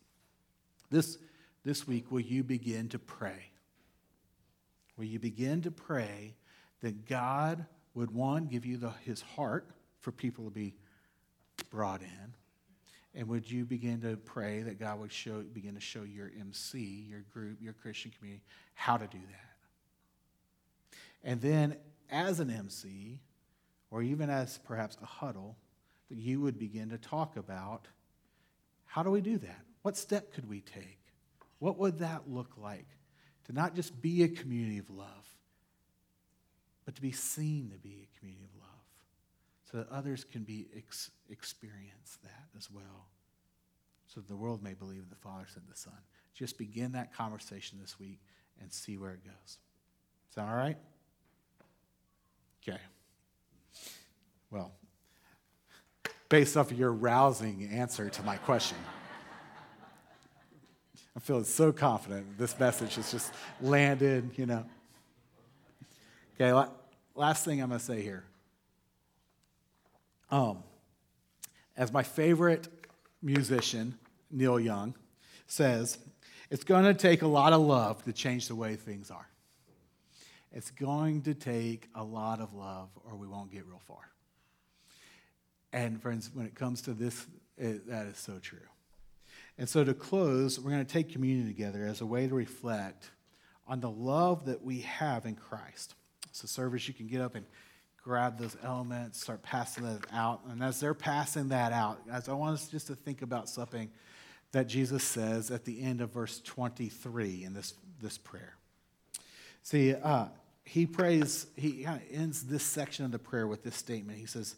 This, 0.91 1.17
this 1.65 1.89
week, 1.89 2.13
will 2.13 2.21
you 2.21 2.45
begin 2.45 2.91
to 2.91 2.99
pray? 2.99 3.51
Will 4.99 5.07
you 5.07 5.19
begin 5.19 5.63
to 5.63 5.71
pray 5.71 6.35
that 6.83 7.07
God 7.07 7.65
would, 7.95 8.11
one, 8.11 8.49
give 8.49 8.67
you 8.67 8.77
the, 8.77 8.91
his 9.07 9.23
heart 9.23 9.71
for 10.01 10.13
people 10.13 10.45
to 10.45 10.51
be 10.51 10.75
brought 11.71 12.03
in? 12.03 12.35
And 13.15 13.27
would 13.29 13.51
you 13.51 13.65
begin 13.65 14.01
to 14.03 14.17
pray 14.17 14.63
that 14.63 14.79
God 14.79 15.01
would 15.01 15.13
show, 15.13 15.43
begin 15.43 15.75
to 15.75 15.81
show 15.81 16.03
your 16.03 16.31
MC, 16.39 17.07
your 17.09 17.23
group, 17.33 17.59
your 17.61 17.73
Christian 17.73 18.13
community, 18.17 18.43
how 18.75 18.97
to 18.97 19.07
do 19.07 19.19
that? 19.19 19.49
And 21.25 21.41
then 21.41 21.77
as 22.11 22.41
an 22.41 22.51
MC, 22.51 23.21
or 23.91 24.03
even 24.03 24.31
as 24.31 24.59
perhaps 24.59 24.97
a 25.03 25.07
huddle, 25.07 25.57
that 26.11 26.19
you 26.19 26.41
would 26.41 26.59
begin 26.59 26.91
to 26.91 26.99
talk 26.99 27.37
about 27.37 27.87
how 28.85 29.03
do 29.03 29.11
we 29.11 29.21
do 29.21 29.39
that? 29.39 29.61
What 29.83 29.97
step 29.97 30.33
could 30.33 30.49
we 30.49 30.61
take? 30.61 31.01
What 31.59 31.79
would 31.79 31.99
that 31.99 32.29
look 32.29 32.53
like? 32.57 32.87
To 33.47 33.53
not 33.53 33.75
just 33.75 34.01
be 34.01 34.23
a 34.23 34.29
community 34.29 34.79
of 34.79 34.91
love, 34.91 35.09
but 36.85 36.95
to 36.95 37.03
be 37.03 37.13
seen 37.13 37.71
to 37.71 37.79
be 37.79 38.09
a 38.09 38.19
community 38.19 38.45
of 38.45 38.51
love 38.55 38.58
so 39.71 39.79
that 39.79 39.89
others 39.91 40.25
can 40.25 40.45
be 40.45 40.69
ex- 40.77 41.11
experience 41.31 42.19
that 42.23 42.47
as 42.57 42.71
well 42.71 43.09
so 44.07 44.21
that 44.21 44.29
the 44.29 44.37
world 44.37 44.63
may 44.63 44.75
believe 44.75 45.09
the 45.11 45.17
father 45.17 45.47
sent 45.53 45.69
the 45.69 45.77
son 45.77 45.99
just 46.35 46.59
begin 46.59 46.93
that 46.93 47.13
conversation 47.15 47.79
this 47.81 47.99
week 47.99 48.21
and 48.61 48.73
see 48.73 48.97
where 48.97 49.13
it 49.13 49.25
goes 49.25 49.59
sound 50.31 50.51
all 50.51 50.57
right 50.57 50.79
Okay. 52.69 52.79
Well, 54.51 54.73
based 56.29 56.57
off 56.57 56.71
of 56.71 56.79
your 56.79 56.93
rousing 56.93 57.69
answer 57.71 58.11
to 58.11 58.23
my 58.23 58.37
question, 58.37 58.77
I'm 61.17 61.23
feeling 61.23 61.45
so 61.45 61.73
confident 61.73 62.39
this 62.39 62.59
message 62.59 62.97
has 62.97 63.11
just 63.11 63.33
landed, 63.61 64.31
you 64.37 64.47
know. 64.47 64.65
Okay, 66.41 66.69
last 67.15 67.45
thing 67.45 67.63
I'm 67.63 67.69
going 67.69 67.79
to 67.79 67.85
say 67.85 68.03
here. 68.03 68.25
Um, 70.31 70.63
as 71.77 71.93
my 71.93 72.03
favorite 72.03 72.69
musician, 73.23 73.99
Neil 74.31 74.61
Young, 74.61 74.95
says, 75.47 75.99
it's 76.51 76.65
going 76.65 76.85
to 76.85 76.95
take 76.95 77.23
a 77.23 77.27
lot 77.27 77.53
of 77.53 77.61
love 77.61 78.03
to 78.05 78.13
change 78.13 78.49
the 78.49 78.55
way 78.55 78.77
things 78.77 79.11
are. 79.11 79.29
It's 80.53 80.71
going 80.71 81.23
to 81.23 81.35
take 81.35 81.89
a 81.95 82.03
lot 82.03 82.41
of 82.41 82.55
love 82.55 82.89
or 83.05 83.17
we 83.17 83.27
won't 83.27 83.53
get 83.53 83.67
real 83.67 83.83
far. 83.87 84.11
And 85.73 86.01
friends, 86.01 86.31
when 86.33 86.47
it 86.47 86.55
comes 86.55 86.83
to 86.83 86.95
this, 86.95 87.27
it, 87.59 87.87
that 87.89 88.07
is 88.07 88.19
so 88.19 88.39
true. 88.39 88.59
And 89.59 89.69
so 89.69 89.85
to 89.85 89.93
close, 89.93 90.59
we're 90.59 90.71
going 90.71 90.85
to 90.85 90.91
take 90.93 91.13
communion 91.13 91.47
together 91.47 91.85
as 91.85 92.01
a 92.01 92.07
way 92.07 92.27
to 92.27 92.35
reflect 92.35 93.11
on 93.67 93.81
the 93.81 93.91
love 93.91 94.47
that 94.47 94.63
we 94.63 94.81
have 94.81 95.27
in 95.27 95.35
Christ. 95.35 95.95
So, 96.33 96.47
service, 96.47 96.89
you 96.89 96.95
can 96.95 97.07
get 97.07 97.21
up 97.21 97.35
and 97.35 97.45
grab 98.03 98.39
those 98.39 98.57
elements, 98.63 99.21
start 99.21 99.43
passing 99.43 99.85
that 99.85 100.07
out. 100.13 100.41
And 100.49 100.63
as 100.63 100.81
they're 100.81 100.95
passing 100.95 101.49
that 101.49 101.73
out, 101.73 102.01
as 102.11 102.29
I 102.29 102.33
want 102.33 102.55
us 102.55 102.69
just 102.69 102.87
to 102.87 102.95
think 102.95 103.23
about 103.23 103.49
something 103.49 103.91
that 104.53 104.67
Jesus 104.67 105.05
says 105.05 105.51
at 105.51 105.65
the 105.65 105.83
end 105.83 106.01
of 106.01 106.11
verse 106.11 106.41
23 106.41 107.45
in 107.45 107.53
this, 107.53 107.75
this 108.01 108.17
prayer. 108.17 108.55
See, 109.63 109.95
uh, 109.95 110.27
he 110.65 110.87
prays, 110.87 111.47
he 111.57 111.87
ends 112.11 112.45
this 112.45 112.63
section 112.63 113.05
of 113.05 113.13
the 113.13 113.19
prayer 113.19 113.47
with 113.47 113.63
this 113.63 113.77
statement. 113.77 114.19
He 114.19 114.27
says, 114.27 114.57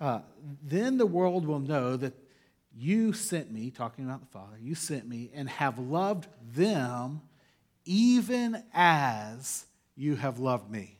uh, 0.00 0.20
Then 0.62 0.98
the 0.98 1.06
world 1.06 1.46
will 1.46 1.60
know 1.60 1.96
that 1.96 2.14
You 2.74 3.12
sent 3.12 3.52
me, 3.52 3.70
talking 3.70 4.04
about 4.04 4.20
the 4.20 4.26
Father, 4.26 4.56
you 4.60 4.74
sent 4.74 5.06
me 5.06 5.30
and 5.34 5.48
have 5.48 5.78
loved 5.78 6.26
them 6.54 7.20
even 7.84 8.62
as 8.72 9.66
you 9.96 10.16
have 10.16 10.38
loved 10.38 10.70
me. 10.70 10.96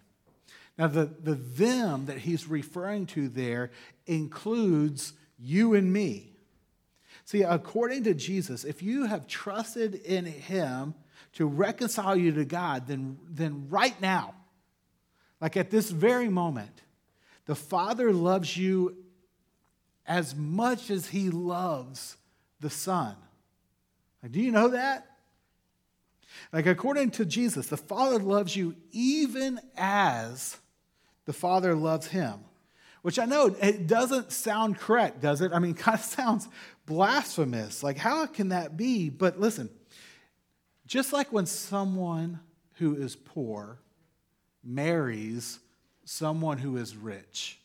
Now, 0.78 0.86
the, 0.86 1.04
the 1.04 1.34
them 1.34 2.06
that 2.06 2.18
he's 2.18 2.48
referring 2.48 3.06
to 3.06 3.28
there 3.28 3.70
includes 4.06 5.12
you 5.38 5.74
and 5.74 5.92
me. 5.92 6.32
See, 7.24 7.42
according 7.42 8.04
to 8.04 8.14
Jesus, 8.14 8.64
if 8.64 8.82
you 8.82 9.04
have 9.04 9.26
trusted 9.26 9.94
in 9.94 10.24
him 10.24 10.94
to 11.34 11.46
reconcile 11.46 12.16
you 12.16 12.32
to 12.32 12.44
God, 12.44 12.86
then, 12.86 13.18
then 13.28 13.68
right 13.68 13.98
now, 14.00 14.34
like 15.40 15.56
at 15.56 15.70
this 15.70 15.90
very 15.90 16.28
moment, 16.28 16.82
the 17.46 17.54
Father 17.54 18.12
loves 18.12 18.56
you 18.56 18.96
as 20.06 20.34
much 20.34 20.90
as 20.90 21.08
he 21.08 21.30
loves 21.30 22.16
the 22.60 22.70
Son. 22.70 23.16
Like, 24.22 24.32
do 24.32 24.40
you 24.40 24.50
know 24.50 24.68
that? 24.68 25.06
Like, 26.52 26.66
according 26.66 27.10
to 27.12 27.24
Jesus, 27.24 27.66
the 27.66 27.76
Father 27.76 28.18
loves 28.18 28.56
you 28.56 28.74
even 28.90 29.60
as 29.76 30.56
the 31.24 31.32
Father 31.32 31.74
loves 31.74 32.08
him. 32.08 32.40
Which 33.02 33.18
I 33.18 33.24
know 33.24 33.54
it 33.60 33.86
doesn't 33.86 34.30
sound 34.30 34.78
correct, 34.78 35.20
does 35.20 35.40
it? 35.40 35.52
I 35.52 35.58
mean, 35.58 35.72
it 35.72 35.76
kind 35.78 35.98
of 35.98 36.04
sounds 36.04 36.48
blasphemous. 36.86 37.82
Like, 37.82 37.96
how 37.96 38.26
can 38.26 38.50
that 38.50 38.76
be? 38.76 39.08
But 39.10 39.40
listen, 39.40 39.68
just 40.86 41.12
like 41.12 41.32
when 41.32 41.46
someone 41.46 42.40
who 42.74 42.94
is 42.94 43.16
poor 43.16 43.78
marries 44.64 45.58
someone 46.04 46.58
who 46.58 46.76
is 46.76 46.96
rich, 46.96 47.58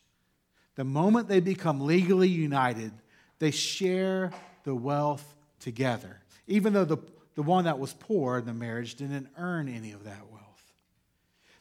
the 0.76 0.84
moment 0.84 1.28
they 1.28 1.40
become 1.40 1.82
legally 1.82 2.30
united, 2.30 2.92
they 3.40 3.52
share 3.52 4.32
the 4.64 4.76
wealth 4.76 5.36
together. 5.60 6.22
Even 6.48 6.74
though 6.74 6.86
the, 6.86 6.98
the 7.36 7.44
one 7.44 7.66
that 7.66 7.80
was 7.80 7.94
poor 7.94 8.38
in 8.38 8.46
the 8.46 8.54
marriage 8.54 8.96
didn't 8.96 9.28
earn 9.38 9.68
any 9.68 9.92
of 9.92 10.04
that 10.04 10.22
wealth. 10.32 10.37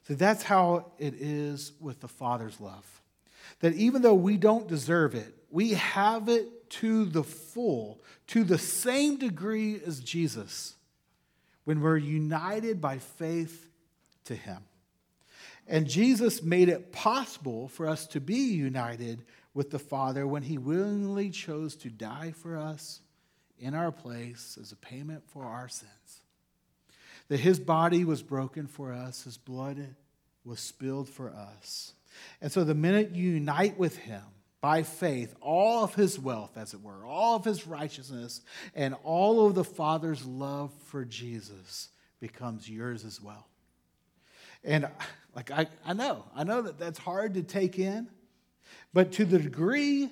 So 0.07 0.15
that's 0.15 0.45
how 0.45 0.93
it 0.99 1.15
is 1.15 1.73
with 1.81 2.01
the 2.01 2.09
Father's 2.09 2.61
love. 2.61 3.03
That 3.61 3.75
even 3.75 4.03
though 4.03 4.15
we 4.15 4.37
don't 4.37 4.69
deserve 4.69 5.15
it, 5.15 5.35
we 5.51 5.71
have 5.73 6.29
it 6.29 6.71
to 6.71 7.07
the 7.07 7.25
full, 7.25 8.01
to 8.29 8.45
the 8.45 8.59
same 8.59 9.17
degree 9.17 9.81
as 9.85 10.01
Jesus, 10.01 10.75
when 11.65 11.81
we're 11.81 11.97
united 11.97 12.81
by 12.81 12.99
faith 12.99 13.69
to 14.25 14.35
Him. 14.37 14.59
And 15.67 15.89
Jesus 15.89 16.43
made 16.43 16.69
it 16.69 16.93
possible 16.93 17.67
for 17.67 17.89
us 17.89 18.07
to 18.09 18.21
be 18.21 18.55
united 18.55 19.25
with 19.55 19.71
the 19.71 19.79
Father 19.79 20.27
when 20.27 20.43
He 20.43 20.59
willingly 20.59 21.31
chose 21.31 21.75
to 21.77 21.91
die 21.91 22.33
for 22.37 22.57
us 22.57 23.01
in 23.59 23.75
our 23.75 23.91
place 23.91 24.57
as 24.61 24.71
a 24.71 24.77
payment 24.77 25.25
for 25.29 25.45
our 25.45 25.69
sins. 25.69 26.23
That 27.29 27.41
His 27.41 27.59
body 27.59 28.05
was 28.05 28.22
broken 28.22 28.66
for 28.66 28.93
us, 28.93 29.24
His 29.24 29.37
blood 29.37 29.95
was 30.45 30.61
spilled 30.61 31.09
for 31.09 31.31
us. 31.31 31.93
And 32.41 32.51
so 32.51 32.64
the 32.64 32.74
minute 32.74 33.14
you 33.14 33.33
unite 33.33 33.79
with 33.79 33.97
Him, 33.97 34.22
by 34.61 34.83
faith, 34.83 35.35
all 35.41 35.85
of 35.85 35.95
his 35.95 36.18
wealth, 36.18 36.57
as 36.57 36.74
it 36.74 36.83
were, 36.83 37.07
all 37.07 37.37
of 37.37 37.45
his 37.45 37.68
righteousness, 37.68 38.41
and 38.74 38.97
all 39.05 39.47
of 39.47 39.55
the 39.55 39.62
Father's 39.62 40.24
love 40.24 40.72
for 40.87 41.05
Jesus 41.05 41.91
becomes 42.18 42.68
yours 42.68 43.05
as 43.05 43.22
well. 43.22 43.47
And 44.64 44.89
like 45.37 45.53
I, 45.53 45.68
I 45.85 45.93
know, 45.93 46.24
I 46.35 46.43
know 46.43 46.62
that 46.62 46.79
that's 46.79 46.99
hard 46.99 47.35
to 47.35 47.43
take 47.43 47.79
in, 47.79 48.09
but 48.93 49.12
to 49.12 49.24
the 49.24 49.39
degree, 49.39 50.11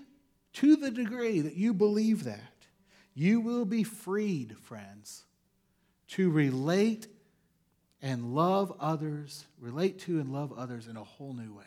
to 0.53 0.77
the 0.77 0.91
degree 0.93 1.41
that 1.41 1.57
you 1.57 1.75
believe 1.75 2.23
that, 2.23 2.53
you 3.15 3.41
will 3.41 3.65
be 3.65 3.83
freed, 3.83 4.57
friends, 4.59 5.25
to 6.15 6.31
relate 6.31 7.07
and 8.01 8.35
love 8.35 8.73
others, 8.79 9.45
relate 9.61 9.99
to 10.01 10.21
and 10.21 10.33
love 10.33 10.53
others 10.53 10.87
in 10.87 10.97
a 10.97 11.03
whole 11.03 11.33
new 11.33 11.53
way. 11.53 11.65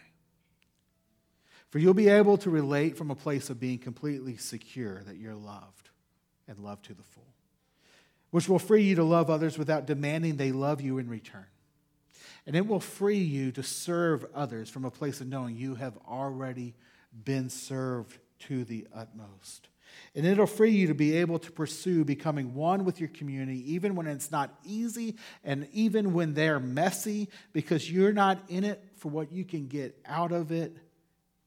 For 1.69 1.79
you'll 1.79 1.93
be 1.93 2.07
able 2.07 2.37
to 2.37 2.49
relate 2.49 2.97
from 2.97 3.11
a 3.11 3.15
place 3.15 3.49
of 3.49 3.59
being 3.59 3.79
completely 3.79 4.37
secure 4.37 5.03
that 5.03 5.17
you're 5.17 5.35
loved 5.35 5.89
and 6.47 6.59
loved 6.59 6.85
to 6.85 6.93
the 6.93 7.03
full, 7.03 7.27
which 8.31 8.47
will 8.47 8.59
free 8.59 8.83
you 8.83 8.95
to 8.95 9.03
love 9.03 9.29
others 9.29 9.57
without 9.57 9.85
demanding 9.85 10.37
they 10.37 10.53
love 10.53 10.79
you 10.79 10.97
in 10.97 11.09
return. 11.09 11.47
And 12.45 12.55
it 12.55 12.65
will 12.65 12.79
free 12.79 13.17
you 13.17 13.51
to 13.51 13.63
serve 13.63 14.25
others 14.33 14.69
from 14.69 14.85
a 14.85 14.91
place 14.91 15.19
of 15.19 15.27
knowing 15.27 15.57
you 15.57 15.75
have 15.75 15.97
already 16.07 16.73
been 17.25 17.49
served 17.49 18.17
to 18.39 18.63
the 18.63 18.87
utmost. 18.95 19.67
And 20.15 20.25
it'll 20.25 20.47
free 20.47 20.71
you 20.71 20.87
to 20.87 20.93
be 20.93 21.17
able 21.17 21.39
to 21.39 21.51
pursue 21.51 22.03
becoming 22.03 22.53
one 22.53 22.85
with 22.85 22.99
your 22.99 23.09
community, 23.09 23.73
even 23.73 23.95
when 23.95 24.07
it's 24.07 24.31
not 24.31 24.57
easy 24.63 25.15
and 25.43 25.67
even 25.73 26.13
when 26.13 26.33
they're 26.33 26.59
messy, 26.59 27.29
because 27.53 27.91
you're 27.91 28.13
not 28.13 28.39
in 28.49 28.63
it 28.63 28.83
for 28.95 29.09
what 29.09 29.31
you 29.31 29.45
can 29.45 29.67
get 29.67 29.97
out 30.05 30.31
of 30.31 30.51
it, 30.51 30.75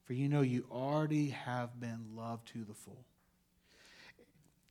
for 0.03 0.13
you 0.13 0.29
know 0.29 0.41
you 0.41 0.65
already 0.71 1.29
have 1.29 1.79
been 1.79 2.05
loved 2.15 2.47
to 2.49 2.63
the 2.63 2.73
full. 2.73 3.05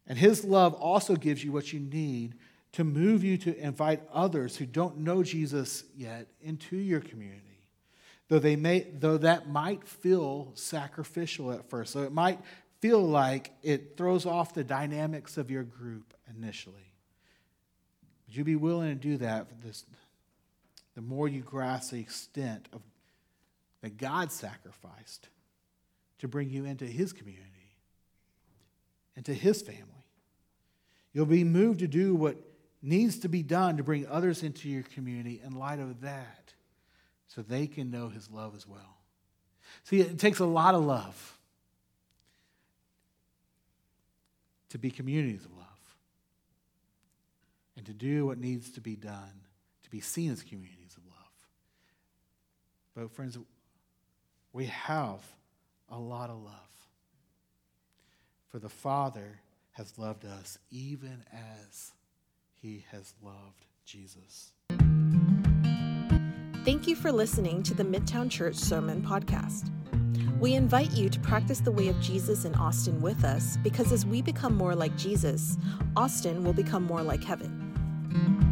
And 0.07 0.19
His 0.19 0.45
love 0.45 0.75
also 0.75 1.15
gives 1.15 1.45
you 1.45 1.53
what 1.53 1.73
you 1.73 1.81
need 1.81 2.35
to 2.73 2.85
move 2.85 3.25
you 3.25 3.37
to 3.39 3.57
invite 3.59 4.01
others 4.13 4.57
who 4.57 4.67
don't 4.67 4.99
know 4.99 5.23
Jesus 5.23 5.85
yet 5.97 6.29
into 6.41 6.77
your 6.77 7.01
community. 7.01 7.51
Though, 8.29 8.39
they 8.39 8.55
may, 8.55 8.87
though 8.93 9.19
that 9.19 9.49
might 9.49 9.87
feel 9.87 10.53
sacrificial 10.55 11.53
at 11.53 11.69
first. 11.69 11.93
So 11.93 12.03
it 12.03 12.13
might 12.13 12.39
feel 12.81 13.03
like 13.03 13.53
it 13.63 13.97
throws 13.97 14.27
off 14.27 14.55
the 14.55 14.65
dynamics 14.65 15.37
of 15.37 15.51
your 15.51 15.63
group 15.63 16.15
initially. 16.35 16.93
Would 18.27 18.37
you 18.37 18.45
be 18.45 18.57
willing 18.57 18.89
to 18.89 18.95
do 18.95 19.17
that 19.19 19.63
this? 19.63 19.85
The 20.95 21.03
more 21.03 21.29
you 21.29 21.43
grasp 21.43 21.93
the 21.93 22.01
extent 22.01 22.69
of 22.73 22.83
that 23.83 23.97
God 23.97 24.31
sacrificed 24.33 25.29
to 26.19 26.29
bring 26.29 26.51
you 26.51 26.65
into 26.65 26.85
his 26.85 27.13
community, 27.13 27.47
into 29.17 29.33
his 29.33 29.63
family. 29.63 29.85
You'll 31.13 31.27
be 31.27 31.45
moved 31.45 31.81
to 31.81 31.89
do 31.89 32.15
what 32.15 32.37
needs 32.83 33.19
to 33.21 33.29
be 33.29 33.43
done 33.43 33.77
to 33.79 33.83
bring 33.83 34.07
others 34.07 34.43
into 34.43 34.69
your 34.69 34.83
community 34.83 35.41
in 35.45 35.53
light 35.53 35.79
of 35.79 36.03
that 36.03 36.53
so 37.29 37.43
they 37.43 37.67
can 37.67 37.91
know 37.91 38.09
his 38.09 38.31
love 38.31 38.55
as 38.55 38.67
well. 38.67 38.99
See, 39.85 40.01
it 40.01 40.19
takes 40.19 40.41
a 40.41 40.47
lot 40.47 40.75
of 40.75 40.85
love 40.85 41.39
to 44.71 44.79
be 44.79 44.91
communities 44.91 45.45
of 45.45 45.53
love 45.57 45.67
and 47.77 47.87
to 47.87 47.93
do 47.93 48.27
what 48.27 48.39
needs 48.39 48.71
to 48.71 48.81
be 48.81 48.97
done 48.97 49.41
to 49.91 49.97
be 49.97 50.01
seen 50.01 50.31
as 50.31 50.43
communities 50.43 50.97
of 50.97 51.05
love. 51.07 51.17
But, 52.95 53.11
friends, 53.15 53.37
we 54.53 54.67
have 54.67 55.21
a 55.89 55.99
lot 55.99 56.31
of 56.31 56.43
love. 56.43 56.55
For 58.49 58.59
the 58.59 58.69
Father 58.69 59.41
has 59.73 59.99
loved 59.99 60.25
us 60.25 60.59
even 60.71 61.25
as 61.33 61.93
he 62.61 62.85
has 62.91 63.15
loved 63.23 63.65
Jesus. 63.85 64.53
Thank 66.65 66.87
you 66.87 66.95
for 66.95 67.11
listening 67.11 67.63
to 67.65 67.75
the 67.75 67.85
Midtown 67.85 68.31
Church 68.31 68.57
Sermon 68.57 69.03
Podcast. 69.03 69.71
We 70.41 70.55
invite 70.55 70.93
you 70.93 71.11
to 71.11 71.21
practice 71.21 71.61
the 71.61 71.71
way 71.71 71.89
of 71.89 72.01
Jesus 72.01 72.47
in 72.47 72.55
Austin 72.55 72.99
with 73.03 73.25
us 73.25 73.59
because 73.63 73.93
as 73.93 74.07
we 74.07 74.23
become 74.23 74.57
more 74.57 74.75
like 74.75 74.97
Jesus, 74.97 75.59
Austin 75.99 76.43
will 76.43 76.55
become 76.55 76.83
more 76.83 77.03
like 77.03 77.23
heaven. 77.23 78.50